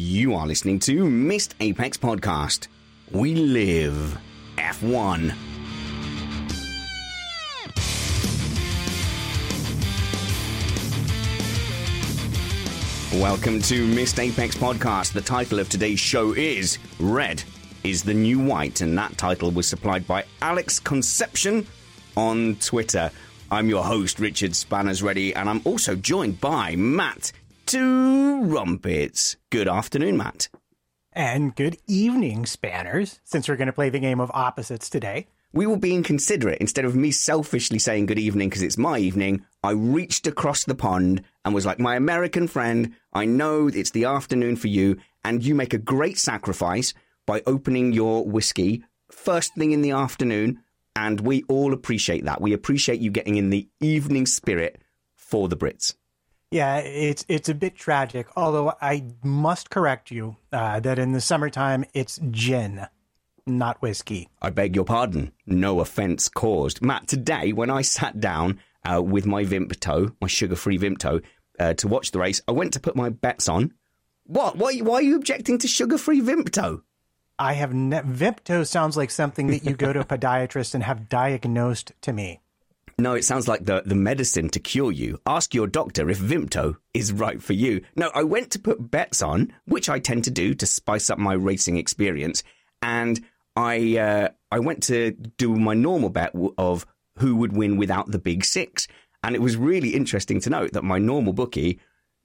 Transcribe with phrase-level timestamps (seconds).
[0.00, 2.68] You are listening to Missed Apex Podcast.
[3.10, 4.16] We live
[4.56, 5.34] F1.
[13.20, 15.14] Welcome to Missed Apex Podcast.
[15.14, 17.42] The title of today's show is Red
[17.82, 21.66] is the New White, and that title was supplied by Alex Conception
[22.16, 23.10] on Twitter.
[23.50, 27.32] I'm your host, Richard Spanners Ready, and I'm also joined by Matt
[27.68, 29.36] Two Rumpets.
[29.50, 30.48] Good afternoon, Matt.
[31.12, 35.26] And good evening, Spanners, since we're going to play the game of opposites today.
[35.52, 36.62] We were being considerate.
[36.62, 40.74] Instead of me selfishly saying good evening because it's my evening, I reached across the
[40.74, 45.44] pond and was like, My American friend, I know it's the afternoon for you, and
[45.44, 46.94] you make a great sacrifice
[47.26, 50.60] by opening your whiskey first thing in the afternoon.
[50.96, 52.40] And we all appreciate that.
[52.40, 54.80] We appreciate you getting in the evening spirit
[55.14, 55.96] for the Brits.
[56.50, 58.26] Yeah, it's it's a bit tragic.
[58.36, 62.86] Although I must correct you uh, that in the summertime it's gin,
[63.46, 64.28] not whiskey.
[64.40, 65.32] I beg your pardon.
[65.46, 66.80] No offence caused.
[66.80, 71.22] Matt, today when I sat down uh, with my Vimto, my sugar-free Vimto,
[71.58, 73.74] uh, to watch the race, I went to put my bets on.
[74.24, 74.56] What?
[74.56, 76.82] Why, why are you objecting to sugar-free Vimto?
[77.38, 81.08] I have ne- Vimto sounds like something that you go to a podiatrist and have
[81.08, 82.40] diagnosed to me.
[83.00, 85.20] No, it sounds like the, the medicine to cure you.
[85.24, 87.82] Ask your doctor if Vimto is right for you.
[87.94, 91.16] No, I went to put bets on, which I tend to do to spice up
[91.18, 92.42] my racing experience,
[92.82, 93.20] and
[93.54, 96.86] I uh, I went to do my normal bet of
[97.18, 98.88] who would win without the big six,
[99.22, 101.78] and it was really interesting to note that my normal bookie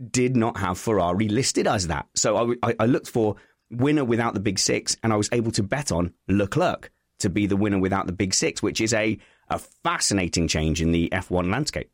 [0.10, 2.08] did not have Ferrari listed as that.
[2.16, 3.36] So I, I, I looked for
[3.70, 7.46] winner without the big six, and I was able to bet on Leclerc to be
[7.46, 9.20] the winner without the big six, which is a
[9.54, 11.90] a fascinating change in the F1 landscape.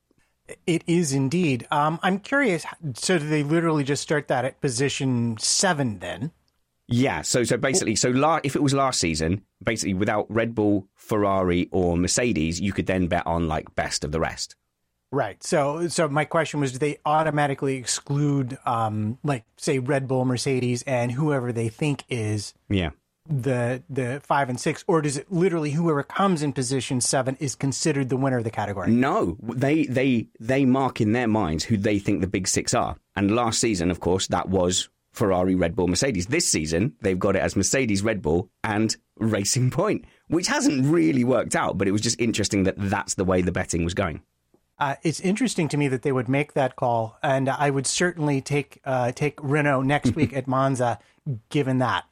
[0.66, 1.68] It is indeed.
[1.70, 2.66] Um, I'm curious.
[2.96, 6.32] So, do they literally just start that at position seven then?
[6.88, 7.22] Yeah.
[7.22, 11.70] So, so basically, so la- if it was last season, basically without Red Bull, Ferrari,
[11.72, 14.56] or Mercedes, you could then bet on like best of the rest.
[15.12, 15.44] Right.
[15.44, 20.82] So, so my question was: Do they automatically exclude, um, like, say, Red Bull, Mercedes,
[20.84, 22.92] and whoever they think is Yeah.
[23.30, 27.56] The the five and six, or does it literally whoever comes in position seven is
[27.56, 28.92] considered the winner of the category?
[28.92, 32.98] No, they they they mark in their minds who they think the big six are.
[33.16, 36.28] And last season, of course, that was Ferrari, Red Bull, Mercedes.
[36.28, 41.24] This season, they've got it as Mercedes, Red Bull, and Racing Point, which hasn't really
[41.24, 41.78] worked out.
[41.78, 44.22] But it was just interesting that that's the way the betting was going.
[44.80, 48.42] Uh, it's interesting to me that they would make that call, and I would certainly
[48.42, 50.98] take uh, take Renault next week at Monza,
[51.50, 52.06] given that.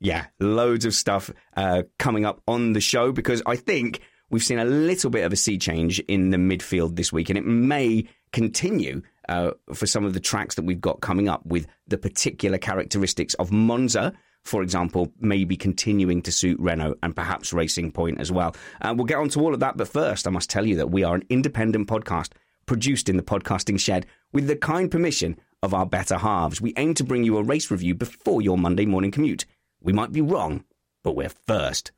[0.00, 4.00] Yeah, loads of stuff uh, coming up on the show because I think
[4.30, 7.38] we've seen a little bit of a sea change in the midfield this week, and
[7.38, 11.66] it may continue uh, for some of the tracks that we've got coming up with
[11.86, 14.12] the particular characteristics of Monza.
[14.44, 18.54] For example, maybe continuing to suit Renault and perhaps Racing Point as well.
[18.80, 20.90] Uh, we'll get on to all of that, but first, I must tell you that
[20.90, 22.30] we are an independent podcast
[22.66, 26.60] produced in the podcasting shed with the kind permission of our better halves.
[26.60, 29.44] We aim to bring you a race review before your Monday morning commute.
[29.80, 30.64] We might be wrong,
[31.02, 31.92] but we're first.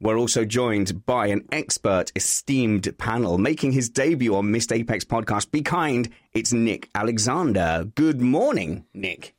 [0.00, 5.50] We're also joined by an expert, esteemed panel making his debut on Missed Apex podcast.
[5.50, 7.86] Be kind, it's Nick Alexander.
[7.94, 9.34] Good morning, Nick.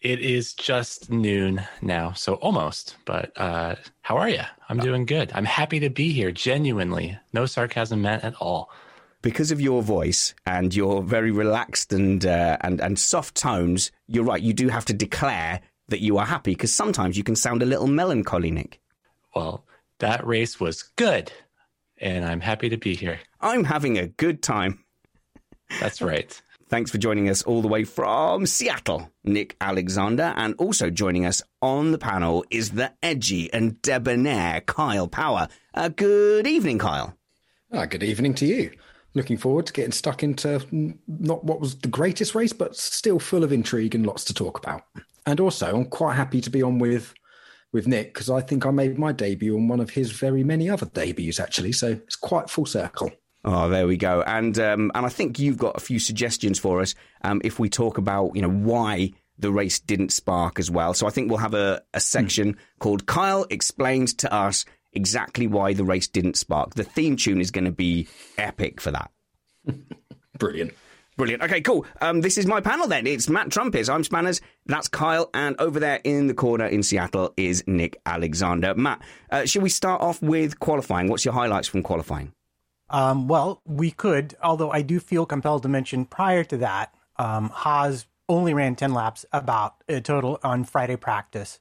[0.00, 2.96] It is just noon now, so almost.
[3.06, 4.42] But uh, how are you?
[4.68, 5.32] I'm doing good.
[5.34, 6.30] I'm happy to be here.
[6.30, 8.70] Genuinely, no sarcasm meant at all.
[9.22, 14.24] because of your voice and your very relaxed and uh, and and soft tones, you're
[14.24, 14.42] right.
[14.42, 17.66] You do have to declare that you are happy because sometimes you can sound a
[17.66, 18.80] little melancholy, Nick.
[19.34, 19.64] Well,
[19.98, 21.32] that race was good,
[21.98, 23.20] and I'm happy to be here.
[23.40, 24.84] I'm having a good time.
[25.80, 26.40] That's right.
[26.68, 30.32] Thanks for joining us all the way from Seattle, Nick Alexander.
[30.36, 35.48] And also joining us on the panel is the edgy and debonair Kyle Power.
[35.74, 37.16] Uh, good evening, Kyle.
[37.72, 38.70] Ah, good evening to you.
[39.14, 40.60] Looking forward to getting stuck into
[41.06, 44.58] not what was the greatest race, but still full of intrigue and lots to talk
[44.58, 44.82] about.
[45.26, 47.14] And also, I'm quite happy to be on with
[47.72, 50.70] with Nick because I think I made my debut on one of his very many
[50.70, 51.72] other debuts, actually.
[51.72, 53.10] So it's quite full circle.
[53.44, 54.22] Oh, there we go.
[54.22, 57.68] And um, and I think you've got a few suggestions for us um, if we
[57.68, 60.94] talk about you know why the race didn't spark as well.
[60.94, 62.58] So I think we'll have a, a section mm.
[62.78, 66.74] called Kyle explains to us exactly why the race didn't spark.
[66.74, 69.10] The theme tune is going to be epic for that.
[70.38, 70.72] Brilliant.
[71.16, 71.44] Brilliant.
[71.44, 71.86] Okay, cool.
[72.00, 73.06] Um, this is my panel then.
[73.06, 73.88] It's Matt Trumpets.
[73.88, 74.40] I'm Spanners.
[74.66, 75.30] That's Kyle.
[75.32, 78.74] And over there in the corner in Seattle is Nick Alexander.
[78.74, 79.00] Matt,
[79.30, 81.08] uh, should we start off with qualifying?
[81.08, 82.32] What's your highlights from qualifying?
[82.90, 87.48] Um, well, we could, although I do feel compelled to mention prior to that, um,
[87.50, 91.60] Haas only ran 10 laps about a total on Friday practice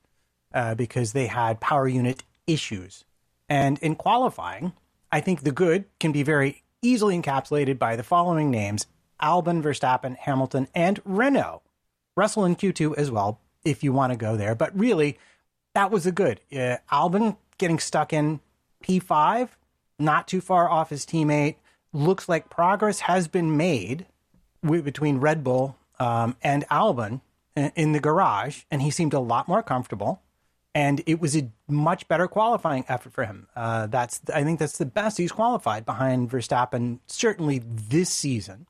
[0.54, 3.06] uh, because they had power unit issues.
[3.50, 4.74] And in qualifying,
[5.12, 8.88] I think the good can be very easily encapsulated by the following names
[9.22, 11.62] Albon, Verstappen, Hamilton, and Renault.
[12.16, 14.56] Russell in Q2 as well, if you want to go there.
[14.56, 15.18] But really,
[15.74, 16.40] that was a good.
[16.56, 16.78] Uh,
[17.58, 18.40] getting stuck in
[18.84, 19.50] P5,
[20.00, 21.56] not too far off his teammate.
[21.92, 24.06] Looks like progress has been made
[24.64, 27.22] w- between Red Bull um, and Albon
[27.56, 30.22] in, in the garage, and he seemed a lot more comfortable.
[30.76, 33.48] And it was a much better qualifying effort for him.
[33.56, 38.66] Uh, that's I think that's the best he's qualified behind Verstappen, certainly this season.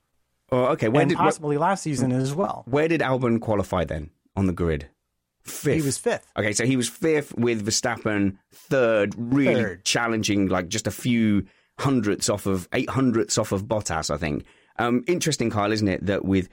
[0.53, 0.87] Oh, okay.
[0.87, 2.63] Where and did, possibly last season as well.
[2.67, 4.87] Where did Albon qualify then on the grid?
[5.41, 5.73] Fifth.
[5.73, 6.31] He was fifth.
[6.37, 9.83] Okay, so he was fifth with Verstappen third, really third.
[9.83, 11.45] challenging, like just a few
[11.79, 14.45] hundredths off of eight hundredths off of Bottas, I think.
[14.77, 16.49] Um, interesting, Kyle, isn't it, that with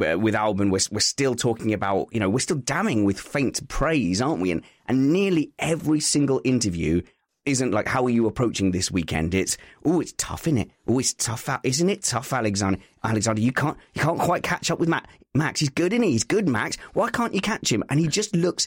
[0.00, 3.66] uh, with Albon, we're, we're still talking about, you know, we're still damning with faint
[3.68, 4.52] praise, aren't we?
[4.52, 7.02] And, and nearly every single interview
[7.50, 9.34] isn't like how are you approaching this weekend?
[9.34, 10.70] It's oh, it's tough, isn't it?
[10.86, 12.02] Oh, it's tough, isn't it?
[12.02, 12.78] Tough, Alexander.
[13.02, 15.08] Alexander, you can't you can't quite catch up with Matt.
[15.34, 16.12] Max, he's good, isn't he?
[16.12, 16.76] He's good, Max.
[16.94, 17.84] Why can't you catch him?
[17.88, 18.66] And he just looks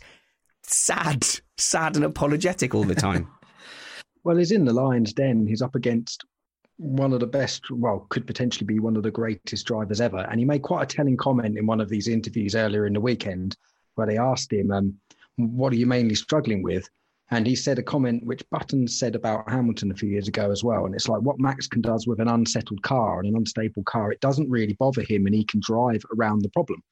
[0.62, 1.26] sad,
[1.58, 3.28] sad and apologetic all the time.
[4.24, 5.46] well, he's in the lion's den.
[5.46, 6.26] He's up against
[6.78, 10.20] one of the best, well, could potentially be one of the greatest drivers ever.
[10.30, 13.02] And he made quite a telling comment in one of these interviews earlier in the
[13.02, 13.56] weekend
[13.96, 14.96] where they asked him, um,
[15.36, 16.90] "What are you mainly struggling with?"
[17.34, 20.64] And he said a comment which Button said about Hamilton a few years ago as
[20.64, 20.86] well.
[20.86, 24.12] And it's like what Max can does with an unsettled car and an unstable car,
[24.12, 26.84] it doesn't really bother him and he can drive around the problem.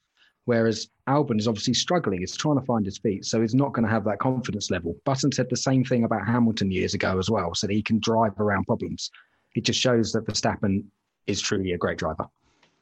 [0.45, 3.85] Whereas Albon is obviously struggling, he's trying to find his feet, so he's not going
[3.85, 4.95] to have that confidence level.
[5.05, 8.39] Button said the same thing about Hamilton years ago as well, said he can drive
[8.39, 9.11] around problems.
[9.53, 10.85] It just shows that Verstappen
[11.27, 12.27] is truly a great driver.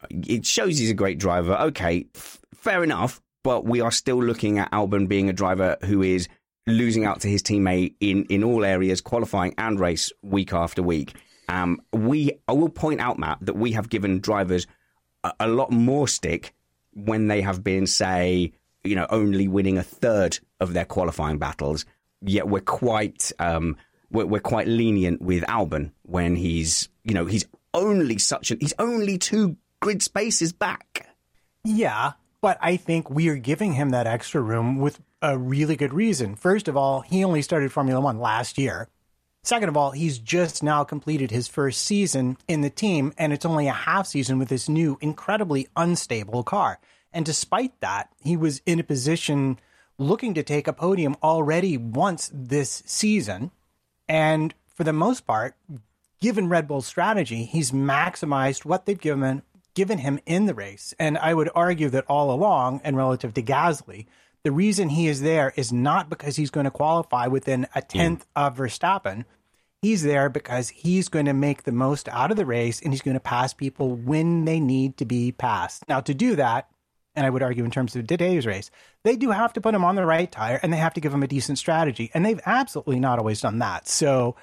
[0.10, 1.56] It shows he's a great driver.
[1.56, 6.02] Okay, f- fair enough, but we are still looking at Albon being a driver who
[6.02, 6.30] is
[6.70, 11.14] losing out to his teammate in, in all areas, qualifying and race week after week.
[11.48, 14.68] Um, we, I will point out, Matt, that we have given drivers
[15.24, 16.54] a, a lot more stick
[16.94, 21.86] when they have been, say, you know, only winning a third of their qualifying battles.
[22.22, 23.78] Yet we're quite, um,
[24.12, 28.74] we're, we're quite lenient with Albon when he's, you know, he's only such a, he's
[28.80, 31.08] only two grid spaces back.
[31.64, 35.94] Yeah, but I think we are giving him that extra room with a really good
[35.94, 36.36] reason.
[36.36, 38.88] First of all, he only started Formula One last year.
[39.44, 43.46] Second of all, he's just now completed his first season in the team, and it's
[43.46, 46.80] only a half season with this new, incredibly unstable car.
[47.14, 49.60] And despite that, he was in a position
[49.98, 53.52] looking to take a podium already once this season.
[54.08, 55.56] And for the most part,
[56.22, 59.42] given Red Bull's strategy, he's maximized what they've given
[59.76, 60.94] given him in the race.
[61.00, 64.08] And I would argue that all along, and relative to Gasly,
[64.44, 68.26] the reason he is there is not because he's going to qualify within a tenth
[68.26, 68.48] mm.
[68.48, 69.26] of Verstappen.
[69.82, 73.02] He's there because he's going to make the most out of the race and he's
[73.02, 75.88] going to pass people when they need to be passed.
[75.88, 76.70] Now, to do that,
[77.16, 78.72] and I would argue in terms of today's race,
[79.04, 81.14] they do have to put him on the right tire and they have to give
[81.14, 82.12] him a decent strategy.
[82.14, 83.88] And they've absolutely not always done that.
[83.88, 84.36] So,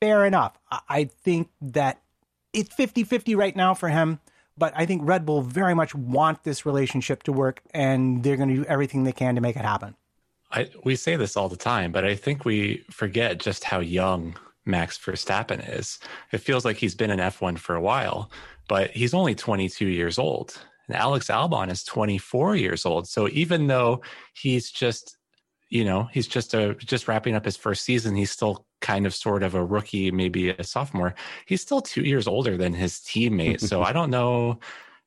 [0.00, 0.58] fair enough.
[0.88, 2.02] I think that
[2.52, 4.20] it's 50 50 right now for him.
[4.60, 8.50] But I think Red Bull very much want this relationship to work, and they're going
[8.50, 9.96] to do everything they can to make it happen.
[10.52, 14.36] I, we say this all the time, but I think we forget just how young
[14.66, 15.98] Max Verstappen is.
[16.30, 18.30] It feels like he's been in F1 for a while,
[18.68, 20.62] but he's only 22 years old.
[20.88, 23.08] And Alex Albon is 24 years old.
[23.08, 24.02] So even though
[24.34, 25.16] he's just,
[25.70, 29.14] you know, he's just a just wrapping up his first season, he's still kind of
[29.14, 31.14] sort of a rookie, maybe a sophomore.
[31.46, 33.66] He's still two years older than his teammates.
[33.68, 34.58] so I don't know.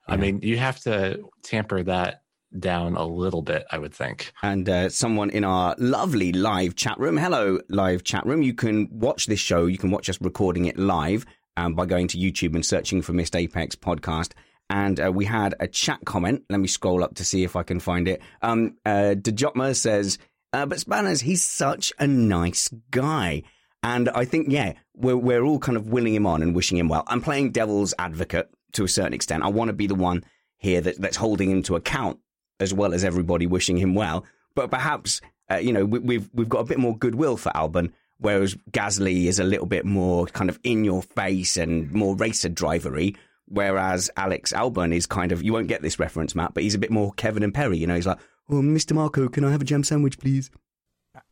[0.07, 2.23] I mean, you have to tamper that
[2.59, 4.33] down a little bit, I would think.
[4.41, 8.41] And uh, someone in our lovely live chat room, hello, live chat room.
[8.41, 9.65] You can watch this show.
[9.65, 11.25] You can watch us recording it live
[11.57, 14.33] um, by going to YouTube and searching for Missed Apex podcast.
[14.69, 16.43] And uh, we had a chat comment.
[16.49, 18.21] Let me scroll up to see if I can find it.
[18.41, 20.17] Um, uh, Dejotma says,
[20.53, 23.43] uh, but Spanners, he's such a nice guy.
[23.81, 26.87] And I think, yeah, we're, we're all kind of willing him on and wishing him
[26.87, 27.03] well.
[27.07, 29.43] I'm playing devil's advocate to a certain extent.
[29.43, 30.23] I want to be the one
[30.57, 32.19] here that, that's holding him to account
[32.59, 34.25] as well as everybody wishing him well.
[34.55, 35.19] But perhaps,
[35.51, 39.25] uh, you know, we, we've, we've got a bit more goodwill for Albon, whereas Gasly
[39.25, 43.15] is a little bit more kind of in your face and more racer drivery.
[43.45, 46.79] Whereas Alex Albon is kind of, you won't get this reference, Matt, but he's a
[46.79, 47.77] bit more Kevin and Perry.
[47.77, 48.19] You know, he's like,
[48.49, 48.93] oh, Mr.
[48.93, 50.51] Marco, can I have a jam sandwich, please?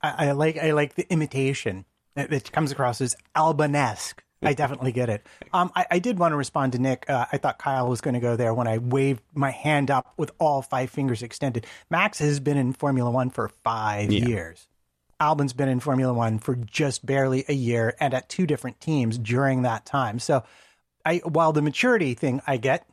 [0.01, 1.85] I, I like I like the imitation.
[2.15, 4.19] It, it comes across as Albanesque.
[4.43, 5.25] I definitely get it.
[5.53, 7.07] Um, I, I, did want to respond to Nick.
[7.07, 10.13] Uh, I thought Kyle was going to go there when I waved my hand up
[10.17, 11.67] with all five fingers extended.
[11.91, 14.25] Max has been in Formula One for five yeah.
[14.25, 14.67] years.
[15.19, 19.19] Albon's been in Formula One for just barely a year and at two different teams
[19.19, 20.17] during that time.
[20.17, 20.43] So,
[21.05, 22.87] I while the maturity thing I get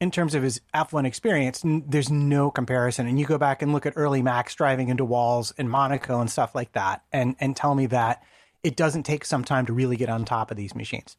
[0.00, 3.06] in terms of his F1 experience, n- there's no comparison.
[3.06, 6.30] And you go back and look at early Max driving into walls in Monaco and
[6.30, 8.22] stuff like that, and and tell me that
[8.62, 11.16] it doesn't take some time to really get on top of these machines.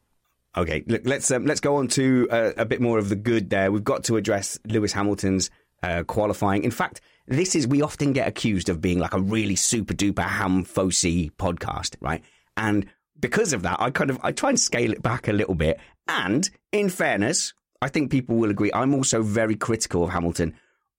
[0.56, 3.50] Okay, look, let's um, let's go on to uh, a bit more of the good.
[3.50, 5.50] There, we've got to address Lewis Hamilton's
[5.82, 6.64] uh, qualifying.
[6.64, 10.26] In fact, this is we often get accused of being like a really super duper
[10.26, 12.22] Hamfosi podcast, right?
[12.56, 12.86] And
[13.18, 15.78] because of that, I kind of I try and scale it back a little bit.
[16.06, 18.70] And in fairness, I think people will agree.
[18.72, 20.54] I'm also very critical of Hamilton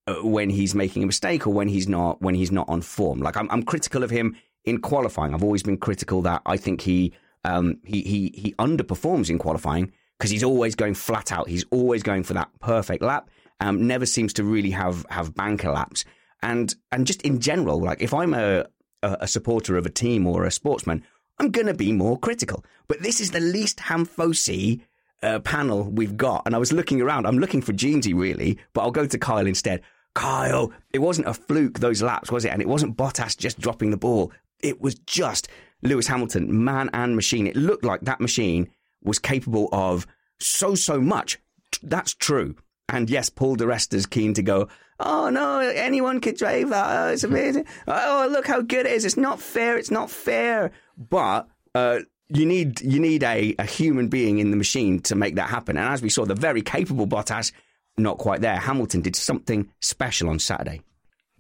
[0.06, 3.22] uh, when he's making a mistake or when he's not when he's not on form.
[3.22, 4.36] Like I'm, I'm critical of him
[4.66, 5.34] in qualifying.
[5.34, 7.14] I've always been critical that I think he
[7.46, 11.48] um, he he he underperforms in qualifying because he's always going flat out.
[11.48, 13.30] He's always going for that perfect lap.
[13.62, 16.04] Um, never seems to really have have banker laps.
[16.42, 18.66] And and just in general, like if I'm a
[19.02, 21.04] a, supporter of a team or a sportsman,
[21.40, 22.66] I'm gonna be more critical.
[22.90, 24.82] But this is the least Hamfosi
[25.24, 26.44] uh, panel we've got.
[26.46, 27.26] And I was looking around.
[27.26, 29.82] I'm looking for Jeansy really, but I'll go to Kyle instead.
[30.14, 32.50] Kyle, it wasn't a fluke those laps, was it?
[32.50, 34.32] And it wasn't Bottas just dropping the ball
[34.64, 35.50] it was just
[35.84, 37.46] Lewis Hamilton, man and machine.
[37.46, 38.70] It looked like that machine
[39.04, 40.08] was capable of
[40.40, 41.38] so, so much.
[41.84, 42.56] That's true.
[42.90, 46.88] And yes, Paul di Resta's keen to go, oh no, anyone could drive that.
[46.90, 47.66] Oh, it's amazing.
[47.88, 49.06] Oh, look how good it is.
[49.06, 49.78] It's not fair.
[49.78, 50.72] It's not fair.
[50.98, 52.00] But uh,
[52.34, 55.78] you need you need a, a human being in the machine to make that happen.
[55.78, 57.52] And as we saw, the very capable Bottas,
[57.98, 58.58] not quite there.
[58.58, 60.82] Hamilton did something special on Saturday.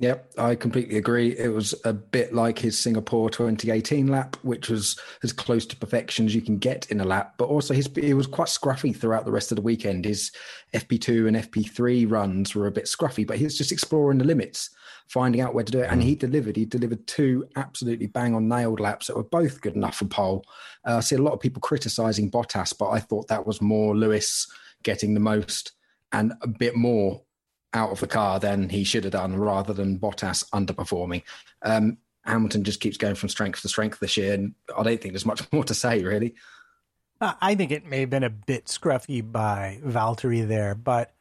[0.03, 1.29] Yep, I completely agree.
[1.37, 6.25] It was a bit like his Singapore 2018 lap, which was as close to perfection
[6.25, 7.35] as you can get in a lap.
[7.37, 10.03] But also, his he was quite scruffy throughout the rest of the weekend.
[10.03, 10.33] His
[10.73, 14.71] FP2 and FP3 runs were a bit scruffy, but he was just exploring the limits,
[15.07, 15.89] finding out where to do it.
[15.89, 16.57] And he delivered.
[16.57, 20.43] He delivered two absolutely bang on nailed laps that were both good enough for pole.
[20.85, 23.95] Uh, I see a lot of people criticizing Bottas, but I thought that was more
[23.95, 24.51] Lewis
[24.83, 25.71] getting the most
[26.11, 27.21] and a bit more
[27.73, 31.23] out of the car than he should have done rather than Bottas underperforming.
[31.61, 35.13] Um, Hamilton just keeps going from strength to strength this year, and I don't think
[35.13, 36.35] there's much more to say, really.
[37.21, 41.13] I think it may have been a bit scruffy by Valtteri there, but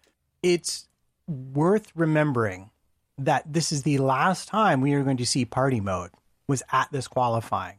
[0.42, 0.88] it's
[1.28, 2.70] worth remembering
[3.18, 6.10] that this is the last time we are going to see party mode
[6.48, 7.78] was at this qualifying,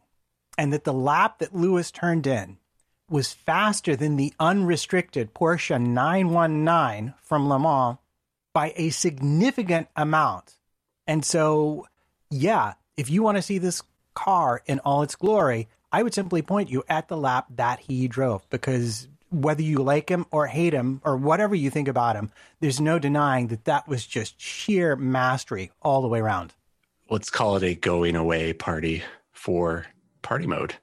[0.58, 2.58] and that the lap that Lewis turned in
[3.10, 7.98] was faster than the unrestricted Porsche 919 from Le Mans
[8.54, 10.58] by a significant amount.
[11.08, 11.88] And so,
[12.30, 13.82] yeah, if you want to see this
[14.14, 18.08] car in all its glory, I would simply point you at the lap that he
[18.08, 22.32] drove because whether you like him or hate him or whatever you think about him,
[22.60, 26.54] there's no denying that that was just sheer mastery all the way around.
[27.10, 29.88] Let's call it a going away party for
[30.22, 30.76] party mode.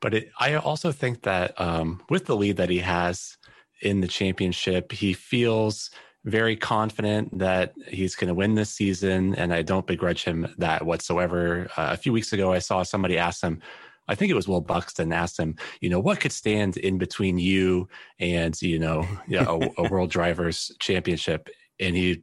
[0.00, 3.36] But it, I also think that um, with the lead that he has
[3.80, 5.90] in the championship, he feels
[6.26, 10.84] very confident that he's going to win this season, and I don't begrudge him that
[10.84, 11.68] whatsoever.
[11.76, 13.62] Uh, a few weeks ago, I saw somebody ask him,
[14.08, 17.38] I think it was Will Buxton asked him, you know, what could stand in between
[17.38, 21.48] you and, you know, you know a, a World Drivers Championship?
[21.80, 22.22] And he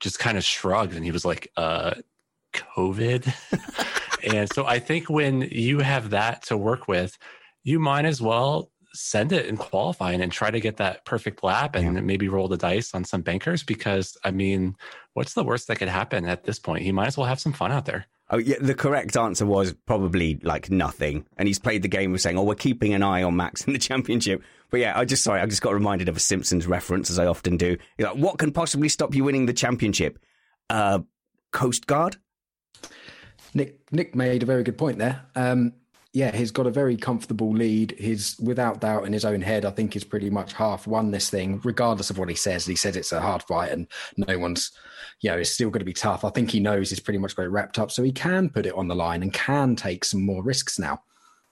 [0.00, 1.94] just kind of shrugged and he was like, uh,
[2.52, 3.32] COVID.
[4.32, 7.18] and so I think when you have that to work with,
[7.62, 11.76] you might as well send it in qualifying and try to get that perfect lap
[11.76, 12.00] and yeah.
[12.00, 14.76] maybe roll the dice on some bankers because I mean,
[15.14, 16.82] what's the worst that could happen at this point?
[16.82, 18.06] He might as well have some fun out there.
[18.30, 21.26] Oh yeah, the correct answer was probably like nothing.
[21.38, 23.72] And he's played the game of saying, "Oh, we're keeping an eye on Max in
[23.72, 27.10] the championship." But yeah, I just sorry, I just got reminded of a Simpsons reference
[27.10, 27.78] as I often do.
[27.98, 30.18] Like, what can possibly stop you winning the championship?
[30.68, 31.00] Uh,
[31.52, 32.16] Coast Guard.
[33.54, 35.22] Nick Nick made a very good point there.
[35.34, 35.72] Um,
[36.14, 37.94] yeah, he's got a very comfortable lead.
[37.98, 39.64] He's without doubt in his own head.
[39.64, 42.64] I think he's pretty much half won this thing, regardless of what he says.
[42.64, 43.86] He says it's a hard fight, and
[44.16, 44.72] no one's,
[45.20, 46.24] you know, it's still going to be tough.
[46.24, 48.64] I think he knows he's pretty much got it wrapped up, so he can put
[48.64, 51.02] it on the line and can take some more risks now.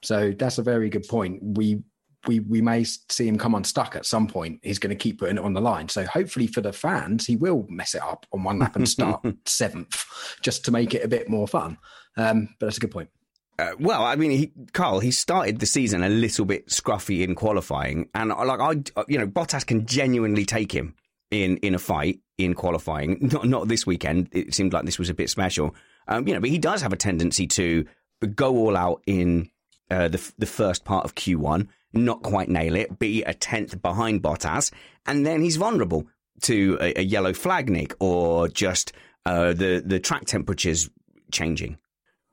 [0.02, 1.40] So that's a very good point.
[1.42, 1.82] We
[2.26, 4.60] we we may see him come unstuck at some point.
[4.62, 5.88] He's going to keep putting it on the line.
[5.88, 9.24] So hopefully for the fans, he will mess it up on one lap and start
[9.44, 10.04] seventh,
[10.40, 11.76] just to make it a bit more fun.
[12.16, 13.10] Um, but that's a good point.
[13.58, 17.34] Uh, well, I mean, he, Carl, he started the season a little bit scruffy in
[17.34, 20.94] qualifying, and uh, like I, uh, you know, Bottas can genuinely take him
[21.30, 23.18] in in a fight in qualifying.
[23.32, 24.28] Not not this weekend.
[24.32, 25.74] It seemed like this was a bit special,
[26.06, 26.40] um, you know.
[26.40, 27.86] But he does have a tendency to
[28.34, 29.48] go all out in
[29.90, 34.22] uh, the the first part of Q1, not quite nail it, be a tenth behind
[34.22, 34.70] Bottas,
[35.06, 36.06] and then he's vulnerable
[36.42, 38.92] to a, a yellow flag, Nick, or just
[39.24, 40.90] uh, the the track temperatures
[41.32, 41.78] changing.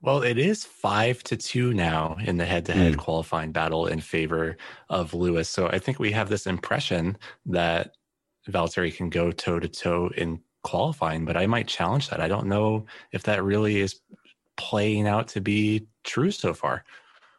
[0.04, 4.02] Well, it is five to two now in the head to head qualifying battle in
[4.02, 4.58] favor
[4.90, 5.48] of Lewis.
[5.48, 7.96] So I think we have this impression that
[8.50, 12.20] Valtteri can go toe to toe in qualifying, but I might challenge that.
[12.20, 14.02] I don't know if that really is
[14.58, 16.84] playing out to be true so far.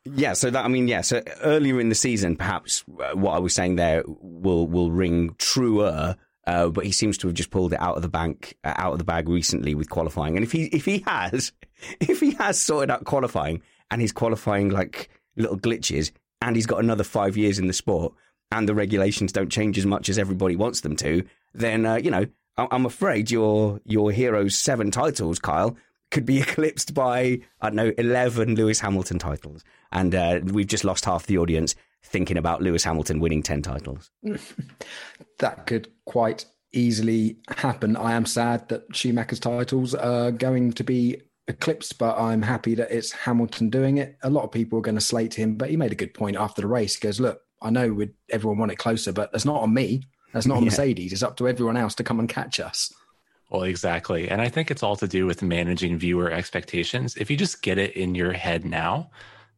[0.07, 1.03] Yeah, so that I mean, yeah.
[1.03, 5.35] So earlier in the season, perhaps uh, what I was saying there will will ring
[5.39, 6.17] truer
[6.47, 8.93] uh, but he seems to have just pulled it out of the bank, uh, out
[8.93, 10.37] of the bag recently with qualifying.
[10.37, 11.53] And if he if he has,
[12.01, 16.83] if he has sorted out qualifying and he's qualifying like little glitches, and he's got
[16.83, 18.13] another five years in the sport,
[18.53, 21.25] and the regulations don't change as much as everybody wants them to,
[21.55, 25.77] then uh, you know I'm afraid your your hero's seven titles, Kyle,
[26.15, 29.63] could be eclipsed by I don't know eleven Lewis Hamilton titles,
[29.93, 34.11] and uh, we've just lost half the audience thinking about Lewis Hamilton winning 10 titles.
[35.39, 37.97] that could quite easily happen.
[37.97, 42.91] I am sad that Schumacher's titles are going to be eclipsed, but I'm happy that
[42.91, 44.19] it's Hamilton doing it.
[44.23, 46.37] A lot of people are going to slate him, but he made a good point
[46.37, 46.95] after the race.
[46.95, 50.03] He goes, Look, I know everyone want it closer, but that's not on me.
[50.33, 50.71] That's not on yeah.
[50.71, 51.13] Mercedes.
[51.13, 52.93] It's up to everyone else to come and catch us.
[53.51, 54.29] Well, exactly.
[54.29, 57.17] And I think it's all to do with managing viewer expectations.
[57.17, 59.11] If you just get it in your head now,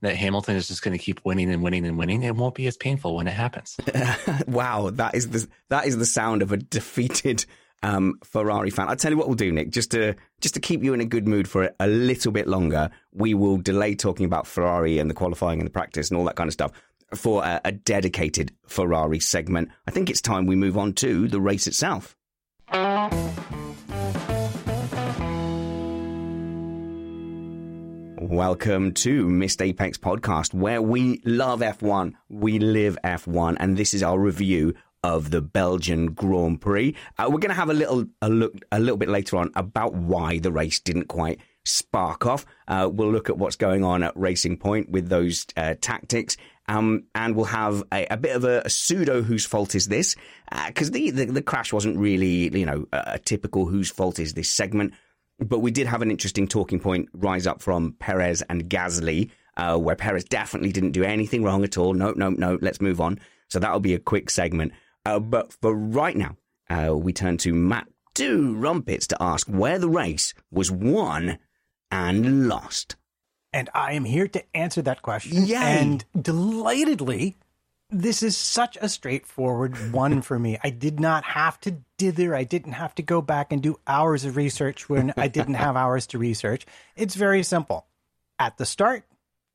[0.03, 2.23] that Hamilton is just going to keep winning and winning and winning.
[2.23, 3.77] It won't be as painful when it happens.
[4.47, 7.47] wow, that is the that is the sound of a defeated
[7.83, 8.89] um, Ferrari fan.
[8.89, 11.05] I'll tell you what we'll do, Nick, just to just to keep you in a
[11.05, 12.91] good mood for a little bit longer.
[13.13, 16.37] We will delay talking about Ferrari and the qualifying and the practice and all that
[16.37, 16.73] kind of stuff
[17.15, 19.71] for a, a dedicated Ferrari segment.
[19.87, 22.17] I think it's time we move on to the race itself.
[28.29, 34.03] Welcome to Missed Apex Podcast, where we love F1, we live F1, and this is
[34.03, 36.97] our review of the Belgian Grand Prix.
[37.17, 39.95] Uh, we're going to have a little a look a little bit later on about
[39.95, 42.45] why the race didn't quite spark off.
[42.67, 46.37] Uh, we'll look at what's going on at Racing Point with those uh, tactics.
[46.69, 50.17] Um, and we'll have a, a bit of a, a, pseudo whose fault is this
[50.67, 54.19] because uh, the, the, the crash wasn't really you know a, a typical whose fault
[54.19, 54.95] is this segment.
[55.39, 59.77] But we did have an interesting talking point rise up from Perez and Gasly, uh,
[59.77, 61.95] where Perez definitely didn't do anything wrong at all.
[61.95, 63.19] No, no, no, let's move on.
[63.49, 64.73] So that'll be a quick segment.
[65.05, 66.37] Uh, but for right now,
[66.69, 71.39] uh, we turn to Matt Do Rumpets to ask where the race was won
[71.91, 72.97] and lost.
[73.53, 75.47] And I am here to answer that question.
[75.47, 75.57] Yay.
[75.57, 77.37] And delightedly,
[77.91, 80.59] this is such a straightforward one for me.
[80.63, 82.35] I did not have to dither.
[82.35, 85.77] I didn't have to go back and do hours of research when I didn't have
[85.77, 86.67] hours to research.
[86.97, 87.87] It's very simple.
[88.39, 89.05] At the start,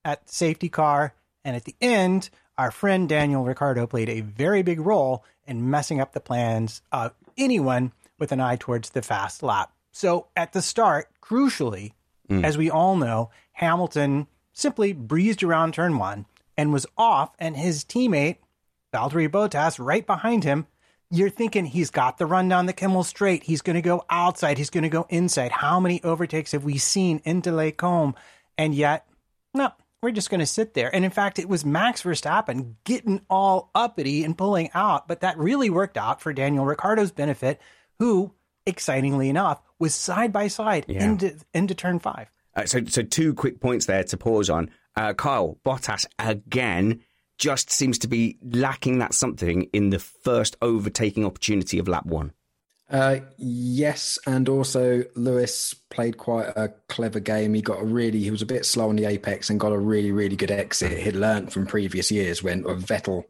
[0.04, 1.13] at the safety car,
[1.44, 6.00] and at the end, our friend Daniel Ricciardo played a very big role in messing
[6.00, 9.72] up the plans of anyone with an eye towards the fast lap.
[9.91, 11.94] So at the start, crucially,
[12.30, 12.44] mm.
[12.44, 16.26] as we all know, Hamilton simply breezed around turn one
[16.58, 18.38] and was off, and his teammate,
[18.94, 20.68] Valtteri Bottas, right behind him.
[21.10, 23.44] You're thinking he's got the run down the Kemmel Straight.
[23.44, 24.58] He's going to go outside.
[24.58, 25.52] He's going to go inside.
[25.52, 28.16] How many overtakes have we seen into Les Combes?
[28.58, 29.06] And yet,
[29.54, 30.94] no, we're just going to sit there.
[30.94, 35.08] And in fact, it was Max Verstappen getting all uppity and pulling out.
[35.08, 37.60] But that really worked out for Daniel Ricciardo's benefit,
[38.00, 38.34] who,
[38.66, 42.32] excitingly enough, was side by side into into turn five.
[42.56, 44.70] Uh, so, so two quick points there to pause on.
[44.95, 47.01] Uh, Kyle Bottas again
[47.38, 52.34] just seems to be lacking that something in the first overtaking opportunity of lap one.
[52.89, 57.54] Uh, yes, and also Lewis played quite a clever game.
[57.54, 59.77] He got a really, he was a bit slow on the apex and got a
[59.77, 60.99] really, really good exit.
[60.99, 63.23] He'd learned from previous years when Vettel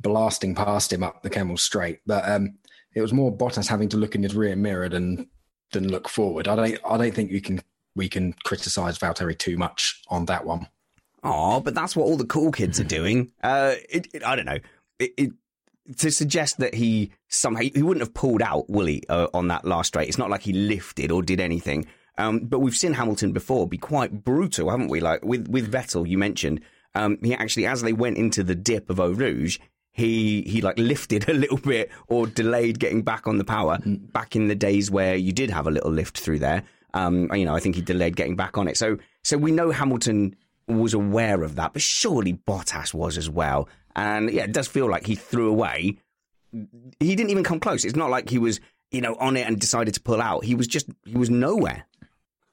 [0.00, 2.00] blasting past him up the Kemmel straight.
[2.06, 2.58] But um,
[2.94, 5.28] it was more Bottas having to look in his rear mirror than
[5.72, 6.48] than look forward.
[6.48, 7.60] I don't, I don't think we can
[7.94, 10.66] we can criticize Valtteri too much on that one.
[11.22, 13.32] Oh, but that's what all the cool kids are doing.
[13.42, 14.58] Uh, it, it, I don't know.
[14.98, 15.32] It,
[15.96, 19.88] to suggest that he somehow he wouldn't have pulled out Willie uh, on that last
[19.88, 20.08] straight.
[20.08, 21.86] It's not like he lifted or did anything.
[22.18, 25.00] Um, but we've seen Hamilton before be quite brutal, haven't we?
[25.00, 26.60] Like with with Vettel, you mentioned
[26.94, 29.58] um, he actually, as they went into the dip of Eau Rouge,
[29.92, 33.78] he he like lifted a little bit or delayed getting back on the power.
[33.78, 34.12] Mm.
[34.12, 37.44] Back in the days where you did have a little lift through there, um, you
[37.44, 38.76] know, I think he delayed getting back on it.
[38.76, 40.36] So so we know Hamilton
[40.68, 43.68] was aware of that, but surely Bottas was as well.
[43.96, 45.98] And yeah, it does feel like he threw away.
[46.52, 47.84] He didn't even come close.
[47.84, 50.44] It's not like he was, you know, on it and decided to pull out.
[50.44, 51.86] He was just, he was nowhere.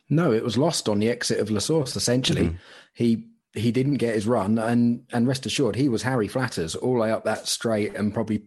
[0.09, 2.45] No, it was lost on the exit of La Source, essentially.
[2.45, 2.55] Mm-hmm.
[2.93, 6.93] He he didn't get his run, and and rest assured, he was Harry Flatters all
[6.93, 8.43] the way up that straight and probably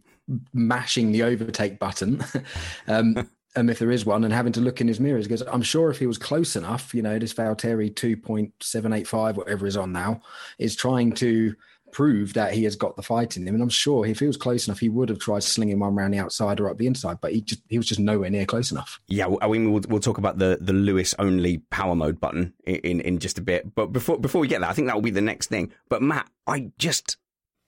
[0.52, 2.22] mashing the overtake button.
[2.86, 5.62] um, um, if there is one, and having to look in his mirrors because I'm
[5.62, 10.20] sure if he was close enough, you know, this Valtteri 2.785, whatever is on now,
[10.58, 11.54] is trying to
[11.92, 13.54] prove that he has got the fight in him.
[13.54, 16.12] And I'm sure if he was close enough, he would have tried slinging one around
[16.12, 18.70] the outside or up the inside, but he just he was just nowhere near close
[18.70, 19.00] enough.
[19.08, 23.00] Yeah, I mean, we'll, we'll talk about the the Lewis only power mode button in,
[23.00, 23.74] in just a bit.
[23.74, 25.72] But before before we get that, I think that will be the next thing.
[25.88, 27.16] But Matt, I just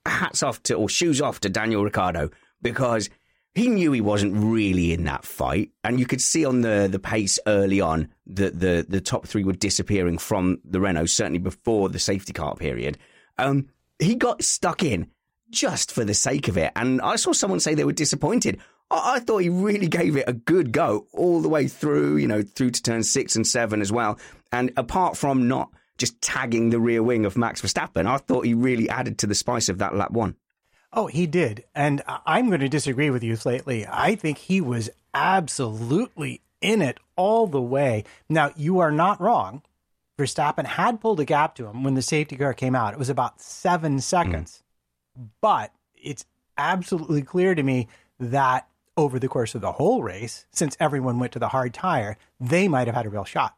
[0.07, 2.31] hats off to or shoes off to Daniel Ricciardo
[2.63, 3.11] because
[3.55, 6.99] he knew he wasn't really in that fight, and you could see on the the
[6.99, 11.89] pace early on that the the top three were disappearing from the Renault, certainly before
[11.89, 12.99] the safety car period.
[13.39, 15.09] Um, he got stuck in
[15.51, 16.73] just for the sake of it.
[16.77, 18.59] And I saw someone say they were disappointed.
[18.91, 22.29] I, I thought he really gave it a good go all the way through, you
[22.29, 24.19] know, through to turn six and seven as well.
[24.53, 28.55] And apart from not just tagging the rear wing of Max Verstappen, I thought he
[28.55, 30.37] really added to the spice of that lap one.
[30.93, 31.65] Oh, he did.
[31.75, 33.87] And I'm going to disagree with you slightly.
[33.87, 38.05] I think he was absolutely in it all the way.
[38.29, 39.63] Now, you are not wrong.
[40.19, 42.93] Verstappen had pulled a gap to him when the safety car came out.
[42.93, 44.63] It was about seven seconds.
[45.19, 45.29] Mm.
[45.41, 46.25] But it's
[46.59, 51.33] absolutely clear to me that over the course of the whole race, since everyone went
[51.33, 53.57] to the hard tire, they might have had a real shot.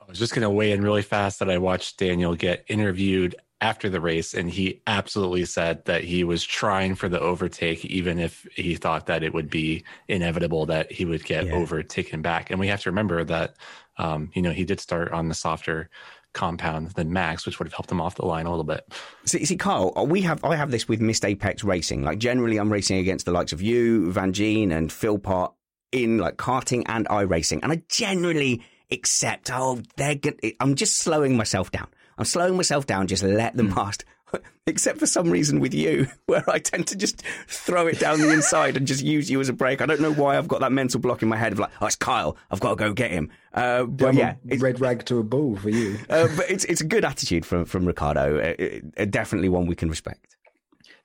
[0.00, 3.36] I was just going to weigh in really fast that I watched Daniel get interviewed
[3.62, 8.18] after the race, and he absolutely said that he was trying for the overtake, even
[8.18, 11.54] if he thought that it would be inevitable that he would get yeah.
[11.54, 12.50] overtaken back.
[12.50, 13.54] And we have to remember that
[13.98, 15.88] um, you know, he did start on the softer
[16.32, 18.86] compound than Max, which would have helped him off the line a little bit.
[19.24, 22.02] See, see, Kyle, we have I have this with Missed Apex Racing.
[22.02, 25.52] Like generally, I'm racing against the likes of you, Van Gene, and Philpott
[25.92, 29.50] in like karting and iRacing, and I generally accept.
[29.52, 30.40] Oh, they're good.
[30.58, 31.88] I'm just slowing myself down.
[32.18, 33.06] I'm slowing myself down.
[33.06, 33.74] Just let them hmm.
[33.74, 34.04] past.
[34.66, 38.30] except for some reason with you, where I tend to just throw it down the
[38.30, 39.80] inside and just use you as a break.
[39.80, 41.86] I don't know why I've got that mental block in my head of like, oh,
[41.86, 43.30] it's Kyle, I've got to go get him.
[43.52, 45.98] Uh, but yeah, red rag to a bull for you.
[46.08, 48.38] uh, but it's it's a good attitude from from Ricciardo.
[48.38, 50.36] Uh, definitely one we can respect.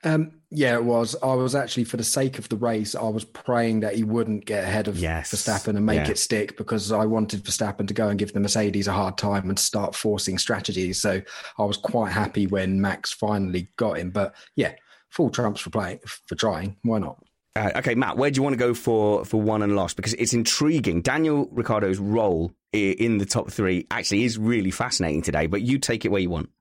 [0.03, 1.15] Um, yeah, it was.
[1.21, 4.45] I was actually, for the sake of the race, I was praying that he wouldn't
[4.45, 5.33] get ahead of yes.
[5.33, 6.12] Verstappen and make yeah.
[6.12, 9.49] it stick because I wanted Verstappen to go and give the Mercedes a hard time
[9.49, 11.01] and start forcing strategies.
[11.01, 11.21] So
[11.57, 14.12] I was quite happy when Max finally got him.
[14.12, 14.73] But yeah,
[15.10, 16.77] full trumps for playing for trying.
[16.83, 17.21] Why not?
[17.55, 19.93] Uh, okay, Matt, where do you want to go for for one and loss?
[19.93, 21.01] Because it's intriguing.
[21.01, 25.47] Daniel Ricciardo's role in the top three actually is really fascinating today.
[25.47, 26.51] But you take it where you want.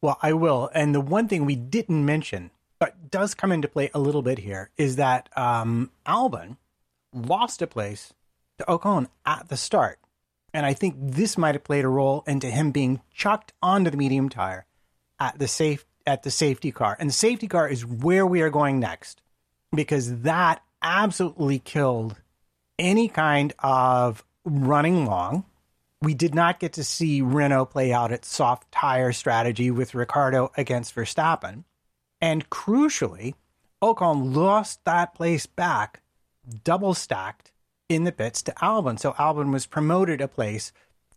[0.00, 0.70] Well, I will.
[0.74, 2.50] And the one thing we didn't mention
[2.84, 6.58] but does come into play a little bit here is that um, Albon
[7.14, 8.12] lost a place
[8.58, 9.98] to Ocon at the start.
[10.52, 13.96] And I think this might have played a role into him being chucked onto the
[13.96, 14.66] medium tire
[15.18, 16.94] at the safe at the safety car.
[17.00, 19.22] And the safety car is where we are going next
[19.74, 22.20] because that absolutely killed
[22.78, 25.46] any kind of running long.
[26.02, 30.52] We did not get to see Renault play out its soft tire strategy with Ricciardo
[30.58, 31.64] against Verstappen.
[32.24, 33.34] And crucially,
[33.82, 36.00] Ocon lost that place back,
[36.64, 37.52] double stacked
[37.90, 38.98] in the pits to Albon.
[38.98, 40.72] So Albon was promoted a place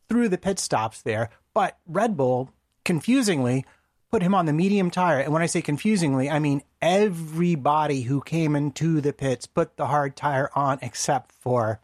[0.10, 2.50] through the pit stops there, but Red Bull
[2.84, 3.66] confusingly
[4.12, 5.22] put him on the medium tire.
[5.22, 9.88] And when I say confusingly, I mean everybody who came into the pits put the
[9.88, 11.80] hard tire on except for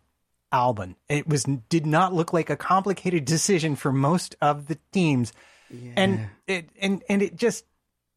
[0.51, 0.95] Albon.
[1.07, 5.31] It was did not look like a complicated decision for most of the teams.
[5.69, 5.93] Yeah.
[5.95, 7.63] And it and and it just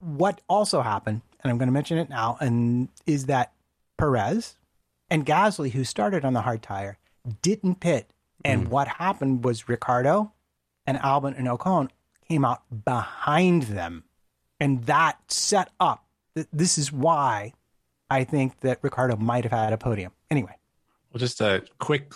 [0.01, 3.53] what also happened, and I'm going to mention it now, and is that
[3.97, 4.57] Perez
[5.11, 6.99] and Gasly, who started on the hard tire,
[7.43, 8.11] didn't pit.
[8.45, 8.69] And mm.
[8.69, 10.33] what happened was Ricciardo
[10.87, 11.89] and Albon and Ocon
[12.29, 14.05] came out behind them.
[14.61, 16.05] And that set up,
[16.35, 17.53] th- this is why
[18.11, 20.13] I think that Ricciardo might have had a podium.
[20.31, 20.55] Anyway,
[21.13, 22.13] Well, just a quick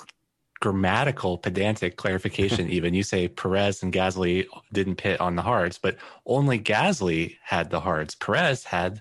[0.61, 2.69] grammatical, pedantic clarification.
[2.71, 5.97] even you say Perez and Gasly didn't pit on the hards, but
[6.27, 8.15] only Gasly had the hards.
[8.15, 9.01] Perez had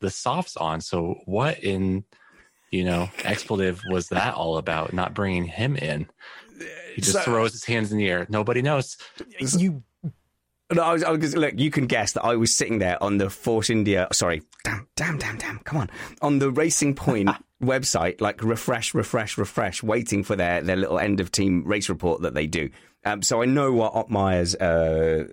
[0.00, 0.80] the softs on.
[0.80, 2.04] So what in
[2.70, 4.92] you know expletive was that all about?
[4.92, 6.06] Not bringing him in.
[6.94, 8.26] He just So- throws his hands in the air.
[8.28, 8.96] Nobody knows.
[9.40, 9.82] you
[10.72, 13.18] No, I was, I was, look, you can guess that I was sitting there on
[13.18, 14.06] the Force India.
[14.12, 15.58] Sorry, damn, damn, damn, damn.
[15.60, 15.90] Come on,
[16.22, 17.28] on the Racing Point
[17.62, 22.22] website, like refresh, refresh, refresh, waiting for their their little end of team race report
[22.22, 22.70] that they do.
[23.04, 25.28] Um, so I know what Otmar's uh,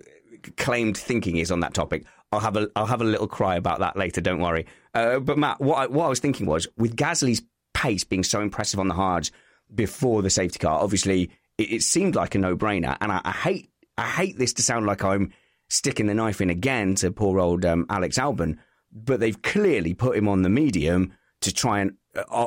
[0.56, 2.04] claimed thinking is on that topic.
[2.32, 4.20] I'll have a I'll have a little cry about that later.
[4.20, 4.66] Don't worry.
[4.94, 7.42] Uh, but Matt, what I, what I was thinking was with Gasly's
[7.74, 9.30] pace being so impressive on the hards
[9.74, 12.96] before the safety car, obviously it, it seemed like a no brainer.
[13.00, 15.32] And I, I hate I hate this to sound like I'm
[15.68, 18.58] sticking the knife in again to poor old um, Alex Albon,
[18.92, 21.92] but they've clearly put him on the medium to try and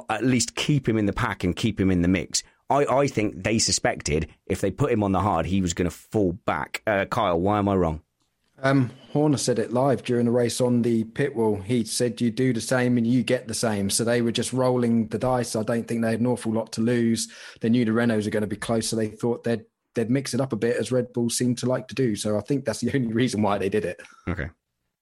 [0.10, 2.44] at least keep him in the pack and keep him in the mix.
[2.70, 5.90] I, I think they suspected if they put him on the hard, he was going
[5.90, 6.82] to fall back.
[6.88, 8.02] Uh, Kyle, why am I wrong?
[8.64, 11.58] Um, Horner said it live during the race on the pit wall.
[11.58, 13.90] He said you do the same and you get the same.
[13.90, 15.56] So they were just rolling the dice.
[15.56, 17.28] I don't think they had an awful lot to lose.
[17.60, 20.34] They knew the Renaults are going to be close, so they thought they'd they'd mix
[20.34, 22.16] it up a bit as Red Bull seemed to like to do.
[22.16, 24.00] So I think that's the only reason why they did it.
[24.30, 24.50] Okay.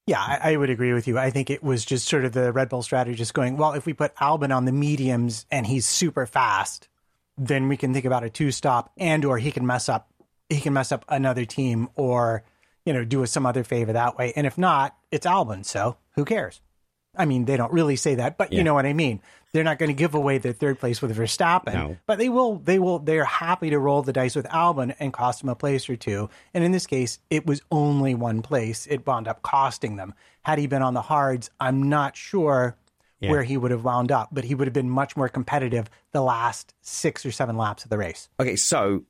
[0.10, 1.19] Yeah, I, I would agree with you.
[1.19, 3.86] I think it was just sort of the Red Bull strategy, just going, well, if
[3.86, 6.89] we put Albon on the mediums and he's super fast,
[7.38, 10.12] then we can think about a two stop and or he can mess up
[10.50, 12.43] he can mess up another team or,
[12.86, 14.34] you know, do us some other favor that way.
[14.36, 16.60] And if not, it's Albon, so who cares?
[17.19, 18.58] I mean, they don't really say that, but Yeah.
[18.60, 19.21] you know what I mean.
[19.51, 21.97] They're not going to give away their third place with Verstappen, No.
[22.05, 22.58] but they will.
[22.58, 22.99] They will.
[22.99, 25.95] They are happy to roll the dice with Albon and cost him a place or
[25.95, 26.29] two.
[26.53, 28.88] And in this case, it was only one place.
[28.89, 30.13] It wound up costing them.
[30.43, 32.75] Had he been on the hards, I'm not sure
[33.21, 36.21] where he would have wound up, but he would have been much more competitive the
[36.21, 38.29] last six or seven laps of the race.
[38.39, 39.03] Okay, so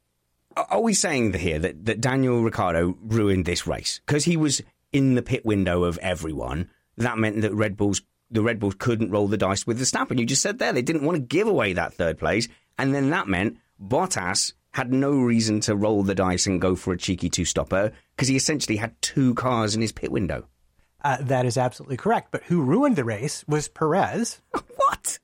[0.58, 4.64] are are we saying here that, that Daniel Ricciardo ruined this race because he was
[4.92, 6.70] in the pit window of everyone?
[7.00, 10.20] That meant that Red Bulls, the Red Bulls, couldn't roll the dice with Verstappen.
[10.20, 13.10] You just said there they didn't want to give away that third place, and then
[13.10, 17.30] that meant Bottas had no reason to roll the dice and go for a cheeky
[17.30, 20.46] two-stopper because he essentially had two cars in his pit window.
[21.04, 22.30] Uh, that is absolutely correct.
[22.32, 24.42] But who ruined the race was Perez
[24.76, 25.18] What?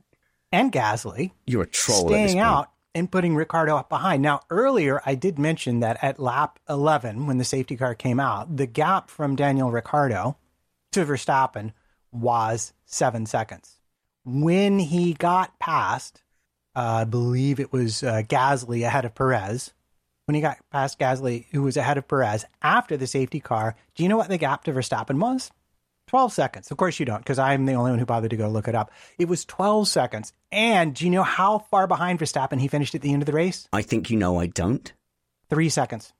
[0.51, 1.31] and Gasly.
[1.45, 2.07] You're a troll.
[2.07, 4.23] staying out and putting Ricciardo up behind.
[4.23, 8.55] Now, earlier I did mention that at lap 11, when the safety car came out,
[8.55, 10.37] the gap from Daniel Ricciardo
[10.95, 11.73] to Verstappen
[12.13, 13.79] was seven seconds.
[14.23, 16.23] When he got past,
[16.73, 19.73] uh, I believe it was uh, Gasly ahead of Perez.
[20.23, 24.03] When he got past Gasly, who was ahead of Perez after the safety car, do
[24.03, 25.51] you know what the gap to Verstappen was?
[26.07, 26.71] 12 seconds.
[26.71, 28.75] Of course you don't, because I'm the only one who bothered to go look it
[28.75, 28.89] up.
[29.19, 30.31] It was 12 seconds.
[30.49, 33.33] And do you know how far behind Verstappen he finished at the end of the
[33.33, 33.67] race?
[33.73, 34.93] I think you know I don't.
[35.49, 36.13] Three seconds.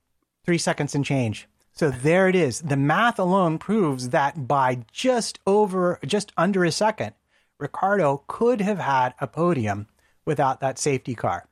[0.43, 1.47] Three seconds and change.
[1.75, 2.61] So there it is.
[2.61, 7.13] The math alone proves that by just over, just under a second,
[7.59, 9.88] Ricciardo could have had a podium
[10.25, 11.47] without that safety car.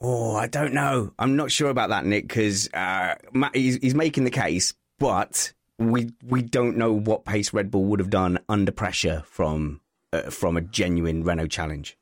[0.00, 1.12] Oh, I don't know.
[1.18, 3.16] I'm not sure about that, Nick, because uh,
[3.52, 7.98] he's, he's making the case, but we we don't know what pace Red Bull would
[7.98, 9.80] have done under pressure from
[10.12, 11.96] uh, from a genuine Renault challenge.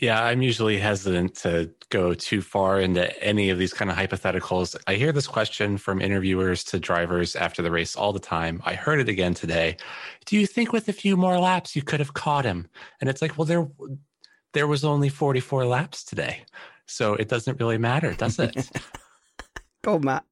[0.00, 4.74] Yeah, I'm usually hesitant to go too far into any of these kind of hypotheticals.
[4.86, 8.62] I hear this question from interviewers to drivers after the race all the time.
[8.64, 9.76] I heard it again today.
[10.24, 12.66] Do you think with a few more laps you could have caught him?
[13.00, 13.68] And it's like, well, there
[14.52, 16.44] there was only 44 laps today.
[16.86, 18.70] So it doesn't really matter, does it?
[19.82, 20.24] Go, Matt.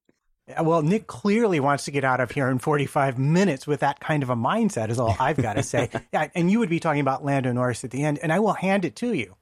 [0.63, 4.23] Well, Nick clearly wants to get out of here in 45 minutes with that kind
[4.23, 5.91] of a mindset, is all I've got to say.
[6.13, 8.55] Yeah, and you would be talking about Lando Norris at the end, and I will
[8.55, 9.37] hand it to you.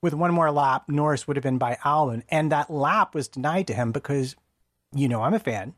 [0.00, 3.66] With one more lap, Norris would have been by Albon, and that lap was denied
[3.66, 4.36] to him because,
[4.94, 5.74] you know, I'm a fan,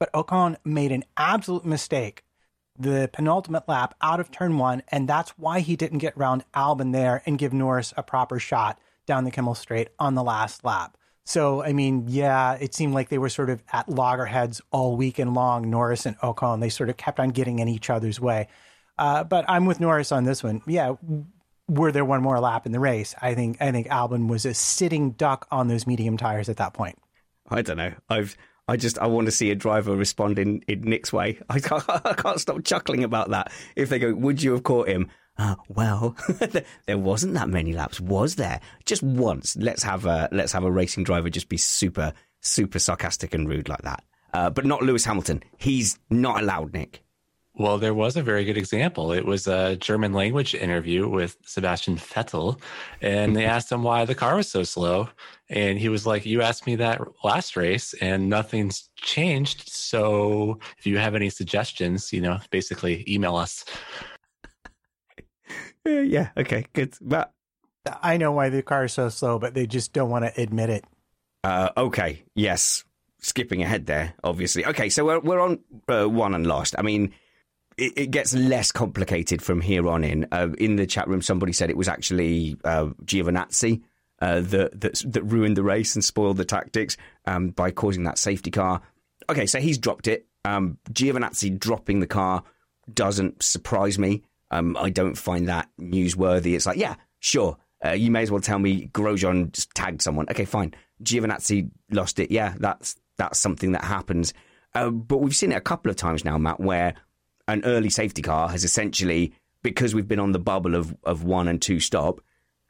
[0.00, 2.24] but Ocon made an absolute mistake
[2.78, 6.92] the penultimate lap out of turn one, and that's why he didn't get round Albon
[6.92, 10.96] there and give Norris a proper shot down the Kemmel Straight on the last lap.
[11.24, 15.34] So, I mean, yeah, it seemed like they were sort of at loggerheads all weekend
[15.34, 16.60] long, Norris and Ocon.
[16.60, 18.48] They sort of kept on getting in each other's way.
[18.96, 20.62] Uh, but I'm with Norris on this one.
[20.66, 20.94] Yeah,
[21.68, 23.14] were there one more lap in the race?
[23.20, 26.74] I think I think Albon was a sitting duck on those medium tires at that
[26.74, 26.98] point.
[27.48, 27.92] I don't know.
[28.08, 31.38] I've I just I want to see a driver respond in, in Nick's way.
[31.48, 33.52] I can't, I can't stop chuckling about that.
[33.76, 35.08] If they go, would you have caught him?
[35.38, 36.16] Uh, well,
[36.86, 38.60] there wasn't that many laps, was there?
[38.84, 39.56] Just once.
[39.56, 43.68] Let's have a let's have a racing driver just be super super sarcastic and rude
[43.68, 44.04] like that.
[44.32, 45.42] Uh, but not Lewis Hamilton.
[45.56, 47.02] He's not allowed, Nick.
[47.58, 49.10] Well, there was a very good example.
[49.10, 52.60] It was a German language interview with Sebastian Vettel,
[53.02, 55.08] and they asked him why the car was so slow.
[55.50, 59.68] And he was like, You asked me that last race, and nothing's changed.
[59.68, 63.64] So if you have any suggestions, you know, basically email us.
[65.86, 66.92] Uh, yeah, okay, good.
[67.00, 67.32] But
[68.02, 70.68] I know why the car is so slow, but they just don't want to admit
[70.68, 70.84] it.
[71.44, 72.84] Uh, okay, yes.
[73.20, 74.66] Skipping ahead there, obviously.
[74.66, 76.74] Okay, so we're, we're on uh, won and last.
[76.76, 77.14] I mean,
[77.78, 80.26] it, it, gets less complicated from here on in.
[80.32, 83.82] Uh, in the chat room, somebody said it was actually uh, Giovinazzi
[84.20, 88.18] uh, that, that, that ruined the race and spoiled the tactics um, by causing that
[88.18, 88.82] safety car.
[89.30, 90.26] Okay, so he's dropped it.
[90.44, 92.42] Um, Giovinazzi dropping the car
[92.92, 94.22] doesn't surprise me.
[94.50, 96.54] Um, I don't find that newsworthy.
[96.54, 97.56] It's like, yeah, sure.
[97.84, 100.26] Uh, you may as well tell me Grosjean just tagged someone.
[100.30, 100.74] Okay, fine.
[101.02, 102.30] Giovinazzi lost it.
[102.30, 104.32] Yeah, that's that's something that happens.
[104.74, 106.94] Uh, but we've seen it a couple of times now, Matt, where
[107.48, 109.32] an early safety car has essentially,
[109.62, 112.20] because we've been on the bubble of, of one and two stop,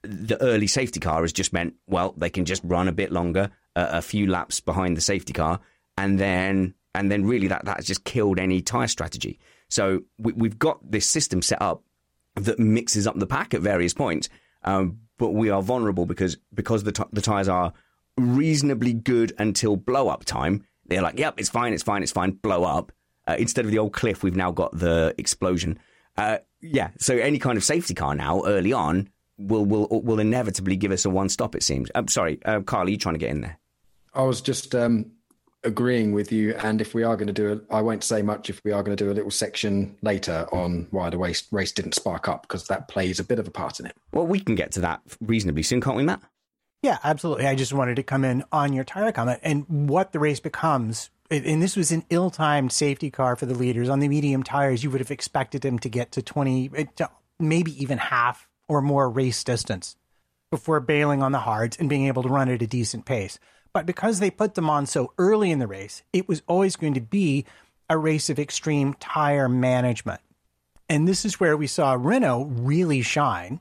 [0.03, 3.51] the early safety car has just meant, well, they can just run a bit longer,
[3.77, 5.61] uh, a few laps behind the safety car,
[5.99, 9.39] and then and then really that that's just killed any tire strategy.
[9.69, 11.83] So we, we've got this system set up
[12.37, 14.29] that mixes up the pack at various points,
[14.63, 17.73] um, but we are vulnerable because because the the tires are
[18.17, 20.65] reasonably good until blow up time.
[20.87, 22.93] They're like, yep, it's fine, it's fine, it's fine, blow up.
[23.29, 25.79] Uh, instead of the old cliff, we've now got the explosion.
[26.17, 30.77] Uh, yeah, so any kind of safety car now early on will will will inevitably
[30.77, 31.55] give us a one stop.
[31.55, 31.91] It seems.
[31.95, 33.59] I'm sorry, uh, Carl, are you trying to get in there?
[34.15, 35.13] I was just um,
[35.63, 38.49] agreeing with you, and if we are going to do it, I won't say much.
[38.49, 41.71] If we are going to do a little section later on why the race race
[41.71, 43.95] didn't spark up, because that plays a bit of a part in it.
[44.11, 46.23] Well, we can get to that reasonably soon, can't we, Matt?
[46.83, 47.47] Yeah, absolutely.
[47.47, 51.11] I just wanted to come in on your tire comment and what the race becomes.
[51.31, 53.91] And this was an ill timed safety car for the leaders.
[53.91, 57.07] On the medium tires, you would have expected them to get to 20, eh,
[57.39, 59.97] maybe even half or more race distance
[60.51, 63.39] before bailing on the hards and being able to run at a decent pace.
[63.75, 66.95] But because they put them on so early in the race, it was always going
[66.95, 67.45] to be
[67.91, 70.21] a race of extreme tire management.
[70.89, 73.61] And this is where we saw Renault really shine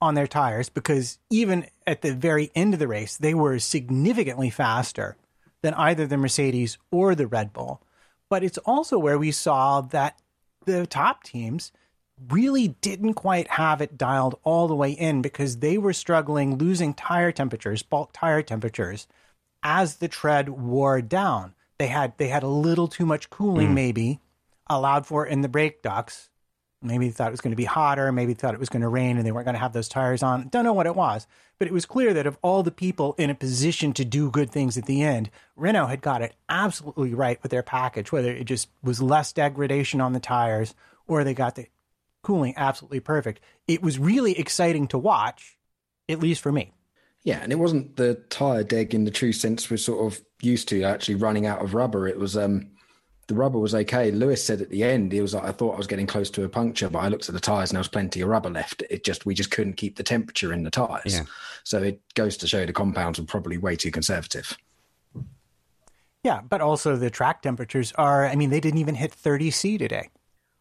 [0.00, 4.48] on their tires because even at the very end of the race, they were significantly
[4.48, 5.16] faster
[5.62, 7.82] than either the Mercedes or the Red Bull.
[8.28, 10.18] But it's also where we saw that
[10.64, 11.72] the top teams
[12.28, 16.94] really didn't quite have it dialed all the way in because they were struggling losing
[16.94, 19.06] tire temperatures, bulk tire temperatures,
[19.62, 21.54] as the tread wore down.
[21.78, 23.74] They had they had a little too much cooling, mm.
[23.74, 24.20] maybe
[24.68, 26.30] allowed for in the brake ducts,
[26.82, 28.10] Maybe they thought it was going to be hotter.
[28.12, 29.88] Maybe they thought it was going to rain and they weren't going to have those
[29.88, 30.48] tires on.
[30.48, 31.26] Don't know what it was.
[31.58, 34.50] But it was clear that of all the people in a position to do good
[34.50, 38.44] things at the end, Renault had got it absolutely right with their package, whether it
[38.44, 40.74] just was less degradation on the tires
[41.06, 41.66] or they got the
[42.22, 43.40] cooling absolutely perfect.
[43.68, 45.56] It was really exciting to watch,
[46.08, 46.72] at least for me.
[47.24, 50.68] Yeah, and it wasn't the tire deg in the true sense we're sort of used
[50.68, 52.08] to, actually running out of rubber.
[52.08, 52.71] It was um
[53.32, 54.10] the rubber was okay.
[54.10, 56.44] Lewis said at the end, he was like, I thought I was getting close to
[56.44, 58.82] a puncture, but I looked at the tires and there was plenty of rubber left.
[58.90, 61.14] It just, we just couldn't keep the temperature in the tires.
[61.14, 61.22] Yeah.
[61.64, 64.56] So it goes to show the compounds were probably way too conservative.
[66.22, 70.10] Yeah, but also the track temperatures are, I mean, they didn't even hit 30C today,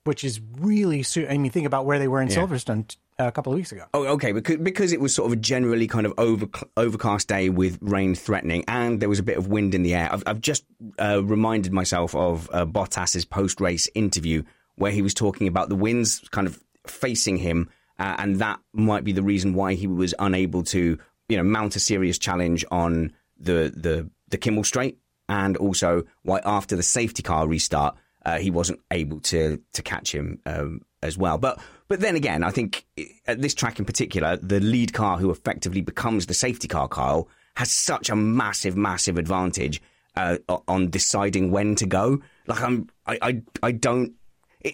[0.05, 2.38] which is really, I mean, think about where they were in yeah.
[2.38, 2.95] Silverstone
[3.27, 3.86] a couple of weeks ago.
[3.93, 7.49] Oh, okay, because because it was sort of a generally kind of over overcast day
[7.49, 10.10] with rain threatening, and there was a bit of wind in the air.
[10.12, 10.65] I've, I've just
[10.99, 14.43] uh, reminded myself of uh, Bottas's post race interview
[14.75, 19.03] where he was talking about the winds kind of facing him, uh, and that might
[19.03, 20.97] be the reason why he was unable to,
[21.29, 24.97] you know, mount a serious challenge on the the the Kemmel Straight,
[25.29, 27.95] and also why after the safety car restart.
[28.23, 31.39] Uh, he wasn't able to to catch him um, as well.
[31.39, 31.60] But
[31.91, 32.86] but then again, I think
[33.27, 37.28] at this track in particular, the lead car who effectively becomes the safety car, Kyle,
[37.57, 39.82] has such a massive, massive advantage
[40.16, 40.38] uh,
[40.70, 42.22] on deciding when to go.
[42.47, 44.13] Like I'm, I, I, I don't.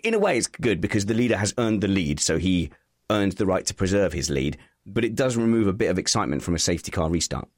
[0.03, 2.69] In a way, it's good because the leader has earned the lead, so he
[3.09, 4.55] earned the right to preserve his lead.
[4.85, 7.49] But it does remove a bit of excitement from a safety car restart.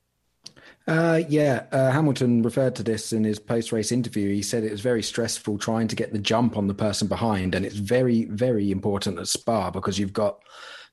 [0.90, 4.34] Uh, yeah, uh, Hamilton referred to this in his post-race interview.
[4.34, 7.54] He said it was very stressful trying to get the jump on the person behind,
[7.54, 10.40] and it's very, very important at Spa because you've got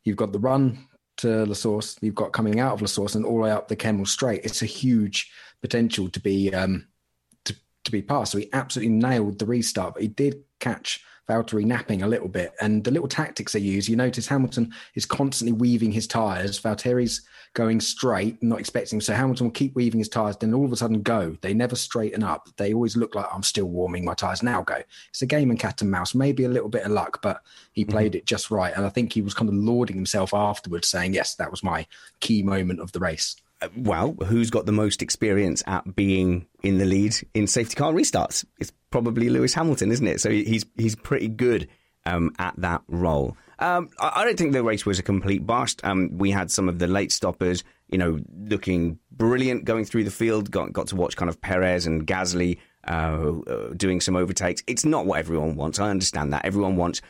[0.05, 0.87] you've got the run
[1.17, 3.69] to La Source, you've got coming out of La Source, and all the way up
[3.69, 4.45] the Kemmel Straight.
[4.45, 5.33] It's a huge
[5.63, 6.87] potential to be um,
[7.47, 8.33] to to be passed.
[8.33, 12.53] So he absolutely nailed the restart, but he did catch Valtteri napping a little bit.
[12.61, 16.61] And the little tactics they use, you notice Hamilton is constantly weaving his tyres.
[16.61, 17.23] Valtteri's
[17.57, 19.01] going straight, not expecting.
[19.01, 21.39] So Hamilton will keep weaving his tyres, then all of a sudden go.
[21.41, 22.51] They never straighten up.
[22.59, 24.43] They always look like I'm still warming my tyres.
[24.43, 24.83] Now go.
[25.09, 26.15] It's a game of cat and mouse.
[26.15, 27.41] Maybe a little bit of luck, but
[27.73, 27.91] he mm-hmm.
[27.91, 28.19] played mm-hmm.
[28.19, 28.75] it just right.
[28.77, 31.87] And I think he was kind of lauding himself afterwards, saying, Yes, that was my
[32.21, 33.37] key moment of the race.
[33.63, 37.95] Uh, well, who's got the most experience at being in the lead in safety car
[37.95, 38.45] restarts?
[38.59, 40.21] It's probably Lewis Hamilton, isn't it?
[40.21, 41.69] So he's he's pretty good
[42.05, 43.35] um, at that role.
[43.59, 45.81] Um, I, don't think the race was a complete bust.
[45.83, 50.11] Um, we had some of the late stoppers, you know, looking brilliant going through the
[50.11, 50.51] field.
[50.51, 54.63] Got got to watch kind of Perez and Gasly uh, uh, doing some overtakes.
[54.67, 55.79] It's not what everyone wants.
[55.79, 56.45] I understand that.
[56.45, 57.01] Everyone wants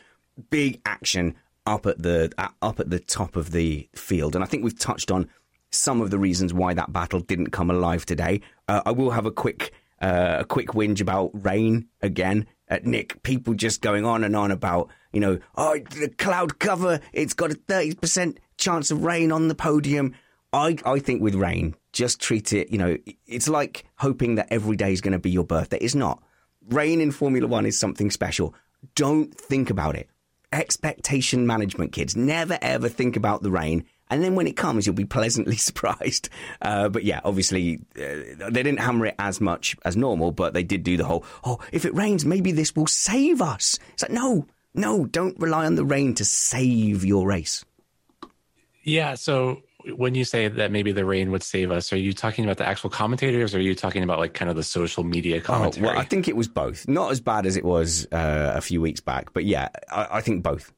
[0.49, 1.35] big action
[1.65, 2.31] up at the
[2.61, 5.29] up at the top of the field, and I think we've touched on
[5.71, 8.39] some of the reasons why that battle didn't come alive today.
[8.69, 12.47] Uh, I will have a quick uh, a quick whinge about rain again.
[12.69, 16.99] Uh, Nick, people just going on and on about, you know, oh, the cloud cover,
[17.11, 20.13] it's got a 30% chance of rain on the podium.
[20.53, 24.75] I, I think with rain, just treat it, you know, it's like hoping that every
[24.75, 25.79] day is going to be your birthday.
[25.79, 26.21] It's not.
[26.69, 28.53] Rain in Formula One is something special.
[28.93, 30.07] Don't think about it.
[30.51, 32.15] Expectation management, kids.
[32.15, 36.29] Never ever think about the rain and then when it comes, you'll be pleasantly surprised.
[36.61, 40.63] Uh, but yeah, obviously, uh, they didn't hammer it as much as normal, but they
[40.63, 43.79] did do the whole, oh, if it rains, maybe this will save us.
[43.93, 44.47] It's like, no,
[44.77, 47.65] no, don't rely on the rain to save your race.
[48.83, 49.15] Yeah.
[49.15, 49.63] So
[49.95, 52.65] when you say that maybe the rain would save us, are you talking about the
[52.65, 55.87] actual commentators or are you talking about like kind of the social media commentary?
[55.87, 56.87] Oh, well, I think it was both.
[56.87, 60.21] Not as bad as it was uh, a few weeks back, but yeah, I, I
[60.21, 60.71] think both.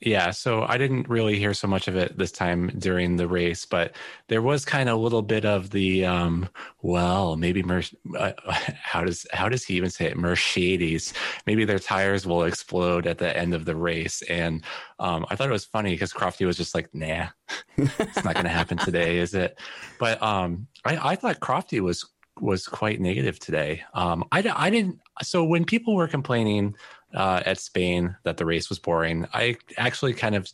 [0.00, 3.66] Yeah, so I didn't really hear so much of it this time during the race,
[3.66, 3.94] but
[4.28, 6.48] there was kind of a little bit of the um,
[6.80, 7.82] well, maybe Mer-
[8.16, 8.32] uh,
[8.82, 10.16] how does how does he even say it?
[10.16, 11.12] Mercedes,
[11.46, 14.64] maybe their tires will explode at the end of the race, and
[15.00, 17.26] um, I thought it was funny because Crofty was just like, "Nah,
[17.76, 19.60] it's not going to happen today, is it?"
[19.98, 22.08] But um, I, I thought Crofty was
[22.40, 23.82] was quite negative today.
[23.92, 24.98] Um, I, I didn't.
[25.22, 26.74] So when people were complaining
[27.14, 29.26] uh, at Spain that the race was boring.
[29.32, 30.50] I actually kind of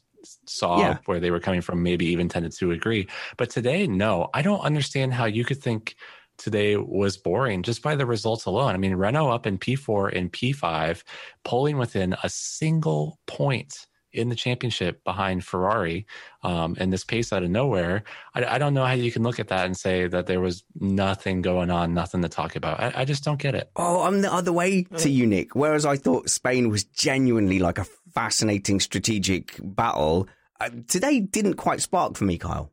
[0.46, 0.98] saw yeah.
[1.06, 3.08] where they were coming from, maybe even tended to agree.
[3.36, 5.96] But today, no, I don't understand how you could think
[6.38, 8.74] today was boring just by the results alone.
[8.74, 11.02] I mean, Renault up in P4 and P5,
[11.44, 13.86] polling within a single point
[14.16, 16.06] in the championship behind Ferrari
[16.42, 18.04] um, and this pace out of nowhere.
[18.34, 20.64] I, I, don't know how you can look at that and say that there was
[20.78, 22.80] nothing going on, nothing to talk about.
[22.80, 23.70] I, I just don't get it.
[23.76, 25.54] Oh, I'm the other way to you, Nick.
[25.54, 30.26] Whereas I thought Spain was genuinely like a fascinating strategic battle,
[30.58, 32.72] uh, today didn't quite spark for me, Kyle.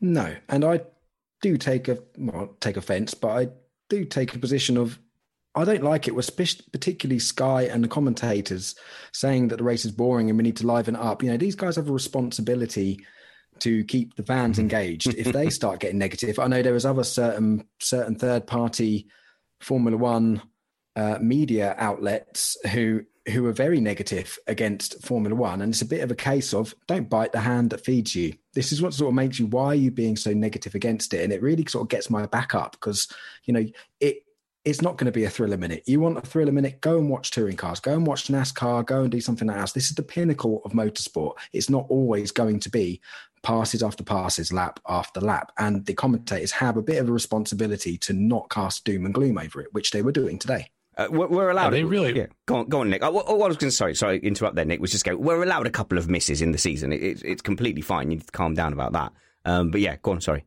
[0.00, 0.80] No, and I
[1.42, 3.48] do take a well, take offence, but I
[3.88, 4.98] do take a position of
[5.54, 6.14] I don't like it,
[6.72, 8.76] particularly Sky and the commentators
[9.12, 11.22] saying that the race is boring and we need to liven it up.
[11.22, 13.04] You know, these guys have a responsibility
[13.60, 14.62] to keep the fans mm-hmm.
[14.62, 15.14] engaged.
[15.14, 19.08] if they start getting negative, I know there is other certain certain third party
[19.60, 20.42] Formula One
[20.96, 26.02] uh, media outlets who who are very negative against Formula One, and it's a bit
[26.02, 28.34] of a case of don't bite the hand that feeds you.
[28.54, 31.22] This is what sort of makes you why are you being so negative against it,
[31.22, 33.08] and it really sort of gets my back up because
[33.44, 33.66] you know
[34.00, 34.22] it
[34.64, 35.82] it's not going to be a thriller minute.
[35.86, 36.80] You want a thriller minute?
[36.80, 37.80] Go and watch touring cars.
[37.80, 38.84] Go and watch NASCAR.
[38.84, 39.72] Go and do something else.
[39.72, 41.34] This is the pinnacle of motorsport.
[41.52, 43.00] It's not always going to be
[43.42, 45.52] passes after passes, lap after lap.
[45.58, 49.38] And the commentators have a bit of a responsibility to not cast doom and gloom
[49.38, 50.70] over it, which they were doing today.
[50.96, 51.70] Uh, we're, we're, allowed.
[51.70, 52.14] they really?
[52.14, 52.26] Yeah.
[52.44, 53.02] Go on, go on, Nick.
[53.02, 54.80] Oh, what, what I was going to sorry, sorry, interrupt there, Nick.
[54.80, 55.16] Was just go.
[55.16, 56.92] We're allowed a couple of misses in the season.
[56.92, 58.10] It, it, it's completely fine.
[58.10, 59.12] You need to calm down about that.
[59.46, 60.20] Um, but yeah, go on.
[60.20, 60.44] Sorry.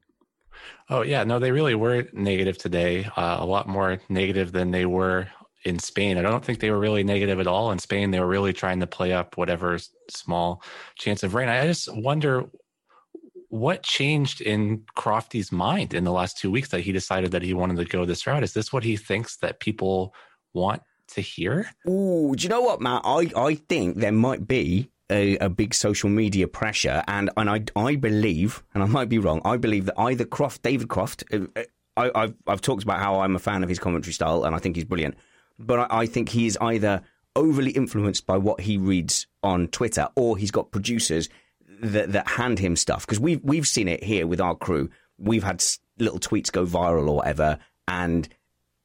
[0.89, 3.05] Oh yeah, no, they really were negative today.
[3.15, 5.27] Uh, a lot more negative than they were
[5.65, 6.17] in Spain.
[6.17, 8.11] I don't think they were really negative at all in Spain.
[8.11, 9.79] They were really trying to play up whatever
[10.09, 10.61] small
[10.95, 11.49] chance of rain.
[11.49, 12.45] I just wonder
[13.49, 17.53] what changed in Crofty's mind in the last two weeks that he decided that he
[17.53, 18.43] wanted to go this route.
[18.43, 20.13] Is this what he thinks that people
[20.53, 21.69] want to hear?
[21.87, 23.03] Oh, do you know what, Matt?
[23.05, 27.63] I, I think there might be a, a, big social media pressure, and and I
[27.75, 31.39] I believe, and I might be wrong, I believe that either Croft, David Croft, uh,
[31.55, 31.63] uh,
[31.95, 34.59] I, have I've talked about how I'm a fan of his commentary style, and I
[34.59, 35.15] think he's brilliant,
[35.59, 37.01] but I, I think he is either
[37.35, 41.29] overly influenced by what he reads on Twitter, or he's got producers
[41.81, 44.89] that that hand him stuff because we've we've seen it here with our crew.
[45.17, 45.63] We've had
[45.99, 48.27] little tweets go viral or whatever, and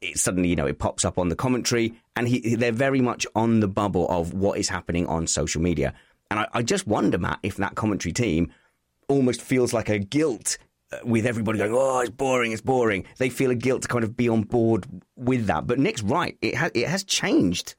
[0.01, 3.27] it suddenly, you know, it pops up on the commentary, and he, they're very much
[3.35, 5.95] on the bubble of what is happening on social media.
[6.31, 8.53] And I, I just wonder, Matt, if that commentary team
[9.09, 10.59] almost feels like a guilt
[10.93, 14.05] uh, with everybody going, "Oh, it's boring, it's boring." They feel a guilt to kind
[14.05, 15.66] of be on board with that.
[15.66, 17.74] But Nick's right; it has it has changed.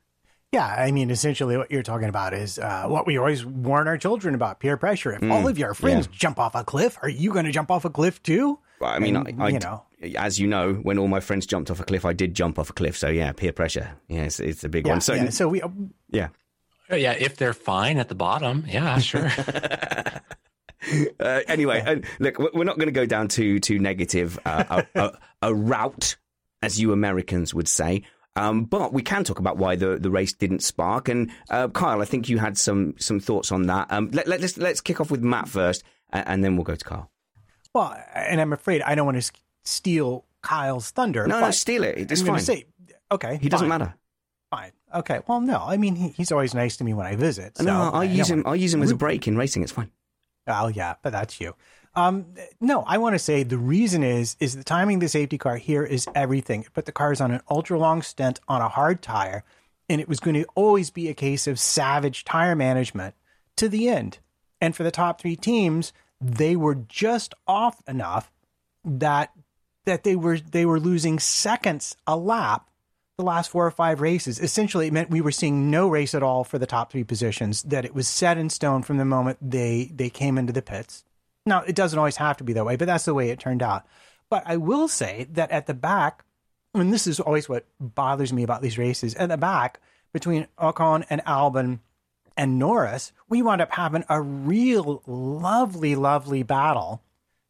[0.52, 3.97] Yeah, I mean, essentially, what you're talking about is uh, what we always warn our
[3.97, 5.12] children about: peer pressure.
[5.12, 6.18] If all of your friends yeah.
[6.18, 8.60] jump off a cliff, are you going to jump off a cliff too?
[8.80, 9.84] Well, I mean, And, I, I, you know,
[10.18, 12.70] as you know, when all my friends jumped off a cliff, I did jump off
[12.70, 12.97] a cliff.
[12.97, 13.95] So yeah, peer pressure.
[14.08, 15.02] Yeah, it's, it's a big yeah, one.
[15.02, 15.62] So yeah, so we
[16.10, 16.30] yeah.
[16.92, 19.32] Oh, yeah, if they're fine at the bottom, yeah, sure.
[21.20, 25.00] Uh, anyway, uh, look, we're not going to go down too too negative uh, a,
[25.00, 25.12] a,
[25.50, 26.16] a route,
[26.62, 28.04] as you Americans would say.
[28.36, 31.10] Um, but we can talk about why the, the race didn't spark.
[31.10, 33.92] And uh, Kyle, I think you had some some thoughts on that.
[33.92, 36.76] Um, let, let, us let's kick off with Matt first, and, and then we'll go
[36.76, 37.12] to Kyle.
[37.74, 39.32] well, and I'm afraid I don't want to
[39.66, 41.28] steal Kyle's thunder.
[41.28, 42.10] No, no, steal it.
[42.12, 42.40] It's I'm fine.
[42.40, 42.66] say,
[43.12, 43.96] okay, he doesn't matter.
[44.94, 45.20] Okay.
[45.28, 47.58] Well, no, I mean, he, he's always nice to me when I visit.
[47.58, 48.44] So no, I use him.
[48.46, 49.64] I use him as a break in racing.
[49.64, 49.92] It's fine.
[50.48, 51.56] Oh yeah, but that's you.
[51.96, 52.28] Um,
[52.62, 55.58] no, I want to say the reason is is the timing of the safety car
[55.58, 56.62] here is everything.
[56.64, 59.44] It put the cars on an ultra long stint on a hard tire,
[59.90, 63.16] and it was going to always be a case of savage tire management
[63.58, 64.20] to the end.
[64.62, 68.32] And for the top three teams, they were just off enough
[68.84, 69.32] that
[69.86, 72.68] that they were they were losing seconds a lap
[73.20, 74.39] the last four or five races.
[74.39, 77.63] Essentially, it meant we were seeing no race at all for the top three positions.
[77.63, 81.03] That it was set in stone from the moment they they came into the pits.
[81.45, 83.61] Now, it doesn't always have to be that way, but that's the way it turned
[83.61, 83.86] out.
[84.30, 86.24] But I will say that at the back,
[86.74, 89.82] and this is always what bothers me about these races, at the back
[90.13, 91.80] between Ocon and Albon
[92.38, 97.01] and Norris, we wound up having a real lovely, lovely battle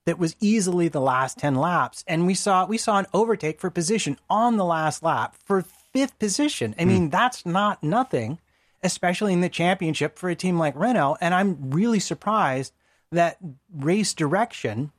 [0.06, 2.04] that was easily the last 10 laps.
[2.08, 6.18] And we saw we saw an overtake for position on the last lap for fifth
[6.20, 6.76] position.
[6.80, 8.40] I mean that's not nothing
[8.82, 11.18] especially in the championship for a team like renault.
[11.22, 12.74] And i'm really surprised
[13.12, 13.38] that
[13.74, 14.92] race direction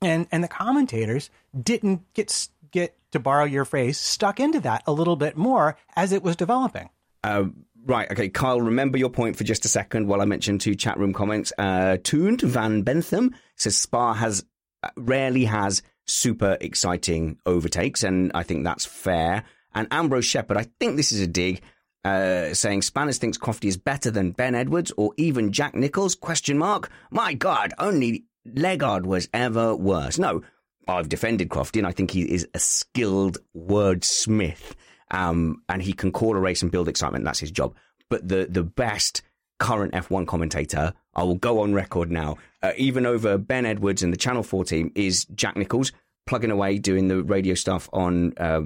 [0.00, 4.92] and and the commentators didn't get get to borrow your phrase stuck into that a
[4.92, 6.88] little bit more as it was developing.
[7.22, 7.44] Uh,
[7.84, 10.98] right, okay, Kyle, remember your point for just a second while I mention two chat
[10.98, 11.52] room comments.
[11.58, 14.44] Uh, Tooned Van Bentham says Spa has
[14.82, 19.44] uh, rarely has super exciting overtakes, and I think that's fair.
[19.74, 21.62] And Ambrose Shepard, I think this is a dig,
[22.04, 26.14] uh, saying Spanners thinks Crofty is better than Ben Edwards or even Jack Nicholls?
[26.14, 26.90] Question mark.
[27.10, 30.18] My God, only Legard was ever worse.
[30.18, 30.42] No,
[30.88, 34.74] I've defended Crofty, and I think he is a skilled wordsmith
[35.12, 37.24] um, and he can call a race and build excitement.
[37.24, 37.74] That's his job.
[38.08, 39.22] But the the best
[39.58, 44.12] current F1 commentator, I will go on record now, uh, even over Ben Edwards and
[44.12, 45.92] the Channel 4 team, is Jack Nicholls
[46.26, 48.62] plugging away doing the radio stuff on uh,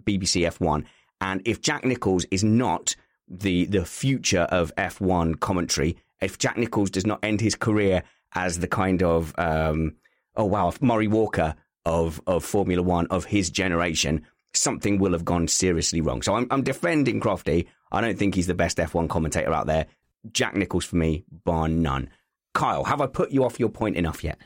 [0.00, 0.84] BBC F1.
[1.20, 2.96] And if Jack Nicholls is not
[3.28, 8.02] the the future of F1 commentary, if Jack Nicholls does not end his career
[8.34, 9.94] as the kind of um,
[10.36, 15.48] oh wow Murray Walker of of Formula One of his generation, something will have gone
[15.48, 16.22] seriously wrong.
[16.22, 17.66] So I'm, I'm defending Crofty.
[17.92, 19.86] I don't think he's the best F1 commentator out there.
[20.32, 22.10] Jack Nicholls for me, bar none.
[22.52, 24.38] Kyle, have I put you off your point enough yet?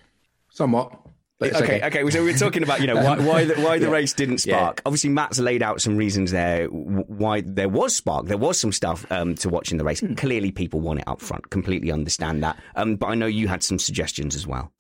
[0.50, 1.00] Somewhat.
[1.40, 2.08] It's Okay, okay.
[2.10, 4.80] So we're talking about you know why why the, why the race didn't spark.
[4.86, 8.26] Obviously, Matt's laid out some reasons there why there was spark.
[8.26, 10.02] There was some stuff um, to watch in the race.
[10.16, 11.50] Clearly, people want it up front.
[11.50, 12.56] Completely understand that.
[12.76, 14.72] Um, but I know you had some suggestions as well.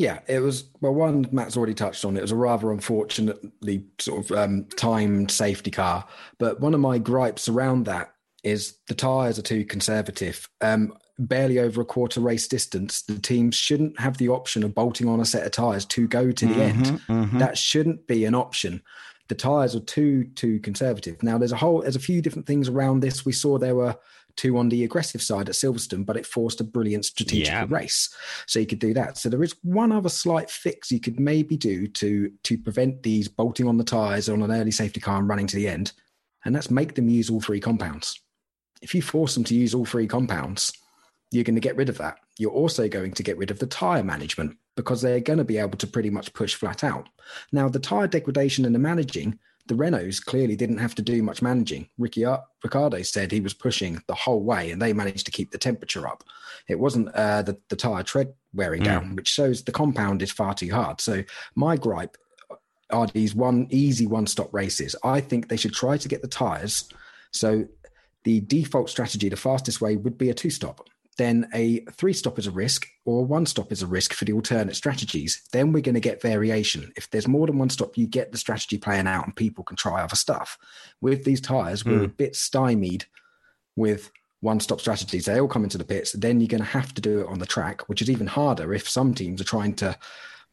[0.00, 0.94] Yeah, it was well.
[0.94, 2.16] One Matt's already touched on.
[2.16, 6.06] It was a rather unfortunately sort of um, timed safety car.
[6.38, 10.48] But one of my gripes around that is the tyres are too conservative.
[10.62, 15.06] Um, barely over a quarter race distance, the teams shouldn't have the option of bolting
[15.06, 16.86] on a set of tyres to go to the end.
[17.38, 18.80] That shouldn't be an option.
[19.28, 21.22] The tyres are too too conservative.
[21.22, 23.26] Now there's a whole there's a few different things around this.
[23.26, 23.98] We saw there were
[24.36, 27.66] two on the aggressive side at Silverstone, but it forced a brilliant strategic Yeah.
[27.68, 28.08] race.
[28.46, 29.18] So you could do that.
[29.18, 33.28] So there is one other slight fix you could maybe do to to prevent these
[33.28, 35.92] bolting on the tyres on an early safety car and running to the end,
[36.44, 38.20] and that's make them use all three compounds.
[38.82, 40.72] If you force them to use all three compounds,
[41.30, 42.18] you're going to get rid of that.
[42.38, 45.58] You're also going to get rid of the tyre management because they're going to be
[45.58, 47.08] able to pretty much push flat out.
[47.52, 49.38] Now, the tyre degradation and the managing,
[49.70, 51.88] the Renaults clearly didn't have to do much managing.
[51.96, 55.52] Ricky uh, Ricciardo said he was pushing the whole way and they managed to keep
[55.52, 56.24] the temperature up.
[56.68, 58.86] It wasn't uh, the, the tyre tread wearing hmm.
[58.86, 61.00] down, which shows the compound is far too hard.
[61.00, 61.22] So,
[61.54, 62.16] my gripe
[62.50, 62.56] uh,
[62.90, 64.96] are these one easy one stop races.
[65.04, 66.88] I think they should try to get the tyres.
[67.30, 67.64] So,
[68.24, 70.88] the default strategy, the fastest way would be a two stop.
[71.20, 74.32] Then a three stop is a risk, or one stop is a risk for the
[74.32, 75.42] alternate strategies.
[75.52, 76.94] Then we're going to get variation.
[76.96, 79.76] If there's more than one stop, you get the strategy playing out and people can
[79.76, 80.56] try other stuff.
[81.02, 83.04] With these tyres, we're a bit stymied
[83.76, 84.10] with
[84.40, 85.26] one stop strategies.
[85.26, 86.12] They all come into the pits.
[86.12, 88.72] Then you're going to have to do it on the track, which is even harder
[88.72, 89.98] if some teams are trying to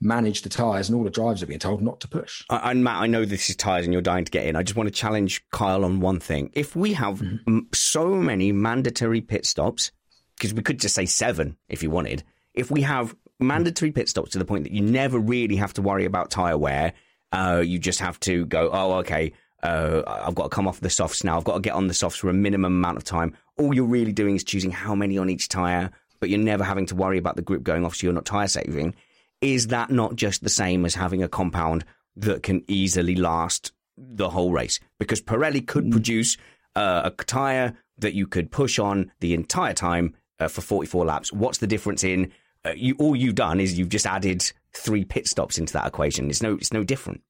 [0.01, 2.43] manage the tyres, and all the drivers are being told not to push.
[2.49, 4.57] And Matt, I know this is tyres and you're dying to get in.
[4.57, 6.51] I just want to challenge Kyle on one thing.
[6.53, 7.59] If we have mm-hmm.
[7.73, 9.91] so many mandatory pit stops,
[10.37, 12.23] because we could just say seven if you wanted,
[12.53, 15.81] if we have mandatory pit stops to the point that you never really have to
[15.81, 16.93] worry about tyre wear,
[17.31, 19.33] uh, you just have to go, oh, okay,
[19.63, 21.37] uh, I've got to come off the softs now.
[21.37, 23.35] I've got to get on the softs for a minimum amount of time.
[23.57, 26.85] All you're really doing is choosing how many on each tyre, but you're never having
[26.87, 28.95] to worry about the grip going off, so you're not tyre saving.
[29.41, 31.85] Is that not just the same as having a compound
[32.15, 34.79] that can easily last the whole race?
[34.99, 35.91] Because Pirelli could mm.
[35.91, 36.37] produce
[36.75, 41.33] uh, a tyre that you could push on the entire time uh, for 44 laps.
[41.33, 42.31] What's the difference in
[42.65, 42.95] uh, you?
[42.99, 46.29] All you've done is you've just added three pit stops into that equation.
[46.29, 47.21] It's no, it's no different.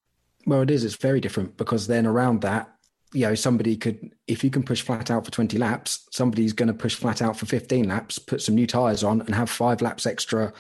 [0.45, 0.85] Well, it is.
[0.85, 2.73] It's very different because then around that,
[3.13, 6.67] you know, somebody could, if you can push flat out for 20 laps, somebody's going
[6.67, 9.81] to push flat out for 15 laps, put some new tyres on, and have five
[9.81, 10.53] laps extra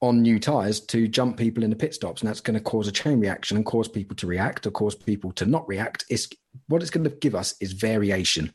[0.00, 2.20] on new tyres to jump people in the pit stops.
[2.20, 4.94] And that's going to cause a chain reaction and cause people to react or cause
[4.94, 6.04] people to not react.
[6.10, 6.28] Is
[6.68, 8.52] what it's going to give us is variation,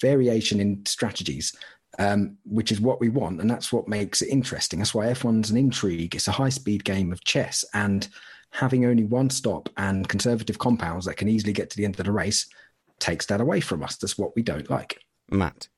[0.00, 1.54] variation in strategies.
[2.00, 4.78] Um, which is what we want, and that's what makes it interesting.
[4.78, 6.14] That's why F1's an intrigue.
[6.14, 8.06] It's a high-speed game of chess, and
[8.50, 12.06] having only one stop and conservative compounds that can easily get to the end of
[12.06, 12.46] the race
[12.98, 13.96] takes that away from us.
[13.96, 15.00] That's what we don't like.
[15.30, 15.68] Matt.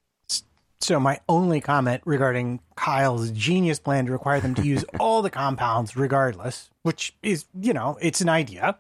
[0.81, 5.31] So my only comment regarding Kyle's genius plan to require them to use all the
[5.31, 8.79] compounds regardless, which is, you know, it's an idea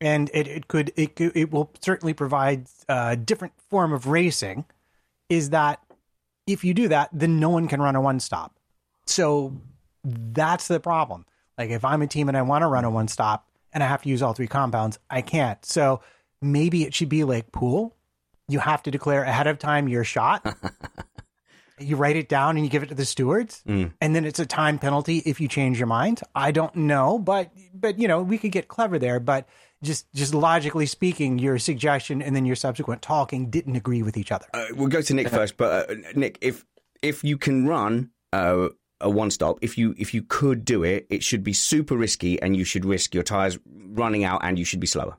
[0.00, 4.64] and it, it could, it could, it will certainly provide a different form of racing
[5.28, 5.80] is that
[6.46, 8.58] if you do that, then no one can run a one stop.
[9.06, 9.60] So
[10.04, 11.26] that's the problem.
[11.58, 13.86] Like if I'm a team and I want to run a one stop and I
[13.86, 15.64] have to use all three compounds, I can't.
[15.64, 16.00] So
[16.40, 17.96] maybe it should be like pool.
[18.48, 20.56] You have to declare ahead of time your shot.
[21.80, 23.90] you write it down and you give it to the stewards mm.
[24.00, 27.50] and then it's a time penalty if you change your mind i don't know but
[27.72, 29.48] but you know we could get clever there but
[29.82, 34.30] just just logically speaking your suggestion and then your subsequent talking didn't agree with each
[34.30, 36.64] other uh, we'll go to nick first but uh, nick if
[37.02, 38.68] if you can run uh,
[39.00, 39.58] a one stop.
[39.60, 42.84] If you if you could do it, it should be super risky, and you should
[42.84, 45.16] risk your tires running out, and you should be slower.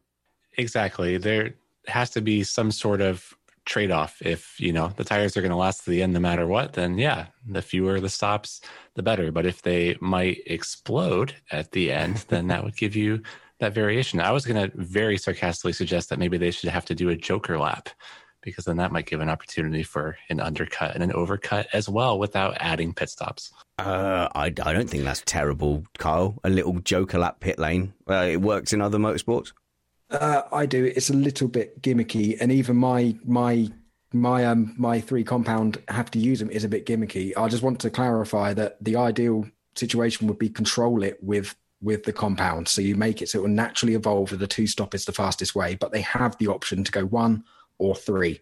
[0.57, 1.17] Exactly.
[1.17, 1.55] There
[1.87, 3.33] has to be some sort of
[3.65, 4.21] trade off.
[4.21, 6.73] If you know the tires are going to last to the end no matter what,
[6.73, 8.61] then yeah, the fewer the stops,
[8.95, 9.31] the better.
[9.31, 13.23] But if they might explode at the end, then that would give you
[13.61, 14.19] that variation.
[14.19, 17.15] I was going to very sarcastically suggest that maybe they should have to do a
[17.15, 17.89] joker lap
[18.41, 22.19] because then that might give an opportunity for an undercut and an overcut as well
[22.19, 23.51] without adding pit stops.
[23.77, 26.39] Uh, I, I don't think that's terrible, Kyle.
[26.43, 27.93] A little joker lap pit lane.
[28.09, 29.53] Uh, it works in other motorsports.
[30.09, 30.85] Uh, I do.
[30.85, 33.69] It's a little bit gimmicky, and even my my
[34.11, 37.31] my um my three compound have to use them is a bit gimmicky.
[37.37, 39.45] I just want to clarify that the ideal
[39.75, 42.67] situation would be control it with with the compound.
[42.67, 45.11] So you make it so it will naturally evolve with the two stop is the
[45.11, 47.43] fastest way, but they have the option to go one
[47.77, 48.39] or three.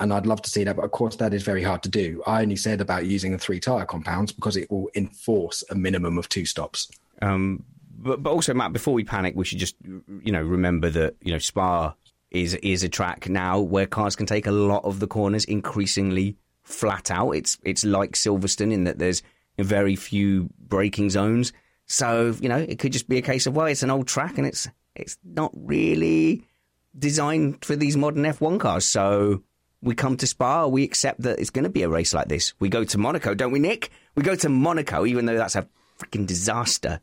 [0.00, 2.22] And I'd love to see that, but of course, that is very hard to do.
[2.24, 6.18] I only said about using the three tire compounds because it will enforce a minimum
[6.18, 6.88] of two stops.
[7.20, 7.64] Um,
[7.98, 11.32] but, but also, Matt, before we panic, we should just you know remember that you
[11.32, 11.94] know Spa
[12.30, 16.36] is is a track now where cars can take a lot of the corners increasingly
[16.62, 17.32] flat out.
[17.32, 19.22] It's it's like Silverstone in that there's
[19.58, 21.52] very few braking zones.
[21.88, 24.38] So you know it could just be a case of well, it's an old track
[24.38, 26.44] and it's it's not really
[26.98, 28.86] designed for these modern F1 cars.
[28.86, 29.42] So
[29.80, 32.52] we come to Spa, we accept that it's going to be a race like this.
[32.58, 33.90] We go to Monaco, don't we, Nick?
[34.16, 35.68] We go to Monaco, even though that's a
[35.98, 37.00] freaking disaster.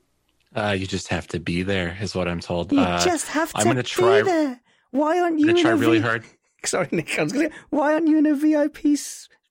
[0.55, 2.71] Uh, you just have to be there, is what I'm told.
[2.71, 4.61] You uh, just have to I'm gonna try, be there.
[4.91, 5.49] Why aren't you?
[5.49, 6.23] I'm try really v- hard.
[6.65, 7.19] Sorry, Nick.
[7.19, 7.49] I was gonna.
[7.69, 8.97] Why aren't you in a VIP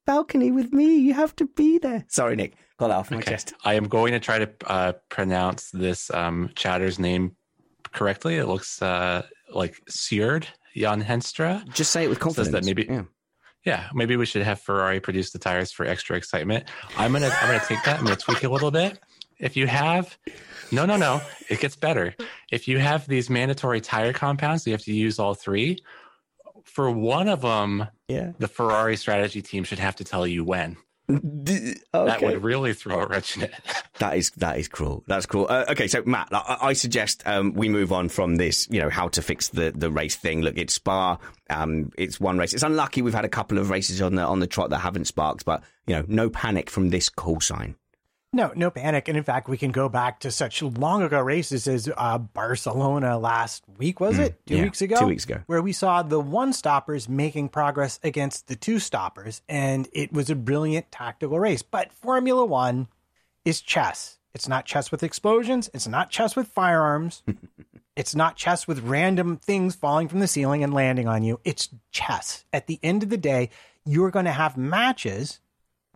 [0.06, 0.96] balcony with me?
[0.96, 2.04] You have to be there.
[2.08, 2.54] Sorry, Nick.
[2.78, 3.32] Got that off my okay.
[3.32, 3.54] chest.
[3.64, 7.36] I am going to try to uh, pronounce this um, chatter's name
[7.92, 8.36] correctly.
[8.36, 9.22] It looks uh,
[9.52, 11.72] like Seared Jan Henstra.
[11.72, 12.48] Just say it with confidence.
[12.48, 13.02] Says that maybe, yeah.
[13.64, 16.68] yeah, maybe we should have Ferrari produce the tires for extra excitement.
[16.98, 17.98] I'm gonna, I'm gonna take that.
[17.98, 18.98] I'm gonna tweak it a little bit.
[19.38, 20.16] If you have,
[20.72, 22.14] no, no, no, it gets better.
[22.50, 25.78] If you have these mandatory tire compounds, you have to use all three.
[26.64, 30.76] For one of them, yeah, the Ferrari strategy team should have to tell you when.
[31.10, 31.74] Okay.
[31.92, 33.54] That would really throw a wrench in it.
[33.98, 35.04] that is that is cruel.
[35.06, 35.46] That's cruel.
[35.50, 38.66] Uh, okay, so Matt, I, I suggest um, we move on from this.
[38.70, 40.40] You know how to fix the, the race thing.
[40.42, 41.18] Look, it's Spa.
[41.50, 42.54] Um, it's one race.
[42.54, 45.04] It's unlucky we've had a couple of races on the on the trot that haven't
[45.06, 47.76] sparked, but you know, no panic from this call sign.
[48.34, 49.06] No, no panic.
[49.06, 53.16] And in fact, we can go back to such long ago races as uh, Barcelona
[53.16, 54.44] last week, was mm, it?
[54.44, 54.98] Two yeah, weeks ago?
[54.98, 55.42] Two weeks ago.
[55.46, 59.40] Where we saw the one stoppers making progress against the two stoppers.
[59.48, 61.62] And it was a brilliant tactical race.
[61.62, 62.88] But Formula One
[63.44, 64.18] is chess.
[64.34, 65.70] It's not chess with explosions.
[65.72, 67.22] It's not chess with firearms.
[67.96, 71.38] it's not chess with random things falling from the ceiling and landing on you.
[71.44, 72.44] It's chess.
[72.52, 73.50] At the end of the day,
[73.86, 75.38] you're going to have matches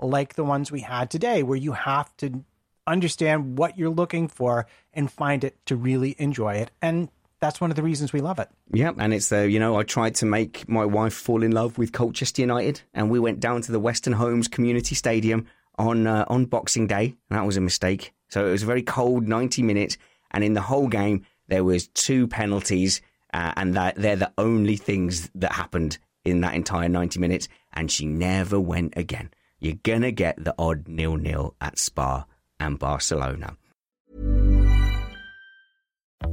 [0.01, 2.45] like the ones we had today, where you have to
[2.87, 6.71] understand what you're looking for and find it to really enjoy it.
[6.81, 7.09] And
[7.41, 8.49] that's one of the reasons we love it.
[8.73, 11.79] Yeah, and it's the you know I tried to make my wife fall in love
[11.79, 15.47] with Colchester United, and we went down to the Weston Homes Community Stadium
[15.79, 17.15] on uh, on Boxing Day.
[17.31, 18.13] And that was a mistake.
[18.29, 19.99] So it was a very cold ninety minutes,
[20.31, 23.01] and in the whole game there was two penalties,
[23.33, 27.49] uh, and that they're the only things that happened in that entire ninety minutes.
[27.73, 29.31] And she never went again.
[29.61, 32.25] You're gonna get the odd nil nil at Spa
[32.61, 33.57] and Barcelona.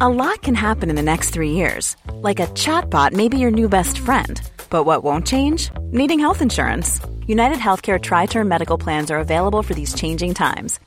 [0.02, 1.96] A lot can happen in the next three years.
[2.12, 4.42] Like a chatbot may be your new best friend.
[4.70, 5.70] But what won't change?
[5.92, 7.00] Needing health insurance.
[7.28, 10.80] United Healthcare Tri Term Medical Plans are available for these changing times.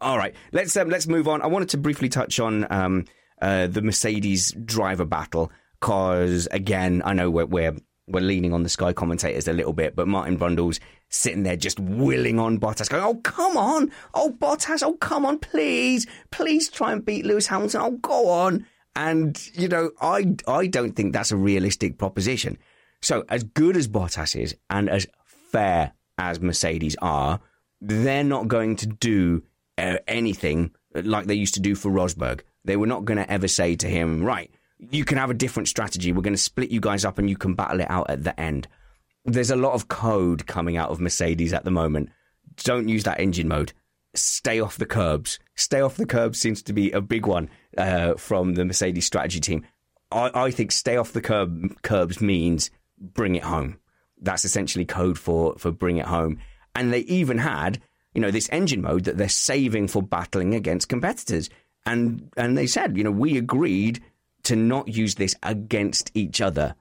[0.00, 1.42] All right, let's um, let's move on.
[1.42, 3.04] I wanted to briefly touch on um,
[3.42, 7.76] uh, the Mercedes driver battle because again, I know we're, we're
[8.06, 11.78] we're leaning on the Sky commentators a little bit, but Martin Brundle's sitting there just
[11.80, 16.92] willing on Bottas, going, "Oh come on, oh Bottas, oh come on, please, please try
[16.92, 17.80] and beat Lewis Hamilton.
[17.82, 22.58] Oh go on." And you know, I I don't think that's a realistic proposition.
[23.00, 27.40] So as good as Bottas is, and as fair as Mercedes are,
[27.80, 29.42] they're not going to do
[29.78, 32.40] anything like they used to do for Rosberg.
[32.64, 35.68] They were not going to ever say to him, right, you can have a different
[35.68, 36.12] strategy.
[36.12, 38.38] We're going to split you guys up and you can battle it out at the
[38.38, 38.68] end.
[39.24, 42.10] There's a lot of code coming out of Mercedes at the moment.
[42.64, 43.72] Don't use that engine mode.
[44.14, 45.38] Stay off the curbs.
[45.54, 49.40] Stay off the curbs seems to be a big one uh, from the Mercedes strategy
[49.40, 49.66] team.
[50.10, 53.78] I, I think stay off the curb, curbs means bring it home.
[54.20, 56.38] That's essentially code for, for bring it home.
[56.74, 57.80] And they even had
[58.14, 61.50] you know, this engine mode that they're saving for battling against competitors.
[61.86, 64.02] And and they said, you know, we agreed
[64.44, 66.74] to not use this against each other.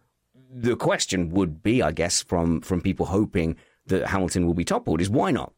[0.49, 3.57] The question would be, I guess, from from people hoping
[3.87, 5.53] that Hamilton will be toppled, is why not?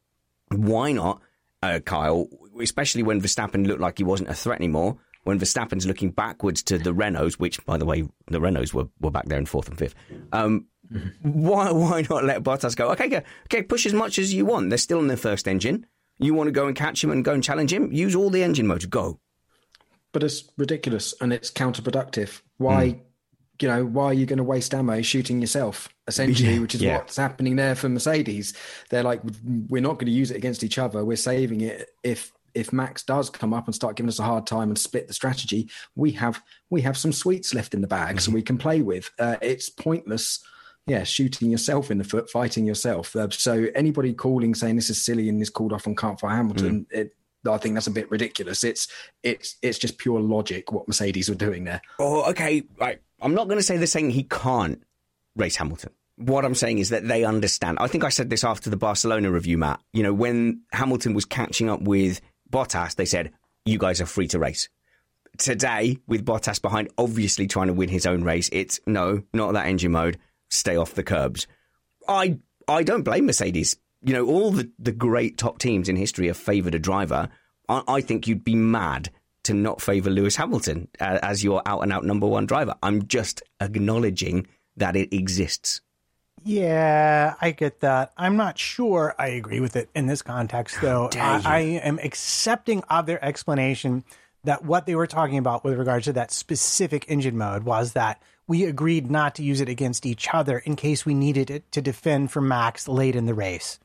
[0.48, 1.20] Why not,
[1.62, 2.28] uh, Kyle?
[2.60, 4.98] Especially when Verstappen looked like he wasn't a threat anymore.
[5.24, 9.10] When Verstappen's looking backwards to the Renaults, which, by the way, the Renaults were, were
[9.10, 9.94] back there in fourth and fifth.
[10.32, 10.66] Um,
[11.22, 12.90] why why not let Bottas go?
[12.90, 14.70] Okay, go, okay, push as much as you want.
[14.70, 15.86] They're still in their first engine.
[16.18, 17.90] You want to go and catch him and go and challenge him?
[17.92, 18.86] Use all the engine modes.
[18.86, 19.18] Go.
[20.12, 22.42] But it's ridiculous and it's counterproductive.
[22.58, 23.00] Why, mm.
[23.62, 25.88] you know, why are you going to waste ammo shooting yourself?
[26.06, 26.98] Essentially, yeah, which is yeah.
[26.98, 28.54] what's happening there for Mercedes.
[28.90, 29.22] They're like,
[29.68, 31.04] we're not going to use it against each other.
[31.04, 34.44] We're saving it if if Max does come up and start giving us a hard
[34.44, 35.70] time and split the strategy.
[35.94, 38.18] We have we have some sweets left in the bag, mm-hmm.
[38.18, 39.10] so we can play with.
[39.18, 40.40] Uh, it's pointless
[40.86, 43.14] yeah, shooting yourself in the foot, fighting yourself.
[43.14, 46.34] Uh, so anybody calling saying this is silly and this called off on can't fight
[46.34, 46.98] Hamilton, mm.
[46.98, 47.14] it,
[47.48, 48.64] I think that's a bit ridiculous.
[48.64, 48.88] It's
[49.22, 51.80] it's it's just pure logic what Mercedes were doing there.
[51.98, 53.00] Oh, okay, right.
[53.20, 54.82] I'm not going to say they're saying he can't
[55.36, 55.92] race Hamilton.
[56.16, 57.78] What I'm saying is that they understand.
[57.80, 59.80] I think I said this after the Barcelona review, Matt.
[59.92, 62.20] You know, when Hamilton was catching up with
[62.50, 63.32] Bottas, they said,
[63.64, 64.68] "You guys are free to race."
[65.38, 69.66] Today, with Bottas behind, obviously trying to win his own race, it's no, not that
[69.66, 70.18] engine mode
[70.50, 71.46] stay off the curbs.
[72.06, 72.38] I
[72.68, 73.76] I don't blame Mercedes.
[74.02, 77.28] You know, all the, the great top teams in history have favoured a driver.
[77.68, 79.10] I, I, think you'd be mad
[79.42, 82.74] to not favour Lewis Hamilton uh, as your out and out number one driver.
[82.82, 84.46] I'm just acknowledging
[84.76, 85.82] that it exists.
[86.42, 88.12] Yeah, I get that.
[88.16, 91.10] I'm not sure I agree with it in this context, though.
[91.12, 94.04] I, I am accepting of their explanation
[94.44, 98.22] that what they were talking about with regards to that specific engine mode was that
[98.50, 101.80] we agreed not to use it against each other in case we needed it to
[101.80, 103.78] defend for Max late in the race.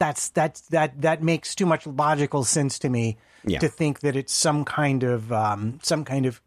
[0.00, 3.58] That's that's that that makes too much logical sense to me Yeah.
[3.60, 6.40] to think that it's some kind of um, some kind of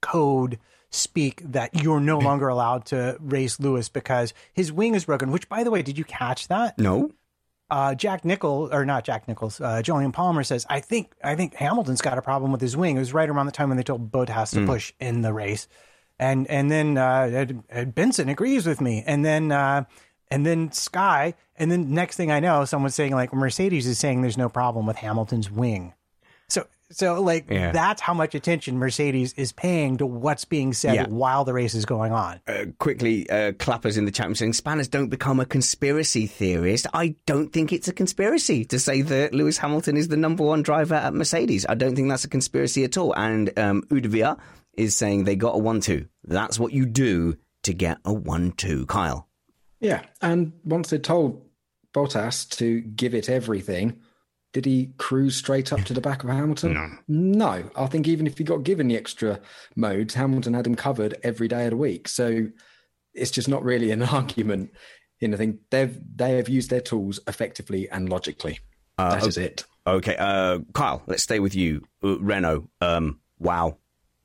[0.00, 0.58] code
[0.90, 5.30] speak that you're no longer allowed to race Lewis because his wing is broken.
[5.30, 6.76] Which, by the way, did you catch that?
[6.78, 7.12] No.
[7.70, 11.54] Uh, Jack Nicholls, or not Jack Nicholls, uh, Jolyon Palmer says, "I think I think
[11.54, 13.82] Hamilton's got a problem with his wing." It was right around the time when they
[13.82, 14.66] told Bottas to Mm.
[14.66, 15.66] push in the race,
[16.22, 17.46] and and then uh,
[17.94, 19.84] Benson agrees with me, and then uh,
[20.30, 24.22] and then Sky, and then next thing I know, someone's saying like Mercedes is saying
[24.22, 25.94] there's no problem with Hamilton's wing.
[26.48, 27.72] So so like Yeah.
[27.72, 31.06] that's how much attention Mercedes is paying to what's being said Yeah.
[31.08, 32.40] while the race is going on.
[32.46, 36.86] Uh, quickly, uh, clappers in the chat room saying Spanners don't become a conspiracy theorist.
[36.92, 40.62] I don't think it's a conspiracy to say that Lewis Hamilton is the number one
[40.62, 41.64] driver at Mercedes.
[41.68, 43.14] I don't think that's a conspiracy at all.
[43.16, 44.38] And um, Udavia
[44.76, 46.06] is saying they got a one-two.
[46.24, 48.86] That's what you do to get a one-two.
[48.86, 49.28] Kyle.
[49.80, 51.44] Yeah, and once they told
[51.92, 54.00] Bottas to give it everything,
[54.52, 56.74] did he cruise straight up to the back of Hamilton?
[56.74, 56.90] No.
[57.08, 57.70] No.
[57.74, 59.40] I think even if he got given the extra
[59.76, 62.06] modes, Hamilton had him covered every day of the week.
[62.06, 62.48] So
[63.14, 64.72] it's just not really an argument.
[65.20, 68.58] In I think they've they have used their tools effectively and logically.
[68.98, 69.64] Uh, that is it.
[69.86, 71.82] Okay, uh, Kyle, let's stay with you.
[72.04, 73.78] Uh, Renault, um, wow,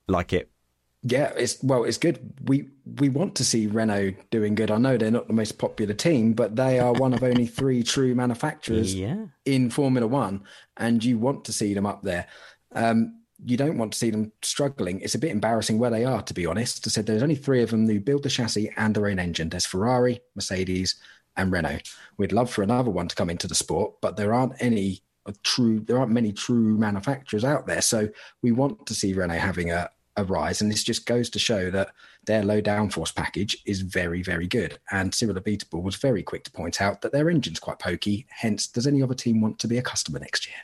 [0.08, 0.50] like it.
[1.04, 2.20] Yeah, it's well, it's good.
[2.46, 4.72] We we want to see Renault doing good.
[4.72, 7.84] I know they're not the most popular team, but they are one of only three
[7.84, 9.28] true manufacturers Yeah.
[9.46, 10.44] in Formula One,
[10.76, 12.28] and you want to see them up there.
[12.74, 15.00] Um, you don't want to see them struggling.
[15.02, 16.88] It's a bit embarrassing where they are, to be honest.
[16.88, 19.50] I said there's only three of them who build the chassis and their own engine.
[19.50, 20.96] There's Ferrari, Mercedes,
[21.38, 21.84] and Renault.
[22.18, 25.02] We'd love for another one to come into the sport, but there aren't any
[25.44, 25.80] true.
[25.80, 27.82] There aren't many true manufacturers out there.
[27.82, 28.10] So
[28.42, 31.70] we want to see Renault having a a rise, and this just goes to show
[31.72, 31.90] that
[32.26, 34.78] their low downforce package is very, very good.
[34.92, 38.26] And Cyril Abiteboul was very quick to point out that their engine's quite pokey.
[38.30, 40.58] Hence, does any other team want to be a customer next year?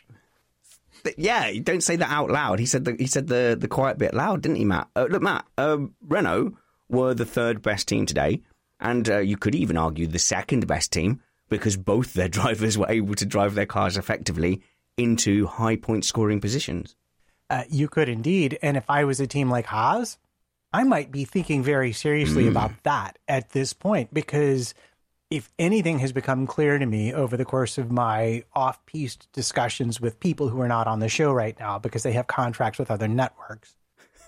[1.04, 2.60] Th- Yeah, don't say that out loud.
[2.60, 4.88] He said the he said the the quiet bit loud, didn't he, Matt?
[4.96, 6.54] Uh, look, Matt, um, Renault
[6.90, 8.42] were the third best team today,
[8.80, 12.90] and uh, you could even argue the second best team because both their drivers were
[12.90, 14.62] able to drive their cars effectively
[14.98, 16.96] into high point scoring positions.
[17.54, 18.58] Uh, you could indeed.
[18.64, 20.18] And if I was a team like Haas,
[20.74, 24.74] I might be thinking very seriously about that at this point because
[25.30, 30.02] if anything has become clear to me over the course of my off piste discussions
[30.02, 32.90] with people who are not on the show right now because they have contracts with
[32.90, 33.76] other networks,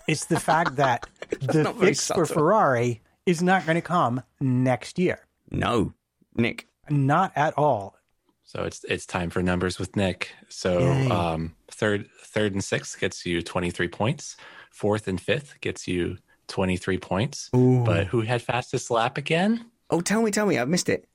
[0.06, 1.08] it's the fact that
[1.40, 2.26] the not fix for.
[2.26, 5.26] Ferrari is not going to come next year.
[5.50, 5.94] No,
[6.36, 6.68] Nick.
[6.88, 7.96] Not at all.
[8.44, 10.30] So it's it's time for numbers with Nick.
[10.48, 14.36] So um, third third and sixth gets you twenty three points.
[14.70, 17.48] Fourth and fifth gets you twenty three points.
[17.52, 19.64] But who had fastest lap again?
[19.88, 21.08] Oh, tell me, tell me, I missed it.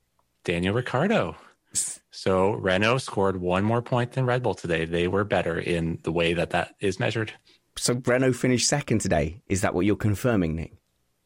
[0.43, 1.35] Daniel Ricciardo.
[2.09, 4.85] So Renault scored one more point than Red Bull today.
[4.85, 7.33] They were better in the way that that is measured.
[7.77, 9.41] So Renault finished second today.
[9.47, 10.73] Is that what you're confirming, Nick?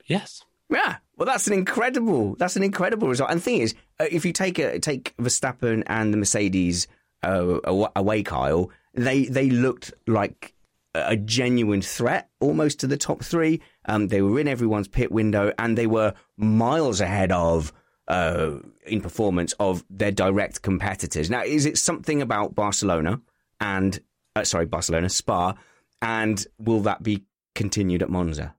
[0.05, 0.43] Yes.
[0.69, 2.35] Yeah, well, that's an incredible.
[2.35, 3.29] That's an incredible result.
[3.29, 6.87] And the thing is, uh, if you take a, take Verstappen and the Mercedes
[7.23, 7.59] uh,
[7.95, 10.53] away, Kyle, they they looked like
[10.93, 13.61] a genuine threat, almost to the top three.
[13.85, 17.73] Um, they were in everyone's pit window, and they were miles ahead of.
[18.07, 21.27] Uh, in performance of their direct competitors.
[21.27, 23.19] Now, is it something about Barcelona
[23.59, 23.99] and
[24.35, 25.55] uh, sorry, Barcelona, Spa,
[26.01, 27.23] and will that be
[27.53, 28.53] continued at Monza?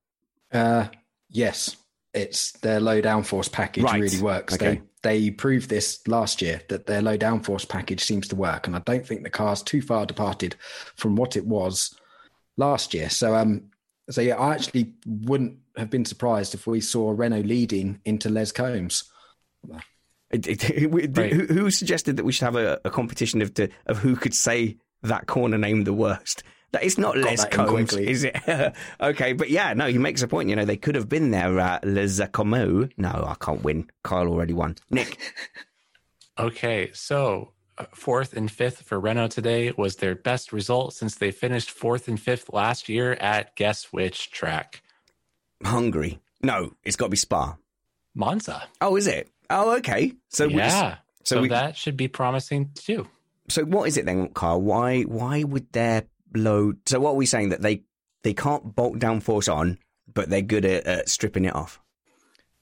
[0.53, 0.87] Uh,
[1.29, 1.77] yes,
[2.17, 4.01] it's their low downforce package Right.
[4.01, 4.55] really works.
[4.55, 4.83] Okay.
[5.03, 8.75] They they proved this last year that their low downforce package seems to work, and
[8.75, 10.57] I don't think the car's too far departed
[10.97, 11.95] from what it was
[12.57, 13.11] last year.
[13.11, 13.71] So um,
[14.11, 18.51] so yeah, I actually wouldn't have been surprised if we saw Renault leading into Les
[18.53, 19.05] Combes.
[19.67, 19.83] Right.
[20.33, 24.35] who, who suggested that we should have a, a competition of the, of who could
[24.35, 26.43] say that corner name the worst?
[26.73, 28.11] That is not Got Les Combes, quickly.
[28.11, 28.37] is it?
[29.01, 30.49] okay, but yeah, no, he makes a point.
[30.51, 32.19] You know, they could have been there at Les.
[32.19, 33.89] No, I can't win.
[34.03, 34.77] Kyle already won.
[34.91, 35.17] Nick,
[36.39, 41.31] Okay, so uh, fourth and fifth for Renault today was their best result since they
[41.31, 44.83] finished fourth and fifth last year at guess which track?
[45.65, 46.19] Hungary.
[46.43, 47.57] No, it's got to be Spa.
[48.15, 48.69] Monza.
[48.81, 49.31] Oh, is it?
[49.49, 50.13] Oh, okay.
[50.29, 50.97] So we- yeah.
[51.25, 53.07] so So, we- that should be promising too.
[53.49, 54.61] so what is it then, Kyle?
[54.61, 56.05] Why why would their
[56.35, 56.79] load?
[56.87, 57.83] So what are we saying that they
[58.23, 59.79] they can't bolt down force on,
[60.13, 61.81] but they're good at, at stripping it off?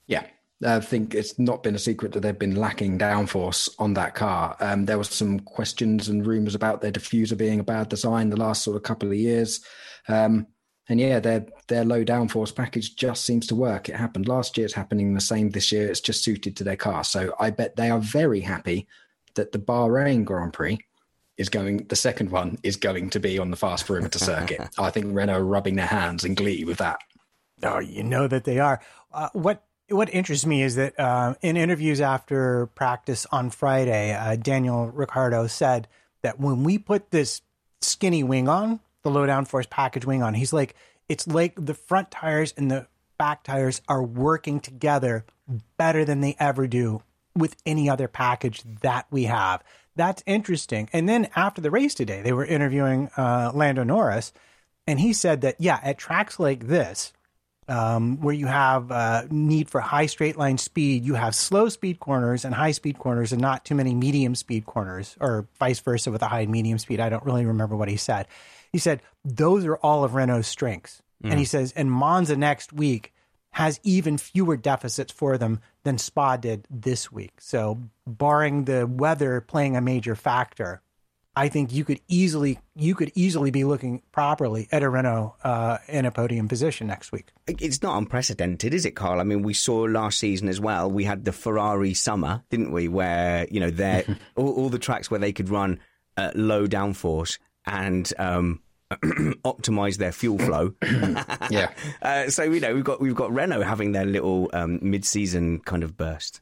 [0.06, 0.24] Yeah.
[0.64, 4.56] I think it's not been a secret that they've been lacking downforce on that car.
[4.60, 8.36] Um, there was some questions and rumours about their diffuser being a bad design the
[8.36, 9.60] last sort of couple of years.
[10.08, 10.46] Um,
[10.88, 13.88] and yeah, their their low downforce package just seems to work.
[13.88, 15.88] It happened last year; it's happening the same this year.
[15.88, 17.04] It's just suited to their car.
[17.04, 18.86] So I bet they are very happy
[19.34, 20.78] that the Bahrain Grand Prix
[21.36, 21.78] is going.
[21.88, 24.68] The second one is going to be on the fast perimeter circuit.
[24.78, 27.00] I think Renault are rubbing their hands in glee with that.
[27.62, 28.80] Oh, you know that they are.
[29.12, 34.36] Uh, what what interests me is that uh, in interviews after practice on Friday, uh,
[34.36, 35.88] Daniel Ricciardo said
[36.22, 37.42] that when we put this
[37.82, 40.34] skinny wing on, the low downforce package wing on.
[40.34, 40.74] He's like,
[41.08, 45.24] it's like the front tires and the back tires are working together
[45.76, 47.02] better than they ever do
[47.36, 49.62] with any other package that we have.
[49.96, 50.88] That's interesting.
[50.92, 54.32] And then after the race today, they were interviewing uh, Lando Norris,
[54.86, 57.12] and he said that, yeah, at tracks like this,
[57.68, 61.98] um, where you have uh, need for high straight line speed, you have slow speed
[61.98, 66.10] corners and high speed corners, and not too many medium speed corners, or vice versa
[66.10, 67.00] with a high and medium speed.
[67.00, 68.26] I don't really remember what he said.
[68.72, 71.00] He said, those are all of Renault's strengths.
[71.22, 71.30] Mm.
[71.30, 73.12] And he says, and Monza next week
[73.54, 77.40] has even fewer deficits for them than Spa did this week.
[77.40, 80.82] So, barring the weather playing a major factor,
[81.36, 85.78] I think you could easily you could easily be looking properly at a Renault uh,
[85.88, 87.30] in a podium position next week.
[87.46, 89.20] It's not unprecedented, is it, Carl?
[89.20, 90.90] I mean, we saw last season as well.
[90.90, 92.88] We had the Ferrari summer, didn't we?
[92.88, 94.02] Where you know,
[94.36, 95.78] all, all the tracks where they could run
[96.16, 98.60] at low downforce and um,
[99.44, 100.74] optimize their fuel flow.
[101.50, 101.70] yeah.
[102.02, 105.82] Uh, so you know we've got we've got Renault having their little um, mid-season kind
[105.82, 106.40] of burst.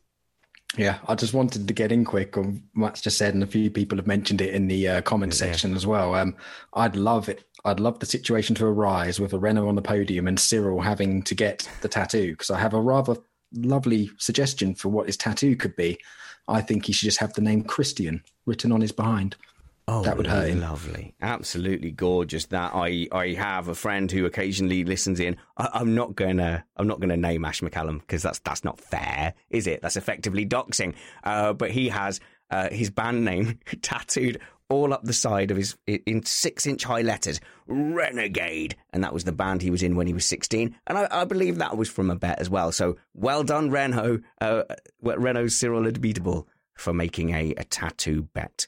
[0.77, 3.71] Yeah, I just wanted to get in quick on Matt's just said, and a few
[3.71, 5.39] people have mentioned it in the uh, comment yeah.
[5.39, 6.15] section as well.
[6.15, 6.35] Um,
[6.75, 7.45] I'd love it.
[7.65, 11.23] I'd love the situation to arise with a Renault on the podium and Cyril having
[11.25, 13.17] to get the tattoo because I have a rather
[13.55, 15.99] lovely suggestion for what his tattoo could be.
[16.49, 19.37] I think he should just have the name Christian written on his behind.
[19.89, 20.61] Oh, that would hurt him.
[20.61, 22.47] Lovely, absolutely gorgeous.
[22.47, 25.37] That I I have a friend who occasionally listens in.
[25.57, 29.35] I, am not gonna I'm not gonna name Ash McCallum because that's that's not fair,
[29.51, 29.83] is it?
[29.83, 30.95] That's effectively doxing.
[31.25, 32.21] Uh, but he has
[32.51, 34.41] uh, his band name tattooed
[34.73, 39.25] all up the side of his in six inch high letters, Renegade, and that was
[39.25, 40.75] the band he was in when he was 16.
[40.87, 42.73] And I, I believe that was from a bet as well.
[42.73, 44.63] So well done, Renault, uh,
[45.03, 48.67] Renault Cyril Unbeatable for making a, a tattoo bet.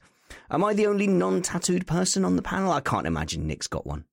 [0.55, 2.71] Am I the only non tattooed person on the panel?
[2.71, 4.05] I can't imagine Nick's got one.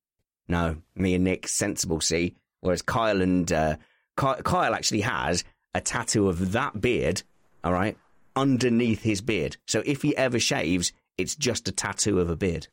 [0.48, 2.36] No, me and Nick, sensible, see?
[2.62, 3.76] Whereas Kyle and uh,
[4.16, 5.44] Kyle actually has
[5.76, 7.22] a tattoo of that beard,
[7.64, 7.96] all right,
[8.36, 9.58] underneath his beard.
[9.68, 12.68] So if he ever shaves, it's just a tattoo of a beard.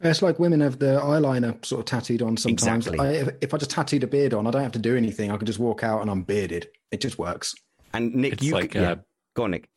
[0.00, 2.86] It's like women have the eyeliner sort of tattooed on sometimes.
[2.86, 3.04] Exactly.
[3.04, 5.32] I, if, if, I just tattooed a beard on, I don't have to do anything.
[5.32, 6.68] I can just walk out and I'm bearded.
[6.92, 7.54] It just works.
[7.92, 8.92] And Nick, it's you like, yeah.
[8.92, 8.96] uh,
[9.34, 9.68] go on, Nick.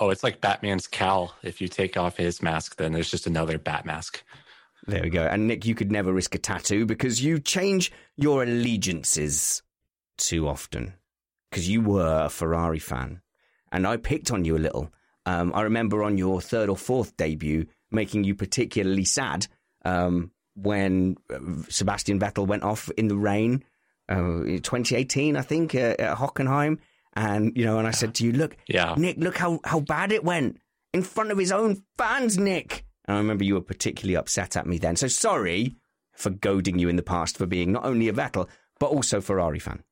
[0.00, 1.34] Oh, it's like Batman's cowl.
[1.42, 4.22] If you take off his mask, then there's just another bat mask.
[4.86, 5.26] There we go.
[5.26, 9.62] And Nick, you could never risk a tattoo because you change your allegiances
[10.16, 10.94] too often.
[11.50, 13.20] Because you were a Ferrari fan.
[13.72, 14.90] And I picked on you a little.
[15.26, 19.46] Um, I remember on your third or fourth debut making you particularly sad
[19.84, 21.38] um, when uh,
[21.68, 23.64] Sebastian Vettel went off in the rain.
[24.08, 26.78] Uh, 2018, I think, uh, at Hockenheim.
[27.18, 28.94] And, you know, and I said to you, look, yeah.
[28.96, 30.58] Nick, look how, how bad it went
[30.94, 32.84] in front of his own fans, Nick.
[33.06, 34.94] And I remember you were particularly upset at me then.
[34.94, 35.74] So sorry
[36.12, 38.48] for goading you in the past for being not only a Vettel,
[38.78, 39.82] but also Ferrari fan.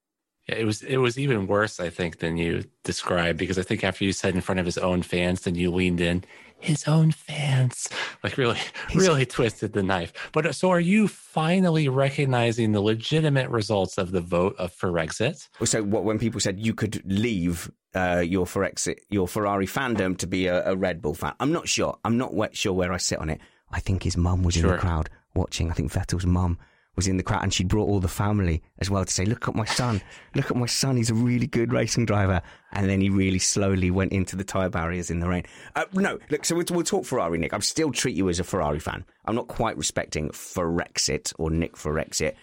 [0.49, 3.83] Yeah, it was it was even worse, I think, than you described because I think
[3.83, 6.22] after you said in front of his own fans, then you leaned in
[6.59, 7.89] his own fans,
[8.23, 8.59] like really,
[8.95, 10.13] really twisted the knife.
[10.33, 15.49] But uh, so, are you finally recognizing the legitimate results of the vote of Ferexit?
[15.65, 20.27] So, what when people said you could leave uh, your Ferexit, your Ferrari fandom to
[20.27, 21.99] be a, a, Red Bull fan, I'm not sure.
[22.05, 23.41] I'm not wet sure where I sit on it.
[23.71, 24.65] I think his mum was sure.
[24.65, 25.71] in the crowd watching.
[25.71, 26.59] I think Vettel's mum
[26.97, 29.47] was in the crowd and she brought all the family as well to say, look
[29.47, 30.01] at my son,
[30.35, 32.41] look at my son, he's a really good racing driver.
[32.73, 35.45] And then he really slowly went into the tyre barriers in the rain.
[35.75, 37.53] Uh, no, look, so we'll, we'll, talk Ferrari, Nick.
[37.53, 39.05] I still treat you as a Ferrari fan.
[39.27, 42.35] I'm not quite respecting Ferexit or Nick Ferexit.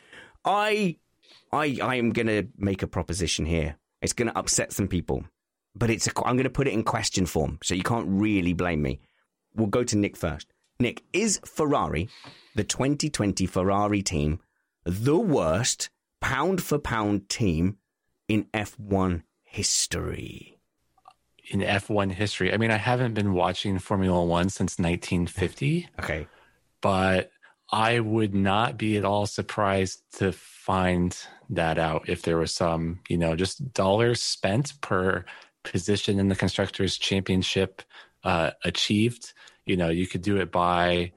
[0.46, 0.98] I,
[1.52, 3.78] I, I am going to make a proposition here.
[4.02, 5.24] It's going to upset some people,
[5.76, 8.54] but it's a, I'm going to put it in question form, so you can't really
[8.54, 9.00] blame me.
[9.56, 10.53] We'll go to Nick first.
[10.80, 12.10] Nick, is Ferrari,
[12.56, 14.40] the 2020 Ferrari team,
[14.84, 17.78] the worst pound for pound team
[18.28, 20.60] in F1 history?
[21.52, 22.54] In F1 history?
[22.54, 25.90] I mean, I haven't been watching Formula One since 1950.
[26.00, 26.28] Okay.
[26.82, 27.32] But
[27.72, 31.18] I would not be at all surprised to find
[31.50, 35.26] that out if there was some, you know, just dollars spent per
[35.64, 37.82] position in the constructors championship
[38.24, 39.34] uh, achieved.
[39.66, 41.12] You know, you could do it by,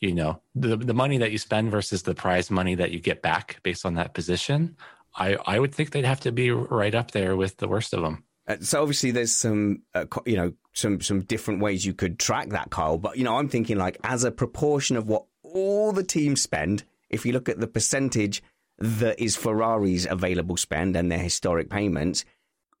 [0.00, 3.22] you know, the the money that you spend versus the prize money that you get
[3.22, 4.76] back based on that position.
[5.14, 8.02] I I would think they'd have to be right up there with the worst of
[8.02, 8.24] them.
[8.48, 12.50] Uh, so obviously there's some uh, you know some some different ways you could track
[12.50, 16.04] that Kyle but you know I'm thinking like as a proportion of what all the
[16.04, 18.42] teams spend if you look at the percentage
[18.78, 22.24] that is Ferrari's available spend and their historic payments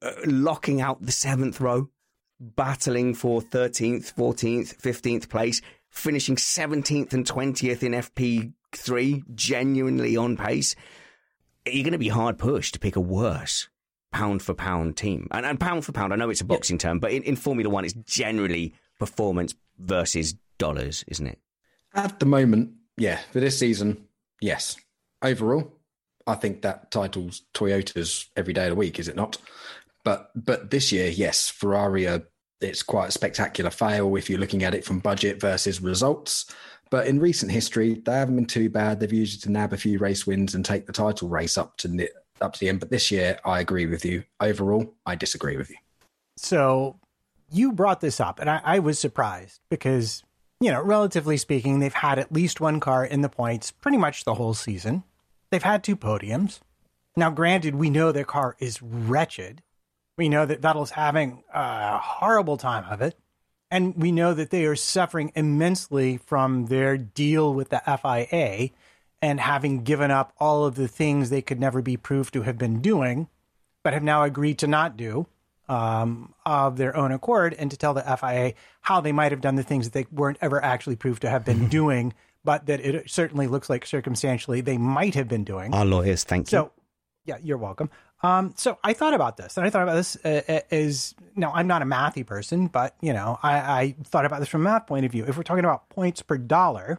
[0.02, 1.88] uh, locking out the 7th row
[2.40, 10.76] battling for 13th 14th 15th place finishing 17th and 20th in FP3 genuinely on pace
[11.66, 13.68] you're going to be hard pushed to pick a worse
[14.16, 15.28] pound for pound team.
[15.30, 16.88] And, and pound for pound, I know it's a boxing yeah.
[16.88, 21.38] term, but in, in Formula One, it's generally performance versus dollars, isn't it?
[21.94, 23.18] At the moment, yeah.
[23.32, 24.06] For this season,
[24.40, 24.76] yes.
[25.22, 25.72] Overall,
[26.26, 29.38] I think that title's Toyota's every day of the week, is it not?
[30.06, 32.22] But but this year, yes, Ferrari are,
[32.60, 36.46] it's quite a spectacular fail if you're looking at it from budget versus results.
[36.90, 39.00] But in recent history, they haven't been too bad.
[39.00, 41.76] They've used it to nab a few race wins and take the title race up
[41.78, 42.08] to
[42.40, 42.78] up to the end.
[42.78, 44.22] But this year, I agree with you.
[44.40, 45.76] Overall, I disagree with you.
[46.36, 47.00] So
[47.50, 50.22] you brought this up, and I, I was surprised because,
[50.60, 54.22] you know, relatively speaking, they've had at least one car in the points pretty much
[54.22, 55.02] the whole season.
[55.50, 56.60] They've had two podiums.
[57.16, 59.62] Now, granted, we know their car is wretched.
[60.16, 63.16] We know that Vettel's having a horrible time of it.
[63.70, 68.70] And we know that they are suffering immensely from their deal with the FIA
[69.20, 72.58] and having given up all of the things they could never be proved to have
[72.58, 73.28] been doing,
[73.82, 75.26] but have now agreed to not do
[75.68, 79.56] um, of their own accord and to tell the FIA how they might have done
[79.56, 82.14] the things that they weren't ever actually proved to have been doing,
[82.44, 85.74] but that it certainly looks like circumstantially they might have been doing.
[85.74, 86.50] Our lawyers, thank you.
[86.58, 86.72] So,
[87.24, 87.90] yeah, you're welcome.
[88.22, 91.52] Um, so I thought about this, and I thought about this uh, uh as now
[91.54, 94.64] I'm not a mathy person, but you know I, I thought about this from a
[94.64, 95.24] math point of view.
[95.26, 96.98] If we're talking about points per dollar,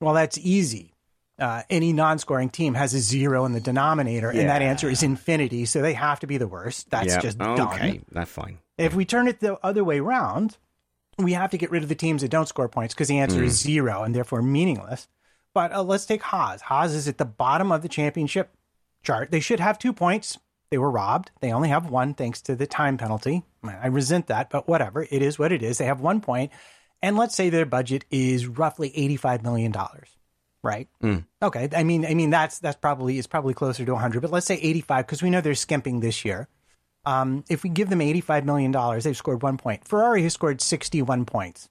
[0.00, 0.94] well, that's easy
[1.40, 4.40] uh, any non-scoring team has a zero in the denominator, yeah.
[4.40, 5.64] and that answer is infinity.
[5.64, 6.90] So they have to be the worst.
[6.90, 7.22] That's yep.
[7.22, 7.56] just okay.
[7.56, 8.04] Done.
[8.12, 8.58] That's fine.
[8.76, 10.58] If we turn it the other way around,
[11.18, 13.40] we have to get rid of the teams that don't score points because the answer
[13.40, 13.44] mm.
[13.44, 15.08] is zero and therefore meaningless.
[15.54, 16.60] But uh, let's take Haas.
[16.62, 18.54] Haas is at the bottom of the championship
[19.02, 19.30] chart.
[19.30, 20.38] They should have two points.
[20.70, 21.30] They were robbed.
[21.40, 23.42] They only have one thanks to the time penalty.
[23.64, 25.06] I resent that, but whatever.
[25.10, 25.78] It is what it is.
[25.78, 26.52] They have one point,
[27.02, 30.08] and let's say their budget is roughly eighty-five million dollars
[30.62, 30.88] right?
[31.02, 31.24] Mm.
[31.42, 34.46] Okay, I mean, I mean that's that's probably is probably closer to 100, but let's
[34.46, 36.48] say 85 because we know they're skimping this year.
[37.06, 39.86] Um, if we give them 85 million dollars, they've scored one point.
[39.86, 41.68] Ferrari has scored 61 points.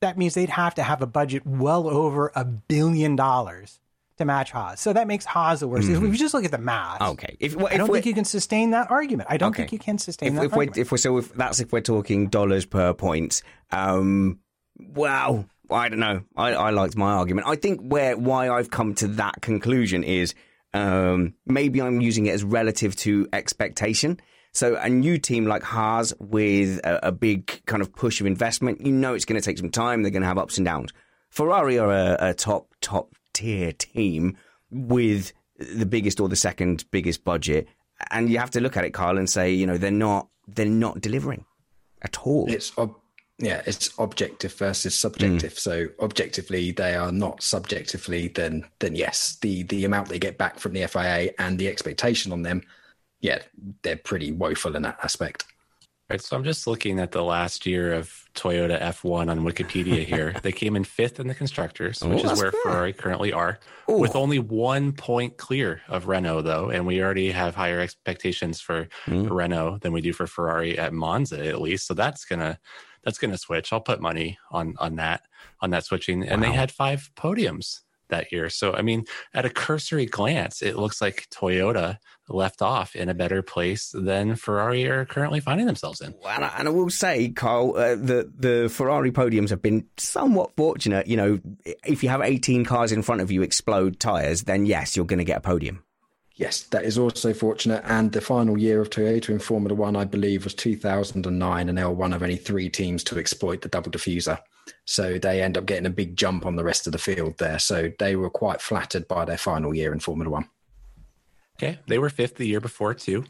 [0.00, 3.80] That means they'd have to have a budget well over a billion dollars
[4.18, 4.80] to match Haas.
[4.80, 5.88] So that makes Haas the worst.
[5.88, 6.04] Mm-hmm.
[6.04, 7.36] If we just look at the math, okay.
[7.40, 9.28] If, well, if I don't think you can sustain that argument.
[9.30, 9.62] I don't okay.
[9.62, 10.76] think you can sustain if, that if argument.
[10.76, 13.42] We're, if we're so if that's if we're talking dollars per point.
[13.70, 14.40] Um,
[14.78, 16.22] wow I don't know.
[16.36, 17.46] I, I liked my argument.
[17.46, 20.34] I think where why I've come to that conclusion is
[20.74, 24.20] um, maybe I'm using it as relative to expectation.
[24.52, 28.84] So a new team like Haas with a, a big kind of push of investment,
[28.84, 30.02] you know it's going to take some time.
[30.02, 30.92] They're going to have ups and downs.
[31.30, 34.36] Ferrari are a, a top top tier team
[34.70, 37.68] with the biggest or the second biggest budget,
[38.10, 40.66] and you have to look at it, Kyle, and say, you know, they're not they're
[40.66, 41.44] not delivering
[42.02, 42.50] at all.
[42.50, 42.72] It's
[43.40, 45.52] yeah, it's objective versus subjective.
[45.52, 45.58] Mm.
[45.58, 47.42] So objectively, they are not.
[47.42, 51.68] Subjectively, then then yes, the the amount they get back from the FIA and the
[51.68, 52.62] expectation on them,
[53.20, 53.38] yeah,
[53.82, 55.44] they're pretty woeful in that aspect.
[56.10, 56.22] Right.
[56.22, 60.34] So I'm just looking at the last year of Toyota F1 on Wikipedia here.
[60.42, 62.60] they came in fifth in the constructors, which oh, is where fair.
[62.62, 63.58] Ferrari currently are,
[63.90, 63.98] Ooh.
[63.98, 66.70] with only one point clear of Renault, though.
[66.70, 69.28] And we already have higher expectations for mm.
[69.30, 71.86] Renault than we do for Ferrari at Monza, at least.
[71.86, 72.58] So that's gonna
[73.04, 73.72] that's going to switch.
[73.72, 75.22] I'll put money on on that
[75.60, 76.26] on that switching.
[76.26, 76.48] And wow.
[76.48, 78.48] they had five podiums that year.
[78.50, 79.04] So I mean,
[79.34, 81.98] at a cursory glance, it looks like Toyota
[82.28, 86.14] left off in a better place than Ferrari are currently finding themselves in.
[86.28, 90.54] And I, and I will say, Carl, uh, the the Ferrari podiums have been somewhat
[90.56, 91.06] fortunate.
[91.06, 91.40] You know,
[91.84, 95.18] if you have 18 cars in front of you explode tires, then yes, you're going
[95.18, 95.82] to get a podium.
[96.38, 97.82] Yes, that is also fortunate.
[97.84, 101.82] And the final year of Toyota in Formula One, I believe, was 2009, and they
[101.82, 104.38] were one of only three teams to exploit the double diffuser.
[104.84, 107.58] So they end up getting a big jump on the rest of the field there.
[107.58, 110.48] So they were quite flattered by their final year in Formula One.
[111.56, 113.24] Okay, they were fifth the year before too.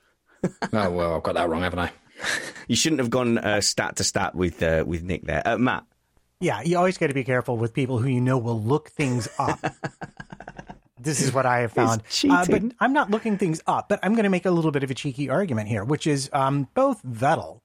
[0.72, 1.92] oh well, I've got that wrong, haven't I?
[2.68, 5.84] you shouldn't have gone uh, stat to stat with uh, with Nick there, uh, Matt.
[6.38, 9.28] Yeah, you always got to be careful with people who you know will look things
[9.36, 9.58] up.
[11.02, 12.02] this is what I have found.
[12.28, 14.82] Uh, but I'm not looking things up, but I'm going to make a little bit
[14.82, 17.60] of a cheeky argument here, which is um, both Vettel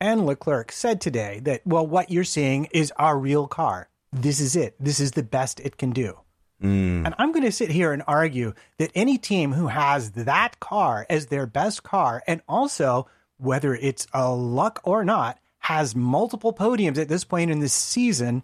[0.00, 3.88] and Leclerc said today that, well, what you're seeing is our real car.
[4.12, 4.76] This is it.
[4.78, 6.18] This is the best it can do.
[6.62, 7.04] Mm.
[7.04, 11.06] And I'm going to sit here and argue that any team who has that car
[11.10, 13.08] as their best car, and also
[13.38, 18.42] whether it's a luck or not, has multiple podiums at this point in this season,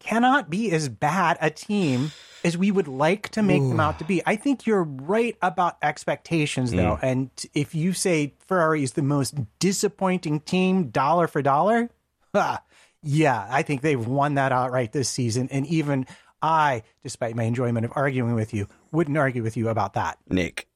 [0.00, 2.10] cannot be as bad a team
[2.44, 4.22] as we would like to make them out to be.
[4.26, 6.98] I think you're right about expectations, though.
[7.00, 7.02] Mm.
[7.02, 11.90] And if you say Ferrari is the most disappointing team, dollar for dollar,
[12.34, 12.62] ha,
[13.02, 15.48] yeah, I think they've won that outright this season.
[15.50, 16.06] And even
[16.42, 20.18] I, despite my enjoyment of arguing with you, wouldn't argue with you about that.
[20.28, 20.68] Nick.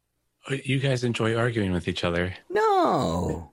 [0.64, 2.34] You guys enjoy arguing with each other.
[2.48, 3.52] No.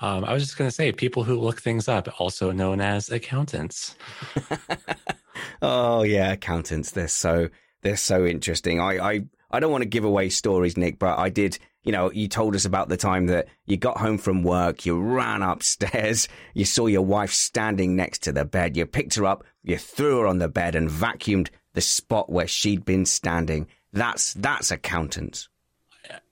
[0.00, 3.10] Um, I was just going to say, people who look things up, also known as
[3.10, 3.96] accountants.
[5.62, 6.90] Oh yeah, accountants.
[6.90, 7.48] They're so
[7.82, 8.80] they're so interesting.
[8.80, 11.58] I I I don't want to give away stories, Nick, but I did.
[11.82, 14.98] You know, you told us about the time that you got home from work, you
[14.98, 19.44] ran upstairs, you saw your wife standing next to the bed, you picked her up,
[19.62, 23.66] you threw her on the bed and vacuumed the spot where she'd been standing.
[23.92, 25.48] That's that's accountants.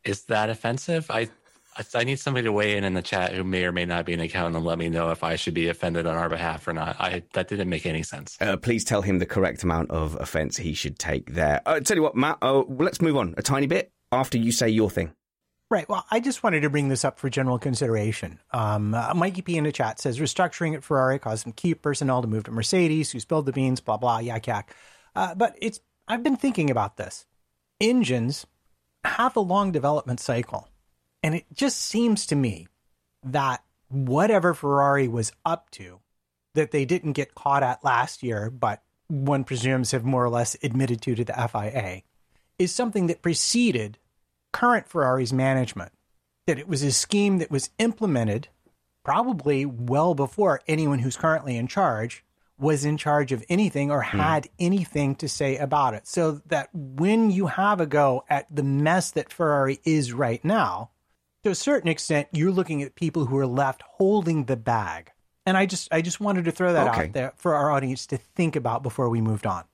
[0.04, 1.10] Is that offensive?
[1.10, 1.28] I
[1.76, 4.04] I- I need somebody to weigh in in the chat who may or may not
[4.06, 6.66] be an accountant and let me know if I should be offended on our behalf
[6.68, 6.96] or not.
[7.00, 8.36] I that didn't make any sense.
[8.40, 11.60] Uh, please tell him the correct amount of offence he should take there.
[11.66, 12.38] Uh, tell you what, Matt.
[12.42, 15.12] Uh, let's move on a tiny bit after you say your thing.
[15.70, 15.88] Right.
[15.88, 18.38] Well, I just wanted to bring this up for general consideration.
[18.50, 22.20] Um, uh, Mikey P in the chat says restructuring at Ferrari caused some key personnel
[22.20, 24.74] to move to Mercedes, who spilled the beans, blah blah, yak yak.
[25.16, 27.24] Uh, but it's I've been thinking about this.
[27.80, 28.46] Engines
[29.04, 30.68] have a long development cycle,
[31.22, 32.68] and it just seems to me
[33.24, 36.00] that whatever Ferrari was up to,
[36.54, 40.56] that they didn't get caught at last year, but one presumes have more or less
[40.62, 42.02] admitted to to the FIA,
[42.58, 43.98] is something that preceded
[44.52, 45.92] current Ferrari's management.
[46.46, 48.48] That it was a scheme that was implemented
[49.04, 52.24] probably well before anyone who's currently in charge
[52.58, 54.18] was in charge of anything or hmm.
[54.18, 56.06] had anything to say about it.
[56.06, 60.90] So that when you have a go at the mess that Ferrari is right now,
[61.44, 65.10] to a certain extent, you're looking at people who are left holding the bag.
[65.44, 67.06] And I just I just wanted to throw that Okay.
[67.06, 69.64] out there for our audience to think about before we moved on.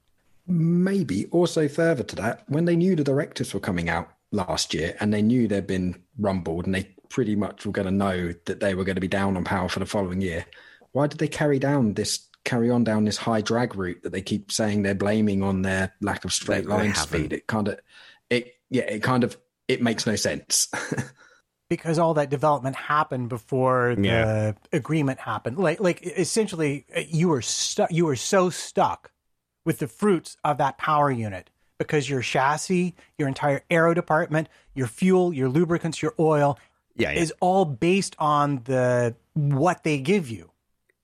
[0.47, 4.97] Maybe also further to that, when they knew the directives were coming out last year
[4.99, 8.61] and they knew they'd been rumbled and they pretty much were going to know that
[8.61, 10.47] they were going to be down on power for the following year,
[10.93, 14.23] why did they carry down this carry on down this high drag route that they
[14.23, 17.09] keep saying they're blaming on their lack of straight They- they line haven't.
[17.09, 17.32] speed?
[17.35, 17.78] It kind of
[18.31, 19.36] it yeah, it kind of
[19.66, 20.69] it makes no sense.
[21.69, 24.53] because all that development happened before the Yeah.
[24.73, 25.59] agreement happened.
[25.59, 27.90] Like, like essentially, uh, you were stuck.
[27.93, 29.11] You were so stuck
[29.65, 34.86] with the fruits of that power unit because your chassis, your entire aero department, your
[34.86, 36.59] fuel, your lubricants, your oil,
[36.97, 37.20] Yeah, yeah.
[37.20, 40.51] is all based on the what they give you.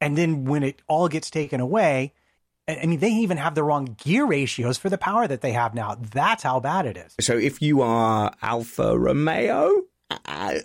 [0.01, 2.13] And then when it all gets taken away,
[2.67, 5.75] I mean, they even have the wrong gear ratios for the power that they have
[5.75, 5.97] now.
[6.01, 7.15] That's how bad it is.
[7.21, 9.83] So if you are Alfa Romeo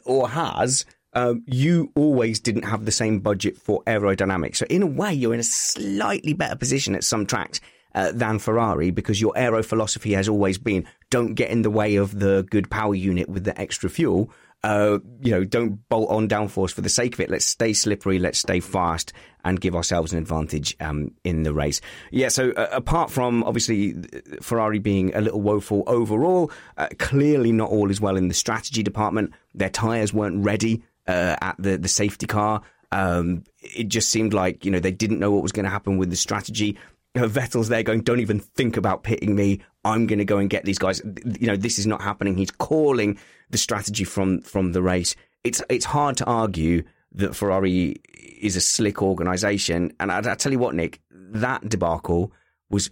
[0.05, 4.57] or Haas, um, you always didn't have the same budget for aerodynamics.
[4.57, 7.59] So in a way, you're in a slightly better position at some tracks
[7.95, 11.95] uh, than Ferrari because your aero philosophy has always been don't get in the way
[11.95, 14.31] of the good power unit with the extra fuel.
[14.63, 17.29] Uh, you know, don't bolt on downforce for the sake of it.
[17.29, 18.19] Let's stay slippery.
[18.19, 19.13] Let's stay fast
[19.45, 21.79] and give ourselves an advantage um, in the race.
[22.11, 22.27] Yeah.
[22.27, 27.69] So uh, apart from obviously uh, Ferrari being a little woeful overall, uh, clearly not
[27.69, 29.33] all is well in the strategy department.
[29.55, 32.61] Their tires weren't ready uh, at the the safety car.
[32.91, 35.97] Um, it just seemed like you know they didn't know what was going to happen
[35.97, 36.77] with the strategy.
[37.15, 39.61] Uh, Vettel's there going, don't even think about pitting me.
[39.83, 41.01] I'm going to go and get these guys.
[41.39, 42.37] You know, this is not happening.
[42.37, 43.17] He's calling
[43.49, 45.15] the strategy from from the race.
[45.43, 46.83] It's it's hard to argue
[47.13, 47.95] that Ferrari
[48.39, 49.93] is a slick organization.
[49.99, 52.31] And I, I tell you what, Nick, that debacle
[52.69, 52.91] was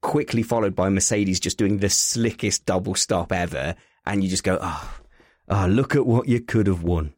[0.00, 3.74] quickly followed by Mercedes just doing the slickest double stop ever.
[4.04, 4.98] And you just go, oh,
[5.48, 7.14] oh look at what you could have won.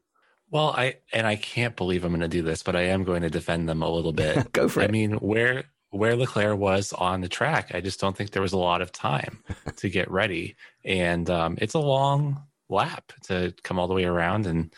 [0.50, 3.22] Well, I and I can't believe I'm going to do this, but I am going
[3.22, 4.52] to defend them a little bit.
[4.52, 4.84] Go for it.
[4.84, 8.52] I mean, where where Leclerc was on the track, I just don't think there was
[8.52, 9.42] a lot of time
[9.76, 14.46] to get ready, and um, it's a long lap to come all the way around.
[14.46, 14.72] And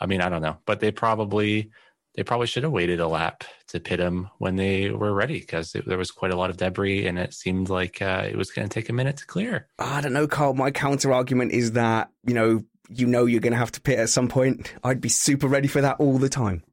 [0.00, 1.70] I mean, I don't know, but they probably
[2.18, 5.72] they probably should have waited a lap to pit him when they were ready because
[5.86, 8.68] there was quite a lot of debris, and it seemed like uh, it was going
[8.68, 9.68] to take a minute to clear.
[9.78, 10.54] I don't know, Carl.
[10.54, 14.00] My counter argument is that, you know, you know you're going to have to pit
[14.00, 14.74] at some point.
[14.82, 16.64] I'd be super ready for that all the time.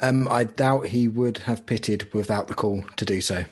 [0.00, 3.44] Um, I doubt he would have pitted without the call to do so.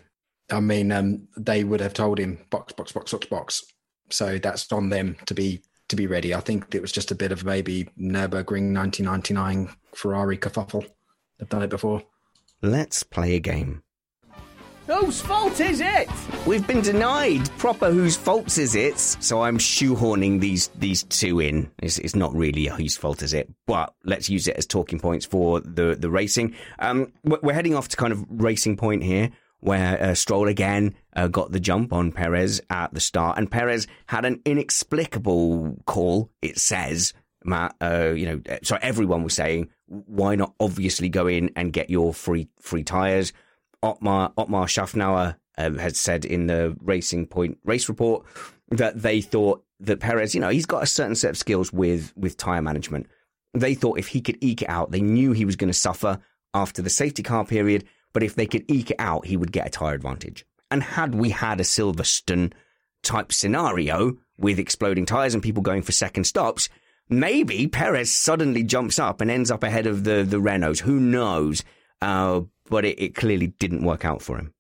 [0.51, 3.65] I mean, um, they would have told him box, box, box, box, box.
[4.11, 6.35] So that's on them to be to be ready.
[6.35, 10.87] I think it was just a bit of maybe Nurburgring 1999 Ferrari kerfuffle.
[11.39, 12.03] They've done it before.
[12.63, 13.83] Let's play a game.
[14.87, 16.09] Whose fault is it?
[16.47, 21.73] We've been denied proper whose fault is it, so I'm shoehorning these these two in.
[21.83, 25.27] It's, it's not really whose fault is it, but let's use it as talking points
[25.27, 26.55] for the the racing.
[26.79, 31.27] Um, we're heading off to kind of racing point here, where uh, Stroll again uh,
[31.27, 36.31] got the jump on Perez at the start, and Perez had an inexplicable call.
[36.43, 37.13] It says,
[37.45, 41.91] Matt, uh, you know, so everyone was saying, why not obviously go in and get
[41.91, 43.33] your free free tires?
[43.87, 48.25] Otmar Otmar Szafnauer uh, had said in the Racing Point race report
[48.71, 52.13] that they thought that Perez, you know, he's got a certain set of skills with
[52.17, 53.07] with tire management.
[53.55, 56.19] They thought if he could eke it out, they knew he was going to suffer
[56.53, 59.67] after the safety car period, but if they could eke it out, he would get
[59.67, 60.45] a tire advantage.
[60.71, 62.53] And had we had a Silverstone
[63.03, 66.69] type scenario with exploding tires and people going for second stops,
[67.09, 70.81] maybe Perez suddenly jumps up and ends up ahead of the the Renaults.
[70.81, 71.63] Who knows?
[72.03, 74.53] Uh, but it, it clearly didn't work out for him.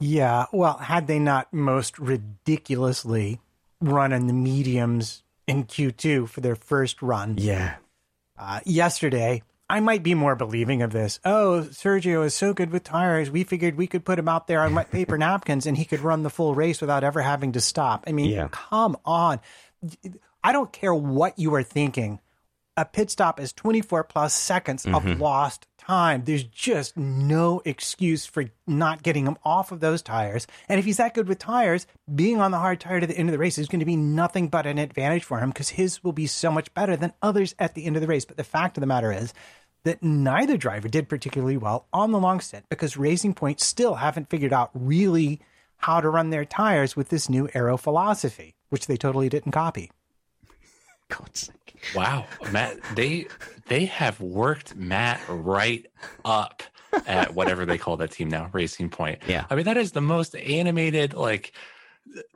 [0.00, 3.40] Yeah, well, had they not most ridiculously
[3.80, 7.36] run in the mediums in Q2 for their first run.
[7.38, 7.76] Yeah.
[8.38, 11.20] Uh, yesterday, I might be more believing of this.
[11.24, 13.30] Oh, Sergio is so good with tires.
[13.30, 16.00] We figured we could put him out there on wet paper napkins and he could
[16.00, 18.04] run the full race without ever having to stop.
[18.06, 18.48] I mean, Yeah.
[18.50, 19.40] come on.
[20.42, 22.20] I don't care what you are thinking.
[22.76, 25.18] A pit stop is 24 plus seconds of Mhm.
[25.20, 26.24] lost time.
[26.24, 30.46] There's just no excuse for not getting him off of those tires.
[30.68, 33.28] And if he's that good with tires, being on the hard tire to the end
[33.28, 36.04] of the race is going to be nothing but an advantage for him because his
[36.04, 38.24] will be so much better than others at the end of the race.
[38.24, 39.32] But the fact of the matter is
[39.84, 44.28] that neither driver did particularly well on the long stint because Racing Point still haven't
[44.28, 45.40] figured out really
[45.78, 49.90] how to run their tires with this new aero philosophy, which they totally didn't copy.
[51.08, 51.50] God's.
[51.94, 53.26] Wow, Matt, they
[53.68, 55.86] they have worked Matt right
[56.24, 56.62] up
[57.06, 59.20] at whatever they call that team now, Racing Point.
[59.26, 59.44] Yeah.
[59.50, 61.14] I mean that is the most animated.
[61.14, 61.52] Like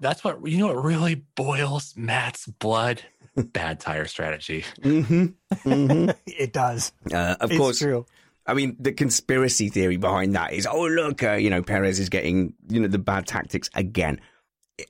[0.01, 0.69] that's what you know.
[0.69, 3.03] What really boils Matt's blood.
[3.35, 4.65] Bad tire strategy.
[4.83, 5.27] Mm-hmm.
[5.71, 6.11] Mm-hmm.
[6.27, 6.93] it does.
[7.11, 7.79] Uh, of It's course.
[7.79, 8.05] true.
[8.47, 12.09] I mean, the conspiracy theory behind that is, oh look, uh, you know, Perez is
[12.11, 14.21] getting, you know, the bad tactics again,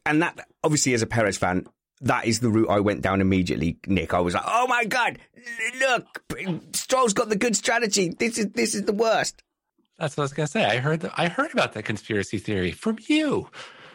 [0.06, 1.66] and that obviously, as a Perez fan,
[2.02, 3.78] that is the route I went down immediately.
[3.86, 5.18] Nick, I was like, oh my god,
[5.80, 6.22] look,
[6.74, 8.10] Stroll's got the good strategy.
[8.10, 9.42] This is this is the worst.
[9.98, 10.64] That's what I was gonna say.
[10.64, 11.12] I heard that.
[11.16, 13.48] I heard about that conspiracy theory from you.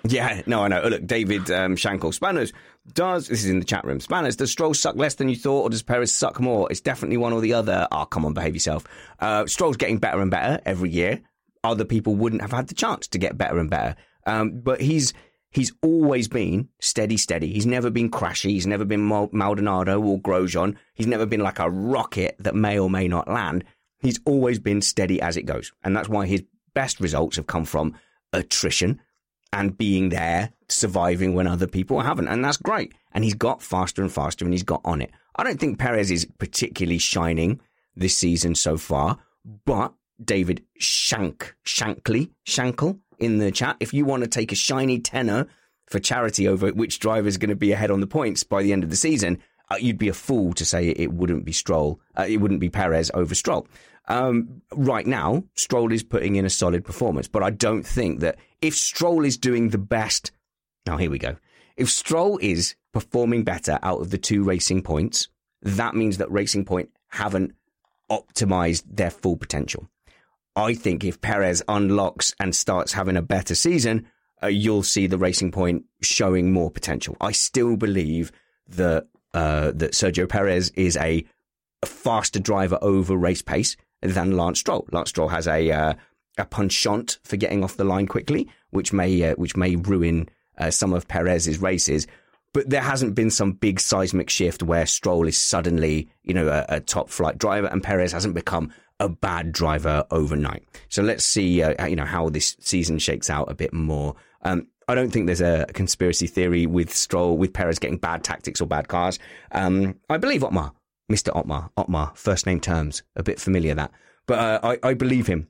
[0.04, 0.82] Yeah, no, I know.
[0.84, 2.14] Oh, look, David um, Shankel.
[2.14, 2.54] Spanners,
[2.94, 5.64] does, this is in the chat room, Spanners, does Stroll suck less than you thought
[5.64, 6.72] or does Perez suck more?
[6.72, 7.88] It's definitely one or the other.
[7.92, 8.86] Oh, come on, behave yourself.
[9.20, 11.22] Uh, Stroll's getting better and better every year.
[11.64, 13.96] Other people wouldn't have had the chance to get better and better.
[14.26, 15.14] Um, but he's
[15.52, 17.52] he's always been steady, steady.
[17.52, 18.52] He's never been crashy.
[18.52, 20.76] He's never been Maldonado or Grosjean.
[20.94, 23.64] He's never been like a rocket that may or may not land.
[23.99, 25.72] He's always been steady as it goes.
[25.84, 26.44] And that's why his
[26.74, 27.95] best results have come from
[28.34, 28.99] attrition
[29.53, 32.28] and being there, surviving when other people haven't.
[32.28, 32.94] And that's great.
[33.14, 35.11] And he's got faster and faster and he's got on it.
[35.36, 37.60] I don't think Perez is particularly shining
[37.95, 39.18] this season so far,
[39.65, 39.94] but
[40.24, 45.48] David Shank, Shankly, Shankle in the chat, if you want to take a shiny tenner
[45.85, 48.73] for charity over which driver is going to be ahead on the points by the
[48.73, 49.39] end of the season,
[49.69, 52.69] uh, you'd be a fool to say it wouldn't be Stroll, uh, it wouldn't be
[52.69, 53.68] Perez over Stroll.
[54.07, 58.38] Um, right now, Stroll is putting in a solid performance, but I don't think that
[58.61, 60.31] if Stroll is doing the best,
[60.85, 61.35] now here we go.
[61.76, 65.27] If Stroll is performing better out of the two racing points,
[65.61, 67.53] that means that Racing Point haven't
[68.10, 69.89] optimized their full potential.
[70.58, 74.08] I think if Perez unlocks and starts having a better season,
[74.42, 77.16] uh, you'll see the Racing Point showing more potential.
[77.22, 78.32] I still believe
[78.70, 81.24] that uh, that Sergio Perez is a,
[81.86, 84.88] faster driver over race pace than Lance Stroll.
[84.92, 85.94] Lance Stroll has a uh,
[86.40, 90.28] a penchant for getting off the line quickly, which may uh, which may ruin
[90.58, 92.08] uh, some of Perez's races.
[92.54, 96.78] But there hasn't been some big seismic shift where Stroll is suddenly, you know, a,
[96.78, 100.64] a top flight driver, and Perez hasn't become a bad driver overnight.
[100.90, 104.15] So let's see, uh, you know, how this season shakes out a bit more.
[104.41, 108.61] Um, I don't think there's a conspiracy theory with Stroll, with Perez getting bad tactics
[108.61, 109.19] or bad cars.
[109.52, 110.72] Um, I believe Otmar,
[111.11, 111.36] Mr.
[111.36, 113.91] Otmar, Otmar, first name terms, a bit familiar that.
[114.26, 115.48] But uh, I, I believe him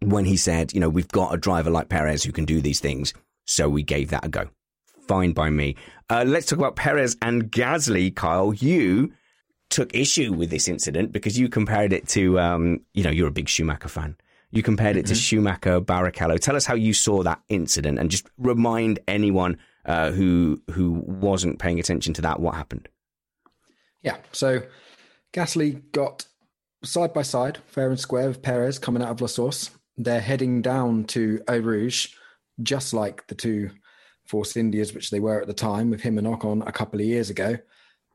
[0.00, 2.80] when he said, you know, we've got a driver like Perez who can do these
[2.80, 3.14] things.
[3.46, 4.48] So we gave that a go.
[5.08, 5.76] Fine by me.
[6.10, 8.14] Uh, let's talk about Perez and Gasly.
[8.14, 9.12] Kyle, you
[9.70, 13.32] took issue with this incident because you compared it to, um, you know, you're a
[13.32, 14.16] big Schumacher fan.
[14.50, 16.38] You compared it to Schumacher Barrichello.
[16.38, 21.58] Tell us how you saw that incident, and just remind anyone uh, who who wasn't
[21.58, 22.88] paying attention to that what happened.
[24.02, 24.18] Yeah.
[24.30, 24.62] So
[25.32, 26.26] Gasly got
[26.84, 29.70] side by side, fair and square, with Perez coming out of La Source.
[29.96, 32.14] They're heading down to Eau Rouge,
[32.62, 33.70] just like the two
[34.24, 37.06] Force Indias, which they were at the time, with him and Ocon a couple of
[37.06, 37.58] years ago.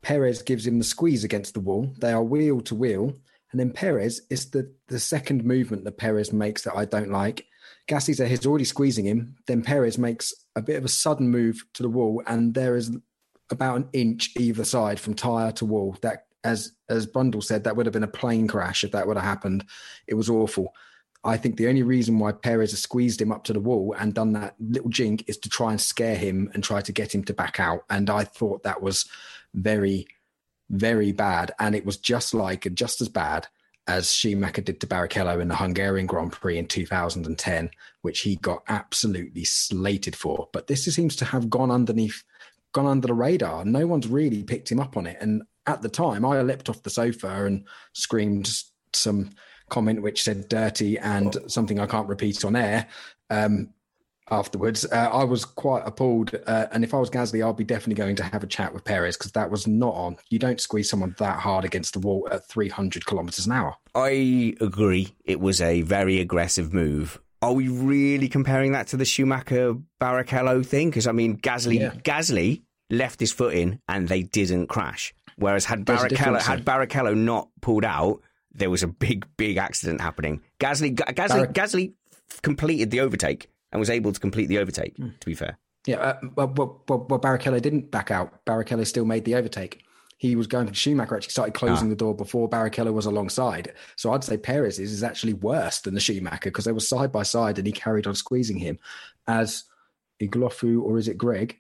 [0.02, 1.94] Perez gives him the squeeze against the wall.
[2.00, 3.14] They are wheel to wheel.
[3.52, 7.46] And then Perez is the, the second movement that Perez makes that I don't like.
[7.88, 9.36] Gasly's there, he's already squeezing him.
[9.48, 12.96] Then Perez makes a bit of a sudden move to the wall, and there is
[13.50, 15.98] about an inch either side from tire to wall.
[16.02, 19.18] That, as as Brundle said, that would have been a plane crash if that would
[19.18, 19.66] have happened.
[20.08, 20.74] It was awful.
[21.24, 24.14] I think the only reason why Perez has squeezed him up to the wall and
[24.14, 27.26] done that little jink is to try and scare him and try to get him
[27.26, 27.82] to back out.
[27.90, 29.06] And I thought that was
[29.54, 30.08] very,
[30.70, 31.52] very bad.
[31.60, 33.48] And it was just like and just as bad
[33.88, 37.72] as Schumacher did to Barrichello in the Hungarian Grand Prix in 2010,
[38.04, 40.48] which he got absolutely slated for.
[40.54, 42.24] But this seems to have gone underneath,
[42.72, 43.66] gone under the radar.
[43.66, 45.18] No one's really picked him up on it.
[45.20, 48.52] And at the time, I leapt off the sofa and screamed
[48.94, 49.32] some
[49.70, 52.88] comment which said dirty and something I can't repeat on air.
[53.30, 53.70] Um,
[54.32, 56.36] afterwards, uh, I was quite appalled.
[56.48, 58.84] Uh, and if I was Gasly, I'd be definitely going to have a chat with
[58.84, 60.18] Perez because that was not on.
[60.30, 63.76] You don't squeeze someone that hard against the wall at 300 kilometers an hour.
[63.96, 65.16] I agree.
[65.26, 67.20] It was a very aggressive move.
[67.42, 70.90] Are we really comparing that to the Schumacher Barrichello thing?
[70.90, 71.92] Because I mean, Gasly, Yeah.
[71.92, 75.14] Gasly left his foot in and they didn't crash.
[75.38, 78.22] Whereas had There's Barrichello had Barrichello not pulled out,
[78.54, 80.42] there was a big, big accident happening.
[80.60, 81.94] Gasly, Gasly, Gasly
[82.42, 84.96] completed the overtake and was able to complete the overtake.
[84.98, 85.10] Hmm.
[85.20, 88.46] To be fair, Yeah, uh, well, well, well, Barrichello didn't back out.
[88.46, 89.84] Barrichello still made the overtake.
[90.18, 91.92] He was going for Schumacher, actually started closing Ah.
[91.92, 93.74] the door before Barrichello was alongside.
[93.96, 97.24] So I'd say Perez's is actually worse than the Schumacher because they were side by
[97.24, 98.80] side and he carried on squeezing him.
[99.28, 99.64] As
[100.22, 101.58] Iglofu, or is it Greg,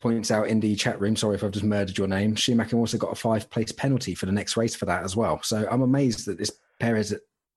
[0.00, 2.98] points out in the chat room, sorry if I've just murdered your name, Schumacher also
[2.98, 5.40] got a five place penalty for the next race for that as well.
[5.42, 7.14] So I'm amazed that this Perez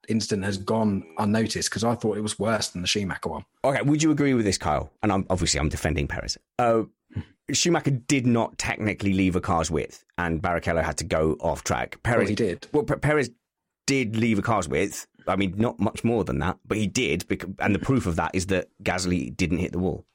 [0.07, 3.45] incident has gone unnoticed because I thought it was worse than the Schumacher one.
[3.63, 4.91] Okay, would you agree with this, Kyle?
[5.03, 6.37] And I'm obviously I'm defending Perez.
[6.59, 6.83] Uh,
[7.51, 12.01] Schumacher did not technically leave a car's width, and Barrichello had to go off track.
[12.03, 12.67] Perez he did.
[12.73, 13.31] Well, P- Perez
[13.85, 15.07] did leave a car's width.
[15.27, 17.27] I mean, not much more than that, but he did.
[17.27, 20.05] bec- And the proof of that is that Gasly didn't hit the wall.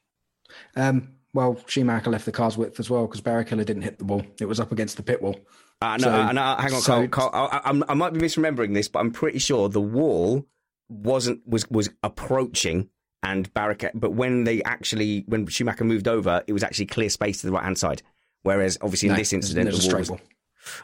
[0.76, 4.22] Um, well, Schumacher left the car's width as well because Barrichello didn't hit the wall.
[4.40, 5.38] It was up against the pit wall.
[5.80, 7.30] Uh, no, So- uh, no, hang on, so- Carl.
[7.30, 10.46] Carl I, I, I might be misremembering this, but I'm pretty sure the wall
[10.88, 12.88] wasn't was was approaching
[13.22, 13.90] and Barrichello.
[13.94, 17.52] But when they actually when Schumacher moved over, it was actually clear space to the
[17.52, 18.02] right hand side.
[18.42, 20.20] Whereas obviously in No, this incident, the wall was- wall.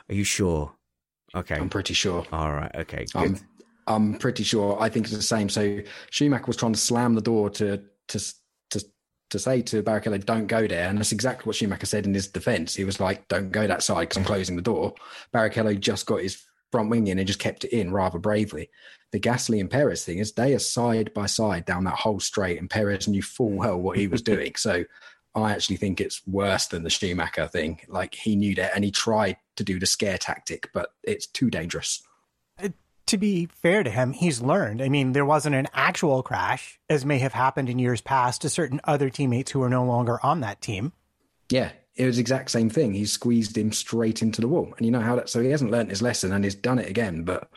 [0.08, 0.72] Are you sure?
[1.34, 1.56] Okay.
[1.56, 2.26] I'm pretty sure.
[2.32, 2.74] All right.
[2.74, 3.04] Okay.
[3.12, 3.16] Good.
[3.22, 3.38] I'm,
[3.86, 4.76] I'm pretty sure.
[4.80, 5.48] I think it's the same.
[5.48, 5.78] So
[6.10, 8.34] Schumacher was trying to slam the door to to
[9.30, 12.28] to say to Barrichello, "Don't go there," and that's exactly what Schumacher said in his
[12.28, 12.74] defence.
[12.74, 14.94] He was like, "Don't go that side because I'm closing the door."
[15.32, 18.70] Barrichello just got his front wing in and just kept it in rather bravely.
[19.10, 22.58] The Gasly and Perez thing is they are side by side down that whole straight,
[22.58, 24.54] and Perez knew full well what he was doing.
[24.56, 24.84] So
[25.34, 27.80] I actually think it's worse than the Schumacher thing.
[27.88, 31.50] Like he knew that, and he tried to do the scare tactic, but it's too
[31.50, 32.02] dangerous.
[33.08, 34.80] To be fair to him, he's learned.
[34.80, 38.48] I mean, there wasn't an actual crash, as may have happened in years past to
[38.50, 40.92] certain other teammates who are no longer on that team.
[41.50, 42.94] Yeah, it was the exact same thing.
[42.94, 45.28] He squeezed him straight into the wall, and you know how that.
[45.28, 47.24] So he hasn't learned his lesson, and he's done it again.
[47.24, 47.50] But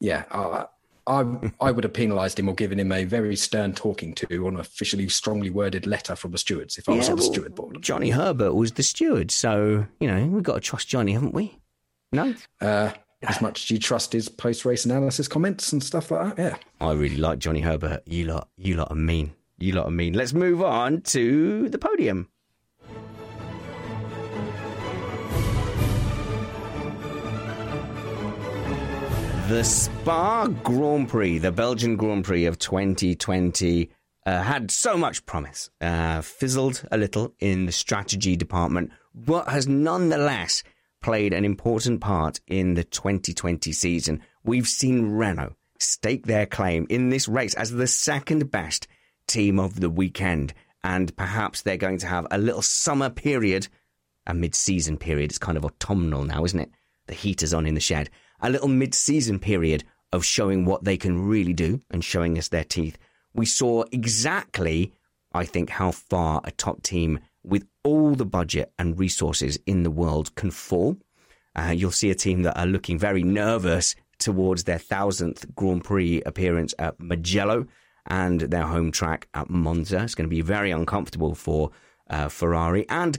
[0.00, 0.64] yeah, uh,
[1.06, 1.24] I
[1.60, 4.60] I would have penalised him or given him a very stern talking to on an
[4.60, 7.54] officially strongly worded letter from the stewards if I was Yeah, on the well, steward
[7.54, 7.82] board.
[7.82, 11.58] Johnny Herbert was the steward, so you know we've got to trust Johnny, haven't we?
[12.12, 12.34] No.
[12.60, 12.92] Uh,
[13.22, 16.56] as much as you trust his post race analysis comments and stuff like that, yeah.
[16.80, 18.02] I really like Johnny Herbert.
[18.06, 19.32] You lot, you lot are mean.
[19.58, 20.14] You lot are mean.
[20.14, 22.28] Let's move on to the podium.
[29.48, 33.90] The Spa Grand Prix, the Belgian Grand Prix of 2020,
[34.26, 39.66] uh, had so much promise, uh, fizzled a little in the strategy department, but has
[39.66, 40.62] nonetheless
[41.00, 44.22] played an important part in the 2020 season.
[44.44, 48.88] We've seen Renault stake their claim in this race as the second best
[49.26, 53.68] team of the weekend, and perhaps they're going to have a little summer period
[54.28, 55.30] a mid-season period.
[55.30, 56.70] It's kind of autumnal now, isn't it?
[57.06, 58.10] The heater's on in the shed.
[58.40, 62.64] A little mid-season period of showing what they can really do and showing us their
[62.64, 62.98] teeth.
[63.34, 64.92] We saw exactly,
[65.32, 67.18] I think, how far a top team
[67.48, 70.96] with all the budget and resources in the world can fall.
[71.58, 76.22] uh, you'll see a team that are looking very nervous towards their thousandth Grand Prix
[76.22, 77.66] appearance at Mugello
[78.06, 80.02] and their home track at Monza.
[80.02, 81.70] It's going to be very uncomfortable for
[82.10, 82.88] uh, Ferrari.
[82.88, 83.18] And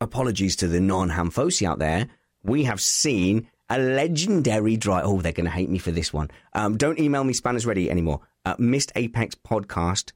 [0.00, 2.08] apologies to the non-Hamfosi out there.
[2.42, 5.04] We have seen a legendary drive.
[5.06, 6.30] Oh, they're going to hate me for this one.
[6.54, 8.20] Um, don't email me Spanners Ready anymore.
[8.44, 10.12] Uh, Missed Apex Podcast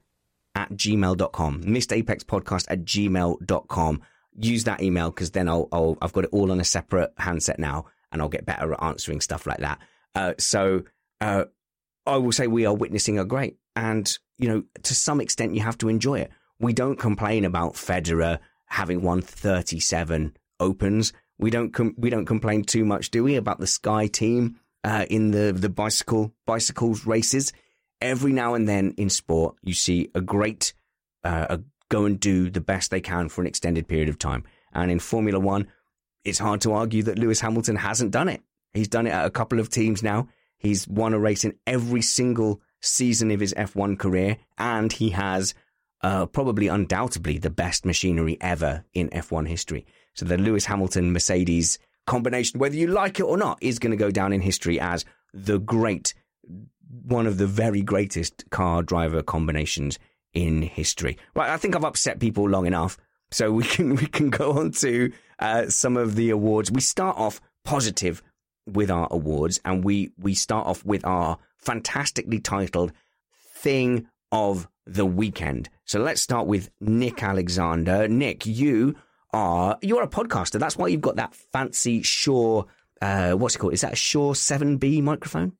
[0.55, 1.61] at gmail.com.
[1.61, 4.01] Podcast at gmail.com.
[4.37, 7.59] Use that email because then I'll, I'll, I've got it all on a separate handset
[7.59, 9.79] now and I'll get better at answering stuff like that.
[10.13, 10.83] Uh, so,
[11.21, 11.45] uh,
[12.05, 15.61] I will say we are witnessing a great and, you know, to some extent you
[15.61, 16.31] have to enjoy it.
[16.59, 21.13] We don't complain about Federer having won 37 opens.
[21.37, 25.05] We don't com- we don't complain too much, do we, about the Sky team uh,
[25.09, 27.51] in the the bicycle bicycles races?
[28.05, 30.73] Every now and then in sport, you see a great
[31.23, 31.59] uh, a
[31.89, 34.43] go and do the best they can for an extended period of time.
[34.73, 35.67] And in Formula One,
[36.23, 38.41] it's hard to argue that Lewis Hamilton hasn't done it.
[38.73, 40.27] He's done it at a couple of teams now.
[40.57, 45.53] He's won a race in every single season of his F1 career, and he has
[46.01, 49.85] uh, probably undoubtedly the best machinery ever in F1 history.
[50.13, 53.97] So the Lewis Hamilton Mercedes combination, whether you like it or not, is going to
[53.97, 56.13] go down in history as the great,
[57.03, 59.99] one of the very greatest car driver combinations
[60.33, 61.17] in history.
[61.35, 62.97] Right, I think I've upset people long enough,
[63.31, 66.71] so we can we can go on to uh, some of the awards.
[66.71, 68.21] We start off positive
[68.67, 72.91] with our awards, and we we start off with our fantastically titled
[73.55, 75.69] thing of the weekend.
[75.85, 78.07] So let's start with Nick Alexander.
[78.07, 78.95] Nick, you
[79.33, 80.59] are you're a podcaster.
[80.59, 82.65] That's why you've got that fancy Shure.
[83.01, 83.73] Uh, what's it called?
[83.73, 85.53] Is that a Shure Seven B microphone?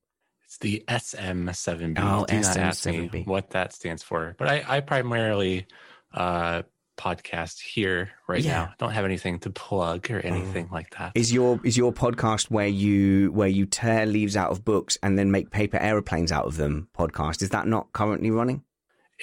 [0.55, 1.97] It's the SM7B.
[1.99, 3.27] Oh, Do not ask me SM7B.
[3.27, 4.35] what that stands for.
[4.37, 5.67] But I, I primarily
[6.13, 6.63] uh,
[6.97, 8.51] podcast here right Yeah.
[8.53, 8.73] now.
[8.79, 11.11] Don't have anything to plug or anything like that.
[11.15, 15.17] Is your is your podcast where you where you tear leaves out of books and
[15.19, 16.87] then make paper aeroplanes out of them?
[16.97, 18.63] Podcast is that not currently running?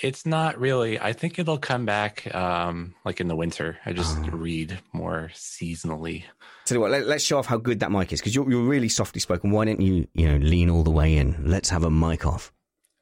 [0.01, 0.99] It's not really.
[0.99, 3.79] I think it'll come back um, like in the winter.
[3.85, 4.31] I just Oh.
[4.31, 6.25] read more seasonally.
[6.65, 8.63] Tell you what, let, let's show off how good that mic is because you're you're
[8.65, 9.51] really softly spoken.
[9.51, 11.37] Why don't you you know lean all the way in?
[11.45, 12.53] Let's have a mic off.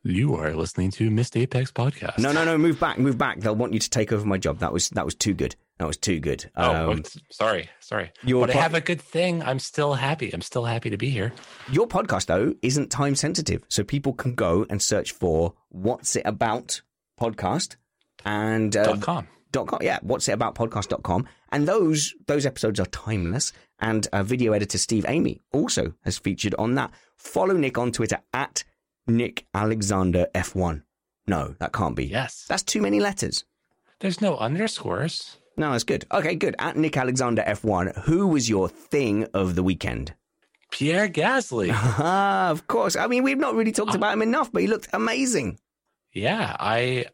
[0.02, 2.18] You are listening to Missed Apex Podcast.
[2.18, 2.56] No, no, no.
[2.56, 3.38] Move back, move back.
[3.40, 4.58] They'll want you to take over my job.
[4.60, 5.54] That was that was too good.
[5.80, 6.50] That was too good.
[6.56, 8.12] Oh, Um, sorry, sorry.
[8.22, 9.42] your But I have a good thing.
[9.42, 10.30] I'm still happy.
[10.30, 11.32] I'm still happy to be here.
[11.72, 13.62] Your podcast, though, isn't time sensitive.
[13.68, 16.82] So people can go and search for What's It About
[17.18, 17.76] podcast
[18.26, 19.28] and uh, Dot com.
[19.52, 19.78] Dot com.
[19.80, 21.26] Yeah, What's It About podcast.com.
[21.50, 23.54] And those those episodes are timeless.
[23.78, 26.90] And uh, video editor Steve Amy also has featured on that.
[27.16, 28.64] Follow Nick on Twitter at
[29.06, 30.82] Nick Alexander F1.
[31.26, 32.04] No, that can't be.
[32.04, 32.44] Yes.
[32.50, 33.46] That's too many letters.
[34.00, 35.38] There's no underscores.
[35.60, 36.04] No, that's good.
[36.10, 36.56] Okay, good.
[36.58, 40.14] At Nick Alexander F1, who was your thing of the weekend?
[40.70, 41.70] Pierre Gasly.
[41.74, 42.96] Ah, of course.
[42.96, 45.58] I mean, we've not really talked about him enough, but he looked amazing.
[46.12, 47.06] yeah, I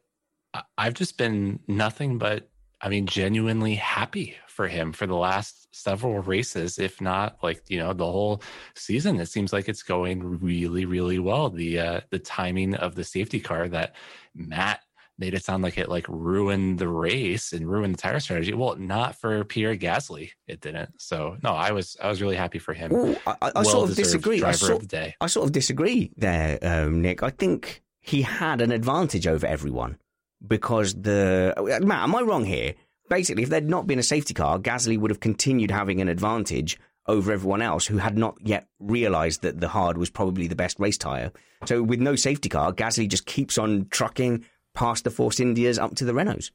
[0.55, 2.48] I- I've just been nothing but
[2.81, 7.78] I mean genuinely happy for him for the last several races, if not like, you
[7.78, 8.43] know, the whole
[8.74, 9.18] season.
[9.20, 11.51] It seems like it's going really really well.
[11.51, 13.94] The uh the timing of the safety car that
[14.35, 14.81] Matt
[15.18, 18.52] made it sound like it like ruined the race and ruined the tire strategy.
[18.52, 20.30] Well, not for Pierre Gasly.
[20.47, 21.01] It didn't.
[21.01, 22.93] So, no, I was I was really happy for him.
[22.93, 24.43] Ooh, I, I, sort of disagree.
[24.43, 25.12] I sort, of.
[25.20, 27.22] I sort of disagree there, um, Nick.
[27.22, 29.98] I think he had an advantage over everyone
[30.47, 32.02] because the Matt.
[32.02, 32.74] Am I wrong here?
[33.09, 36.78] Basically, if there'd not been a safety car, Gasly would have continued having an advantage
[37.09, 40.80] over everyone else who had not yet realised that the hard was probably the best
[40.80, 41.30] race tyre.
[41.64, 44.44] So, with no safety car, Gasly just keeps on trucking
[44.76, 46.52] past the Force Indias up to the Renaults.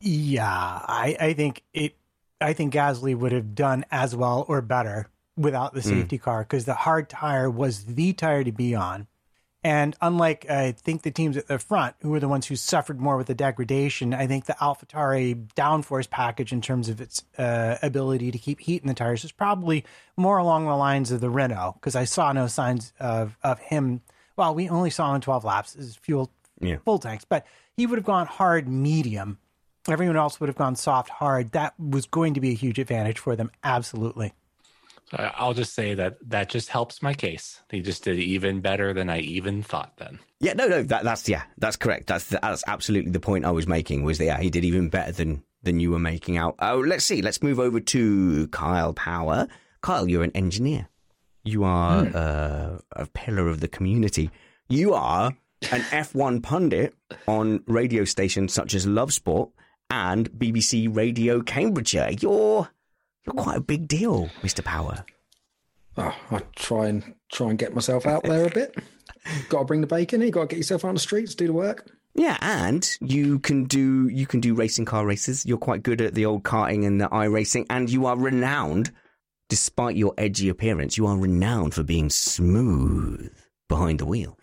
[0.00, 1.96] Yeah, I, I think it.
[2.42, 6.64] I think Gasly would have done as well or better without the safety car because
[6.64, 9.06] the hard tire was the tire to be on.
[9.62, 12.98] And unlike I think the teams at the front, who were the ones who suffered
[12.98, 17.76] more with the degradation, I think the AlphaTauri downforce package in terms of its uh,
[17.82, 19.84] ability to keep heat in the tires is probably
[20.16, 24.00] more along the lines of the Renault because I saw no signs of of him.
[24.36, 26.30] Well, we only saw him in 12 laps as fuel
[26.60, 26.76] Yeah.
[26.84, 27.46] full tanks, but
[27.76, 29.38] he would have gone hard medium.
[29.88, 31.52] Everyone else would have gone soft hard.
[31.52, 33.50] That was going to be a huge advantage for them.
[33.64, 34.32] Absolutely.
[35.12, 37.60] I- I'll just say that that just helps my case.
[37.70, 40.18] He just did even better than I even thought then.
[40.38, 42.06] Yeah, no, no, that, that's yeah, that's correct.
[42.06, 44.04] That's that's absolutely the point I was making.
[44.04, 46.54] Was that yeah, he did even better than than you were making out.
[46.60, 47.22] Oh, let's see.
[47.22, 49.48] Let's move over to Kyle Power.
[49.82, 50.88] Kyle, you're an engineer.
[51.42, 54.30] You are uh, a pillar of the community.
[54.68, 55.32] You are
[55.70, 56.94] an F1 pundit
[57.26, 59.50] on radio stations such as Love Sport
[59.90, 62.10] and BBC Radio Cambridgeshire.
[62.20, 62.68] You're
[63.26, 64.64] you're quite a big deal, Mr.
[64.64, 65.04] Power.
[65.96, 68.74] Oh, I try and try and get myself out there a bit.
[69.48, 70.22] got to bring the bacon.
[70.22, 71.90] You got to get yourself out on the streets, do the work.
[72.14, 75.46] Yeah, and you can do you can do racing car races.
[75.46, 78.90] You're quite good at the old karting and the iRacing, and you are renowned,
[79.48, 83.32] despite your edgy appearance, you are renowned for being smooth
[83.68, 84.38] behind the wheel.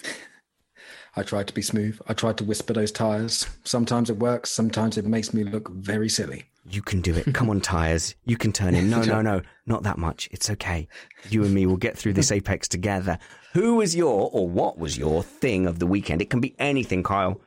[1.17, 1.99] I tried to be smooth.
[2.07, 3.47] I tried to whisper those tires.
[3.63, 4.51] Sometimes it works.
[4.51, 6.45] Sometimes it makes me look very silly.
[6.69, 7.33] You can do it.
[7.33, 8.13] Come on, tires.
[8.25, 8.91] You can turn in.
[8.91, 10.29] No, no, no, not that much.
[10.31, 10.87] It's okay.
[11.29, 13.17] You and me will get through this apex together.
[13.53, 16.21] Who was your, or what was your thing of the weekend?
[16.21, 17.41] It can be anything, Kyle.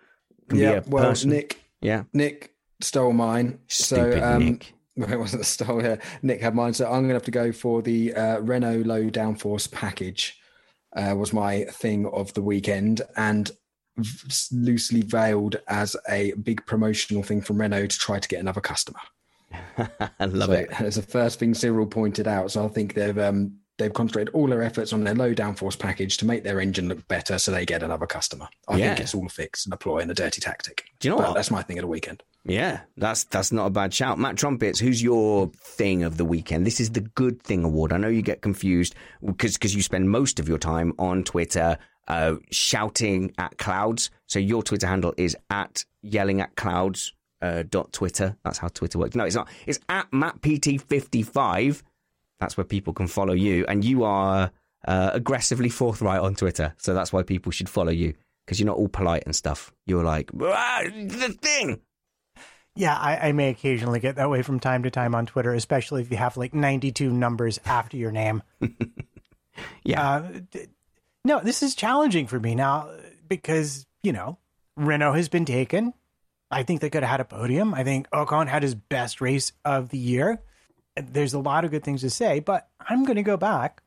[0.52, 1.30] Yeah, well, person.
[1.30, 1.60] Nick.
[1.80, 2.04] Yeah.
[2.12, 3.60] Nick stole mine.
[3.68, 4.74] Stupid so, um, Nick.
[4.96, 5.82] Well, it wasn't a stole.
[5.82, 6.74] Yeah, Nick had mine.
[6.74, 10.36] So I'm going to have to go for the uh, Renault low downforce package.
[10.94, 13.52] Uh, was my thing of the weekend, and
[14.52, 19.00] loosely veiled as a big promotional thing from Renault to try to get another customer.
[19.78, 20.68] I love so it.
[20.80, 22.50] It's the first thing Cyril pointed out.
[22.52, 26.18] So I think they've um, they've concentrated all their efforts on their low downforce package
[26.18, 28.48] to make their engine look better, so they get another customer.
[28.68, 28.88] I Yeah.
[28.88, 30.84] think it's all a fix and a ploy and a dirty tactic.
[31.00, 31.34] Do you know But what?
[31.34, 32.22] That's my thing of the weekend.
[32.44, 34.18] Yeah, that's that's not a bad shout.
[34.18, 36.66] Matt Trumpets, who's your thing of the weekend?
[36.66, 37.92] This is the good thing award.
[37.92, 38.94] I know you get confused
[39.24, 41.76] because because you spend most of your time on Twitter
[42.10, 44.10] uh, shouting at clouds.
[44.26, 47.14] So your Twitter handle is at yelling at clouds.
[47.42, 48.36] Uh, dot Twitter.
[48.44, 49.16] That's how Twitter works.
[49.16, 49.48] No, it's not.
[49.66, 51.82] It's at MattPT55.
[52.38, 54.50] That's where people can follow you, and you are
[54.86, 56.74] uh, aggressively forthright on Twitter.
[56.76, 58.12] So that's why people should follow you
[58.44, 59.72] because you're not all polite and stuff.
[59.86, 61.80] You're like "Ah, the thing.
[62.76, 66.02] Yeah, I, I may occasionally get that way from time to time on Twitter, especially
[66.02, 68.42] if you have like 92 numbers after your name.
[69.84, 70.08] Yeah.
[70.08, 70.66] Uh, d-
[71.24, 72.90] no, this is challenging for me now
[73.28, 74.38] because, you know,
[74.76, 75.92] Renault has been taken.
[76.50, 77.74] I think they could have had a podium.
[77.74, 80.40] I think Ocon had his best race of the year.
[80.96, 83.82] There's a lot of good things to say, but I'm going to go back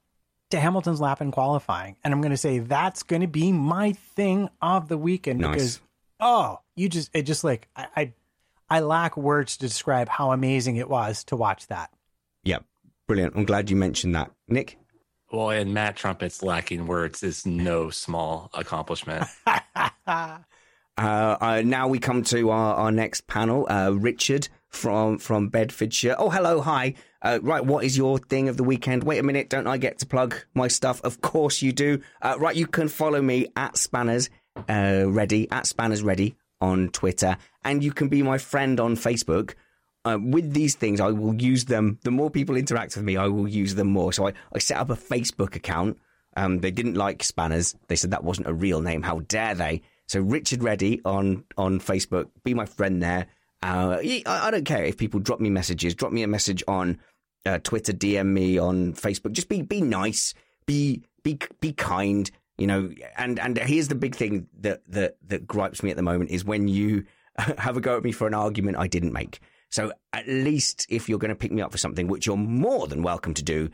[0.52, 1.98] to Hamilton's lap in qualifying.
[2.04, 5.52] And I'm going to say that's going to be my thing of the weekend Nice.
[5.52, 5.82] because,
[6.20, 8.14] oh, you just, it just like, I, I,
[8.70, 11.92] I lack words to describe how amazing it was to watch that.
[12.44, 12.60] Yeah,
[13.08, 13.36] brilliant.
[13.36, 14.32] I'm glad you mentioned that.
[14.48, 14.78] Nick?
[15.34, 19.26] Well, and Matt Trumpet's lacking words is no small accomplishment.
[20.96, 23.66] Uh, uh, now we come to our, our next panel.
[23.68, 26.16] Uh, Richard from from Bedfordshire.
[26.20, 26.94] Oh, hello, hi.
[27.20, 29.04] Uh, right, what is your thing of the weekend?
[29.04, 31.02] Wait a minute, don't I get to plug my stuff?
[31.04, 32.00] Of course you do.
[32.22, 34.30] Uh, right, you can follow me at Spanners
[34.70, 39.56] uh, Ready at Spanners Ready on Twitter, and you can be my friend on Facebook.
[40.06, 41.98] Uh, with these things, I will use them.
[42.04, 44.12] The more people interact with me, I will use them more.
[44.12, 45.98] So I, I set up a Facebook account.
[46.36, 47.76] Um, they didn't like Spanners.
[47.88, 49.02] They said that wasn't a real name.
[49.02, 49.82] How dare they?
[50.08, 53.28] So Richard Ready on on Facebook, be my friend there.
[53.62, 55.96] Uh, I, I don't care if people drop me messages.
[55.96, 57.00] Drop me a message on
[57.46, 59.32] uh, Twitter, DM me on Facebook.
[59.32, 60.34] Just be be nice,
[60.66, 62.30] be be be kind.
[62.58, 66.04] You know, and and here's the big thing that that that gripes me at the
[66.04, 67.06] moment is when you
[67.38, 69.40] have a go at me for an argument I didn't make.
[69.74, 72.86] So at least if you're going to pick me up for something, which you're more
[72.86, 73.72] than welcome to do,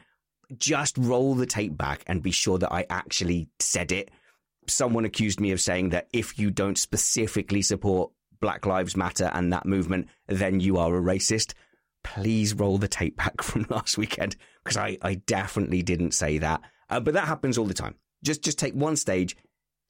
[0.57, 4.09] just roll the tape back and be sure that I actually said it.
[4.65, 9.51] Someone accused me of saying that if you don't specifically support Black Lives Matter and
[9.51, 11.53] that movement, then you are a racist.
[12.05, 16.61] Please roll the tape back from last weekend because I, I definitely didn't say that.
[16.89, 17.95] Uh, but that happens all the time.
[18.23, 19.35] Just just take one stage,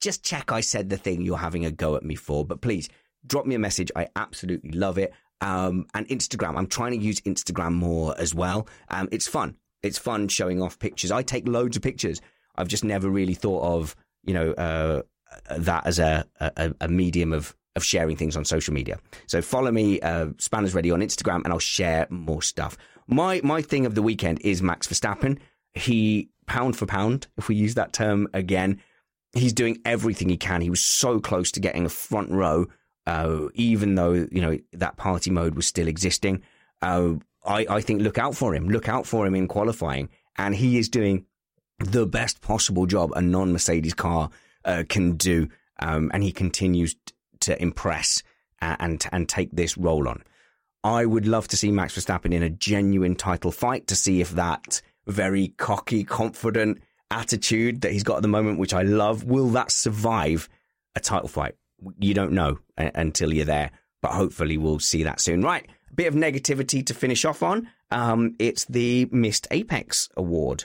[0.00, 2.44] just check I said the thing you're having a go at me for.
[2.44, 2.88] But please
[3.24, 3.92] drop me a message.
[3.94, 5.12] I absolutely love it.
[5.40, 8.68] Um, and Instagram, I'm trying to use Instagram more as well.
[8.88, 9.56] Um, it's fun.
[9.82, 11.10] It's fun showing off pictures.
[11.10, 12.20] I take loads of pictures.
[12.56, 15.02] I've just never really thought of, you know, uh,
[15.56, 18.98] that as a, a, a medium of, of sharing things on social media.
[19.26, 22.76] So follow me, uh, Spanners Ready on Instagram, and I'll share more stuff.
[23.06, 25.38] My my thing of the weekend is Max Verstappen.
[25.72, 28.80] He pound for pound, if we use that term again,
[29.32, 30.60] he's doing everything he can.
[30.60, 32.66] He was so close to getting a front row,
[33.06, 36.42] uh, even though you know that party mode was still existing.
[36.82, 37.14] Uh,
[37.44, 38.68] I, I think look out for him.
[38.68, 41.26] Look out for him in qualifying, and he is doing
[41.78, 44.30] the best possible job a non Mercedes car
[44.64, 45.48] uh, can do,
[45.80, 46.96] um, and he continues
[47.40, 48.22] to impress
[48.60, 50.22] uh, and and take this role on.
[50.82, 54.30] I would love to see Max Verstappen in a genuine title fight to see if
[54.30, 59.48] that very cocky, confident attitude that he's got at the moment, which I love, will
[59.50, 60.48] that survive
[60.94, 61.56] a title fight?
[61.98, 63.70] You don't know uh, until you're there,
[64.00, 65.42] but hopefully we'll see that soon.
[65.42, 67.68] Right, a bit of negativity to finish off on.
[67.90, 70.64] Um, it's the Missed Apex Award.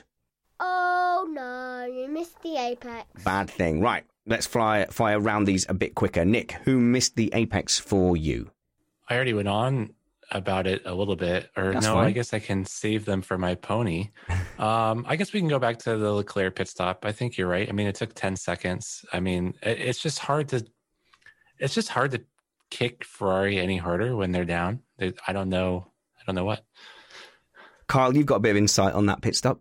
[0.60, 3.24] Oh no, you missed the apex.
[3.24, 3.80] Bad thing.
[3.80, 6.24] Right, let's fly fire around these a bit quicker.
[6.24, 8.50] Nick, who missed the Apex for you?
[9.08, 9.94] I already went on
[10.32, 12.06] about it a little bit, or That's no, fine.
[12.06, 14.10] I guess I can save them for my pony.
[14.58, 17.04] um, I guess we can go back to the Leclerc pit stop.
[17.04, 17.68] I think you're right.
[17.68, 19.04] I mean, it took 10 seconds.
[19.12, 20.66] I mean, it, it's just hard to,
[21.58, 22.22] it's just hard to
[22.70, 24.80] kick Ferrari any harder when they're down.
[24.98, 25.86] They, I don't know.
[26.18, 26.64] I don't know what.
[27.88, 29.60] Kyle, you've got a bit of insight on that pit stop.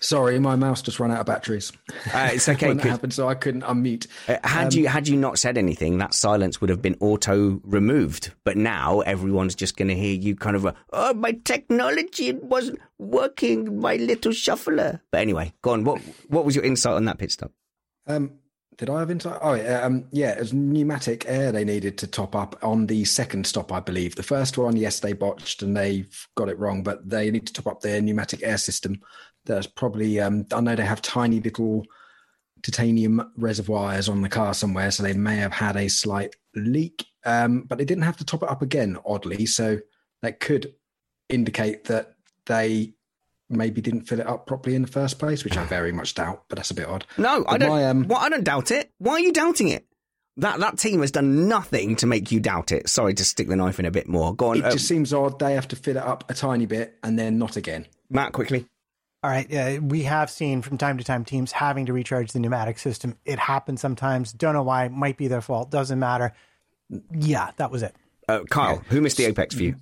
[0.00, 1.70] Sorry, my mouse just ran out of batteries.
[2.12, 2.66] Uh, it's okay.
[2.68, 4.08] when that 'cause- happened, so I couldn't unmute.
[4.26, 7.60] Uh, had Um, you had you not said anything, that silence would have been auto
[7.62, 8.32] removed.
[8.44, 13.80] But now everyone's just going to hear you kind of, oh, my technology wasn't working,
[13.80, 15.00] my little shuffler.
[15.12, 15.84] But anyway, go on.
[15.84, 17.52] What what was your insight on that pit stop?
[18.08, 18.32] Um,
[18.76, 19.38] did I have insight?
[19.42, 23.04] Oh, yeah, um, yeah, it was pneumatic air they needed to top up on the
[23.04, 24.14] second stop, I believe.
[24.14, 27.52] The first one, yes, they botched and they got it wrong, but they need to
[27.52, 29.00] top up their pneumatic air system.
[29.44, 31.84] There's probably, um, I know they have tiny little
[32.62, 37.62] titanium reservoirs on the car somewhere, so they may have had a slight leak, um,
[37.62, 39.46] but they didn't have to top it up again, oddly.
[39.46, 39.78] So
[40.22, 40.74] that could
[41.28, 42.14] indicate that
[42.46, 42.94] they
[43.52, 46.44] maybe didn't fill it up properly in the first place, which I very much doubt,
[46.48, 47.04] but that's a bit odd.
[47.18, 47.68] No, I don't.
[47.68, 48.90] my, um, well, I don't doubt it.
[48.98, 49.86] Why are you doubting it?
[50.38, 52.88] That that team has done nothing to make you doubt it.
[52.88, 54.34] Sorry to stick the knife in a bit more.
[54.34, 55.38] Go on, It uh, just seems odd.
[55.38, 57.86] They have to fill it up a tiny bit and then not again.
[58.08, 58.66] Matt, quickly.
[59.22, 59.54] All right.
[59.54, 63.16] Uh, we have seen from time to time teams having to recharge the pneumatic system.
[63.24, 64.32] It happens sometimes.
[64.32, 64.88] Don't know why.
[64.88, 65.70] Might be their fault.
[65.70, 66.32] Doesn't matter.
[67.12, 67.94] Yeah, that was it.
[68.28, 69.76] Uh, Kyle, who missed the apex for you?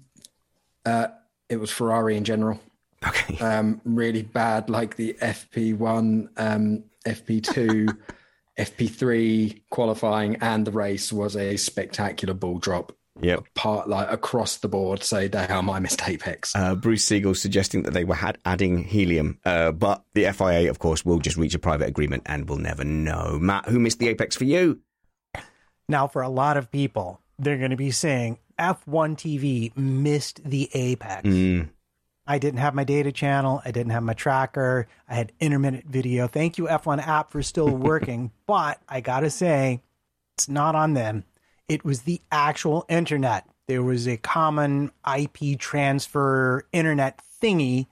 [0.84, 1.09] Uh,
[1.48, 2.60] it was Ferrari in general.
[3.06, 3.39] Okay.
[3.40, 7.97] Um, really bad, like the FP1, um, FP2,
[8.59, 12.93] FP3 qualifying, and the race was a spectacular ball drop.
[13.20, 15.02] Yeah, Part like across the board.
[15.02, 16.55] So they are my missed apex.
[16.55, 20.78] Uh, Bruce Siegel suggesting that they were had adding helium, uh, but the FIA, of
[20.78, 23.39] course, will just reach a private agreement and we'll never know.
[23.40, 24.81] Matt, who missed the apex for you?
[25.89, 30.70] Now, for a lot of people, they're going to be saying F1 TV missed the
[30.72, 31.28] apex.
[31.28, 31.70] Mm.
[32.31, 33.61] I didn't have my data channel.
[33.65, 34.86] I didn't have my tracker.
[35.09, 36.28] I had intermittent video.
[36.28, 38.31] Thank you, F1 app, for still working.
[38.47, 39.82] but I got to say,
[40.39, 41.24] it's not on them.
[41.69, 43.48] It was the actual internet.
[43.66, 47.89] There was a common IP transfer internet thingy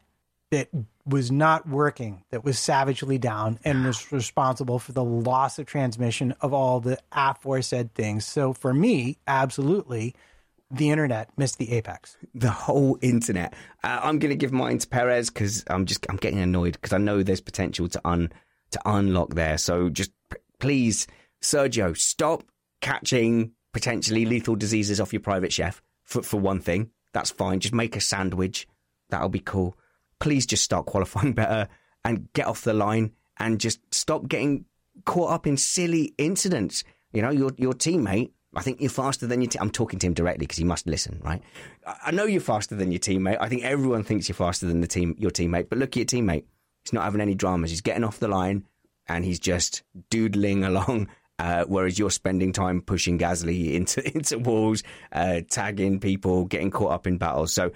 [0.53, 0.69] that
[1.05, 6.33] was not working, that was savagely down, and was responsible for the loss of transmission
[6.41, 8.25] of all the aforesaid things.
[8.25, 10.15] So for me, absolutely,
[10.71, 12.17] the internet missed the apex.
[12.35, 13.55] The whole internet.
[13.83, 16.93] Uh, I'm going to give mine to Perez because I'm just I'm getting annoyed because
[16.93, 18.31] I know there's potential to un
[18.73, 19.59] to unlock there.
[19.59, 21.07] So just p- please,
[21.43, 22.45] Sergio, stop
[22.81, 25.81] catching potentially lethal diseases off your private chef.
[26.05, 27.61] For for one thing, that's fine.
[27.61, 28.67] Just make a sandwich.
[29.11, 29.77] That'll be cool.
[30.21, 31.69] Please just start qualifying better
[32.05, 34.67] and get off the line and just stop getting
[35.05, 36.85] caught up in silly incidents.
[37.13, 38.33] You know, your your teammate.
[38.55, 39.51] I think you're faster than your.
[39.51, 41.43] Te- I'm talking to him directly because he must listen, right?
[41.87, 43.37] I- know you're faster than your teammate.
[43.41, 45.69] I think everyone thinks you're faster than the team, your teammate.
[45.69, 46.45] But look at your teammate.
[46.85, 47.71] He's not having any dramas.
[47.71, 48.65] He's getting off the line
[49.07, 51.09] and he's just doodling along.
[51.39, 56.91] Uh, whereas you're spending time pushing Gasly into into walls, uh, tagging people, getting caught
[56.93, 57.53] up in battles.
[57.53, 57.71] So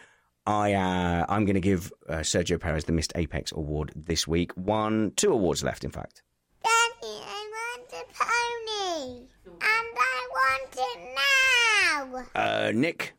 [0.46, 4.52] I uh, I'm going to give uh, Sergio Perez the missed Apex award this week.
[4.54, 6.22] One, two awards left, in fact.
[6.64, 6.72] Daddy,
[7.04, 9.26] I want a pony.
[9.60, 12.40] And I want it now.
[12.40, 13.14] Uh, Nick,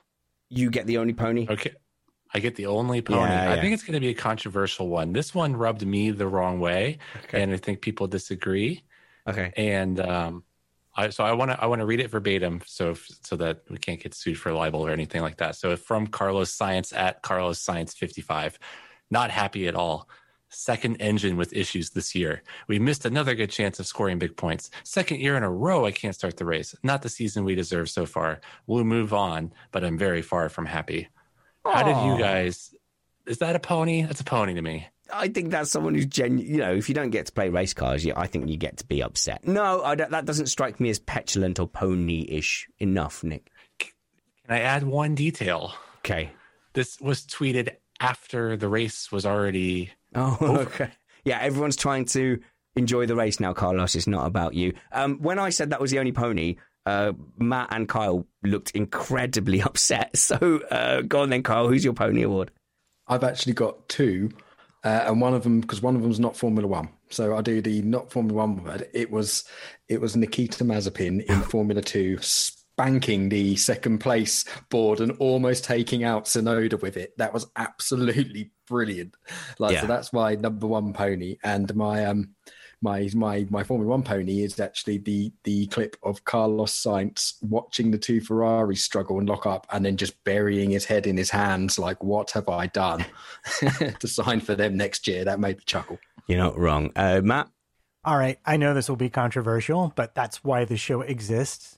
[0.49, 1.47] you get the only pony.
[1.49, 1.72] Okay.
[2.34, 3.19] I get the only pony.
[3.19, 3.61] Yeah, I yeah.
[3.61, 5.14] think it's going to be a controversial one.
[5.14, 6.97] This one rubbed me the wrong way,
[7.31, 8.84] and I think people disagree.
[9.27, 9.53] Okay.
[9.55, 10.43] And um,
[10.95, 13.61] I, so I want to I want to read it verbatim, so if, so that
[13.69, 15.55] we can't get sued for libel or anything like that.
[15.55, 18.57] So from Carlos Sainz at Carlos Sainz fifty five,
[19.11, 20.10] not happy at all.
[20.54, 22.44] Second engine with issues this year.
[22.68, 24.70] We missed another good chance of scoring big points.
[24.84, 26.76] Second year in a row, I can't start the race.
[26.84, 28.40] Not the season we deserve so far.
[28.68, 31.10] We'll move on, but I'm very far from happy.
[31.66, 32.74] How did you guys?
[33.26, 34.04] Is that a pony?
[34.04, 34.88] That's a pony to me.
[35.12, 36.48] I think that's someone who's genuine.
[36.48, 38.78] You know, if you don't get to play race cars, you, I think you get
[38.78, 39.48] to be upset.
[39.48, 43.50] No, that doesn't strike me as petulant or pony-ish enough, Nick.
[43.80, 43.92] Can
[44.50, 45.74] I add one detail?
[46.00, 46.32] Okay.
[46.74, 50.90] This was tweeted after the race was already Oh, okay.
[51.26, 52.40] Yeah, everyone's trying to
[52.76, 53.95] enjoy the race now, Carlos.
[53.95, 54.73] It's not about you.
[54.91, 59.61] Um, when I said that was the only pony, uh, Matt and Kyle looked incredibly
[59.64, 60.11] upset.
[60.18, 61.68] So uh, go on then, Kyle.
[61.68, 62.52] Who's your pony award?
[63.07, 64.31] I've actually got two,
[64.84, 66.90] uh, and one of them because one of them's not Formula One.
[67.10, 68.88] So I do the not Formula One word.
[68.94, 69.44] It was
[69.90, 76.03] it was Nikita Mazepin in Formula Two spanking the second place board and almost taking
[76.03, 77.14] out Tsunoda with it.
[77.18, 79.16] That was absolutely brilliant.
[79.60, 79.82] Like Yeah.
[79.82, 82.30] so, that's my number one pony, and my um
[82.82, 87.91] my my my Formula One pony is actually the the clip of Carlos Sainz watching
[87.91, 91.30] the two Ferraris struggle and lock up, and then just burying his head in his
[91.30, 93.06] hands, like, "What have I done?"
[94.00, 95.24] to sign for them next year.
[95.24, 96.00] That made me chuckle.
[96.28, 97.50] You're not wrong, uh, Matt.
[98.04, 101.78] All right, I know this will be controversial, but that's why the show exists.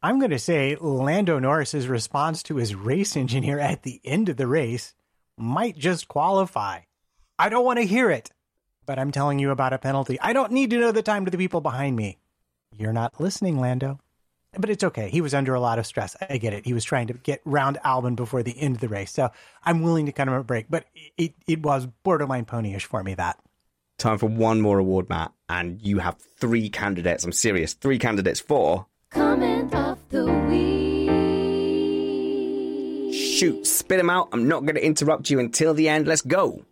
[0.00, 4.36] I'm going to say Lando Norris's response to his race engineer at the end of
[4.36, 4.94] the race
[5.36, 6.80] might just qualify.
[7.38, 8.30] I don't want to hear it,
[8.86, 10.18] but I'm telling you about a penalty.
[10.20, 12.18] I don't need to know the time to the people behind me.
[12.72, 14.00] You're not listening, Lando.
[14.58, 15.10] But it's okay.
[15.10, 16.16] He was under a lot of stress.
[16.30, 16.64] I get it.
[16.64, 19.12] He was trying to get round Albon before the end of the race.
[19.12, 19.30] So
[19.62, 20.66] I'm willing to cut him a break.
[20.70, 20.86] But
[21.18, 23.38] it, it was borderline ponyish for me, that.
[23.98, 25.32] Time for one more award, Matt.
[25.48, 27.24] And you have three candidates.
[27.24, 27.74] I'm serious.
[27.74, 28.86] Three candidates for.
[29.10, 30.75] Comment of the week.
[33.36, 34.30] Shoot, spit them out.
[34.32, 36.06] I'm not going to interrupt you until the end.
[36.06, 36.64] Let's go.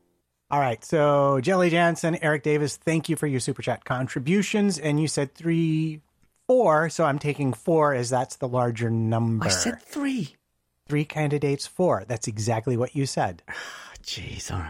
[0.50, 0.82] All right.
[0.82, 4.78] So, Jelly Jansen, Eric Davis, thank you for your super chat contributions.
[4.78, 6.00] And you said three,
[6.46, 6.88] four.
[6.88, 9.44] So I'm taking four as that's the larger number.
[9.44, 10.36] I said three.
[10.88, 12.04] Three candidates, four.
[12.08, 13.42] That's exactly what you said.
[14.02, 14.64] Jeez, all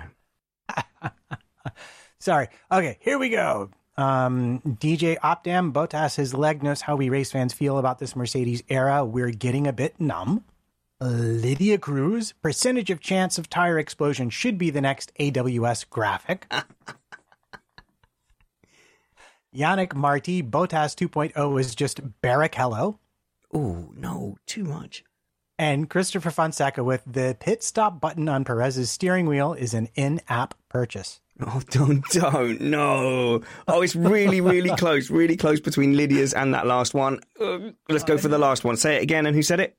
[0.72, 1.12] right.
[2.18, 2.48] Sorry.
[2.72, 3.70] Okay, here we go.
[3.96, 8.64] Um, DJ Opdam, Bottas, his leg knows how we race fans feel about this Mercedes
[8.68, 9.04] era.
[9.04, 10.42] We're getting a bit numb.
[11.00, 16.50] Lydia Cruz, percentage of chance of tire explosion should be the next AWS graphic.
[19.54, 22.98] Yannick Marty, Bottas 2.0 is just Barrichello.
[23.52, 25.04] Oh, no, too much.
[25.56, 30.20] And Christopher Fonseca with the pit stop button on Perez's steering wheel is an in
[30.28, 31.20] app purchase.
[31.40, 33.42] Oh, don't, don't, no.
[33.68, 37.20] Oh, it's really, really close, really close between Lydia's and that last one.
[37.40, 38.76] Uh, let's go for the last one.
[38.76, 39.76] Say it again, and who said it?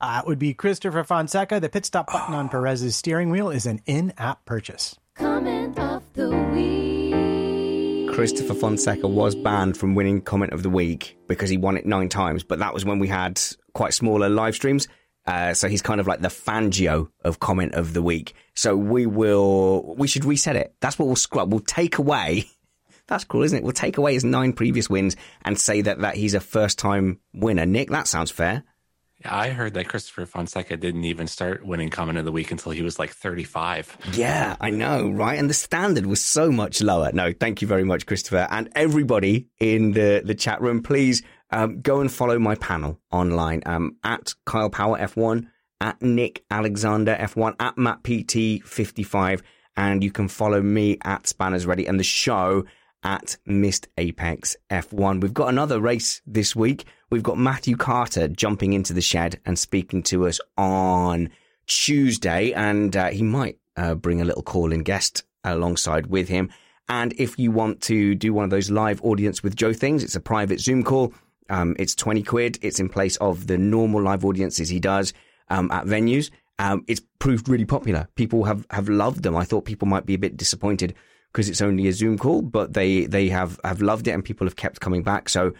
[0.00, 1.58] Uh, it would be Christopher Fonseca.
[1.60, 4.96] The pit stop button on Perez's steering wheel is an in app purchase.
[5.14, 8.14] Comment of the week.
[8.14, 12.08] Christopher Fonseca was banned from winning Comment of the Week because he won it nine
[12.08, 13.40] times, but that was when we had
[13.74, 14.88] quite smaller live streams.
[15.26, 18.34] Uh, so he's kind of like the Fangio of Comment of the Week.
[18.54, 20.74] So we will, we should reset it.
[20.80, 21.52] That's what we'll scrub.
[21.52, 22.48] We'll take away.
[23.06, 23.64] That's cool, isn't it?
[23.64, 27.20] We'll take away his nine previous wins and say that, that he's a first time
[27.34, 27.66] winner.
[27.66, 28.64] Nick, that sounds fair.
[29.24, 32.82] I heard that Christopher Fonseca didn't even start winning comment of the week until he
[32.82, 33.96] was like 35.
[34.12, 35.38] Yeah, I know, right?
[35.38, 37.10] And the standard was so much lower.
[37.12, 38.46] No, thank you very much, Christopher.
[38.50, 43.62] And everybody in the, the chat room, please um, go and follow my panel online
[43.66, 45.46] um, at Kyle Power F1,
[45.80, 49.42] at Nick Alexander F1, at Matt PT55.
[49.78, 52.64] And you can follow me at Spanners Ready and the show
[53.02, 55.20] at Missed Apex F1.
[55.20, 56.86] We've got another race this week.
[57.08, 61.30] We've got Matthew Carter jumping into the shed and speaking to us on
[61.66, 66.50] Tuesday, and uh, he might uh, bring a little call in guest alongside with him.
[66.88, 70.16] And if you want to do one of those live audience with Joe things, it's
[70.16, 71.14] a private Zoom call.
[71.48, 72.58] Um, it's 20 quid.
[72.60, 75.12] It's in place of the normal live audiences he does
[75.48, 76.30] um, at venues.
[76.58, 78.08] Um, it's proved really popular.
[78.16, 79.36] People have, have loved them.
[79.36, 80.94] I thought people might be a bit disappointed
[81.32, 84.46] because it's only a Zoom call, but they, they have, have loved it and people
[84.46, 85.28] have kept coming back.
[85.28, 85.52] So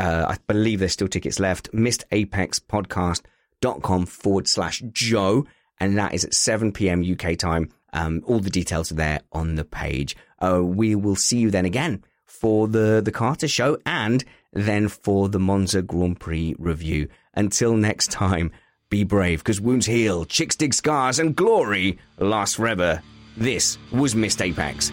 [0.00, 1.70] uh, I believe there's still tickets left.
[1.72, 5.46] MissedApexPodcast.com forward slash Joe.
[5.78, 7.04] And that is at 7 p.m.
[7.04, 7.68] UK time.
[7.92, 10.16] Um, all the details are there on the page.
[10.38, 15.28] Uh, we will see you then again for the, the Carter show and then for
[15.28, 17.08] the Monza Grand Prix review.
[17.34, 18.50] Until next time,
[18.88, 23.02] be brave because wounds heal, chicks dig scars, and glory lasts forever.
[23.36, 24.90] This was Missed Apex.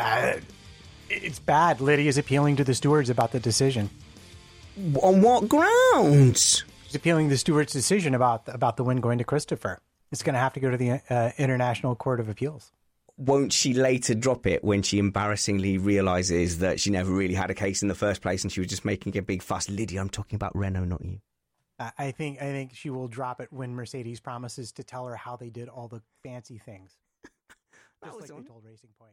[0.00, 0.40] Uh,
[1.10, 1.80] it's bad.
[1.80, 3.90] Lydia's appealing to the stewards about the decision.
[5.02, 6.64] On what grounds?
[6.86, 9.78] She's appealing the steward's decision about about the win going to Christopher.
[10.10, 12.72] It's going to have to go to the uh, International Court of Appeals.
[13.18, 17.54] Won't she later drop it when she embarrassingly realizes that she never really had a
[17.54, 19.68] case in the first place and she was just making a big fuss?
[19.68, 21.20] Lydia, I'm talking about Renault, not you.
[21.78, 25.36] I think I think she will drop it when Mercedes promises to tell her how
[25.36, 26.96] they did all the fancy things.
[28.04, 29.12] Just like they told Racing Point.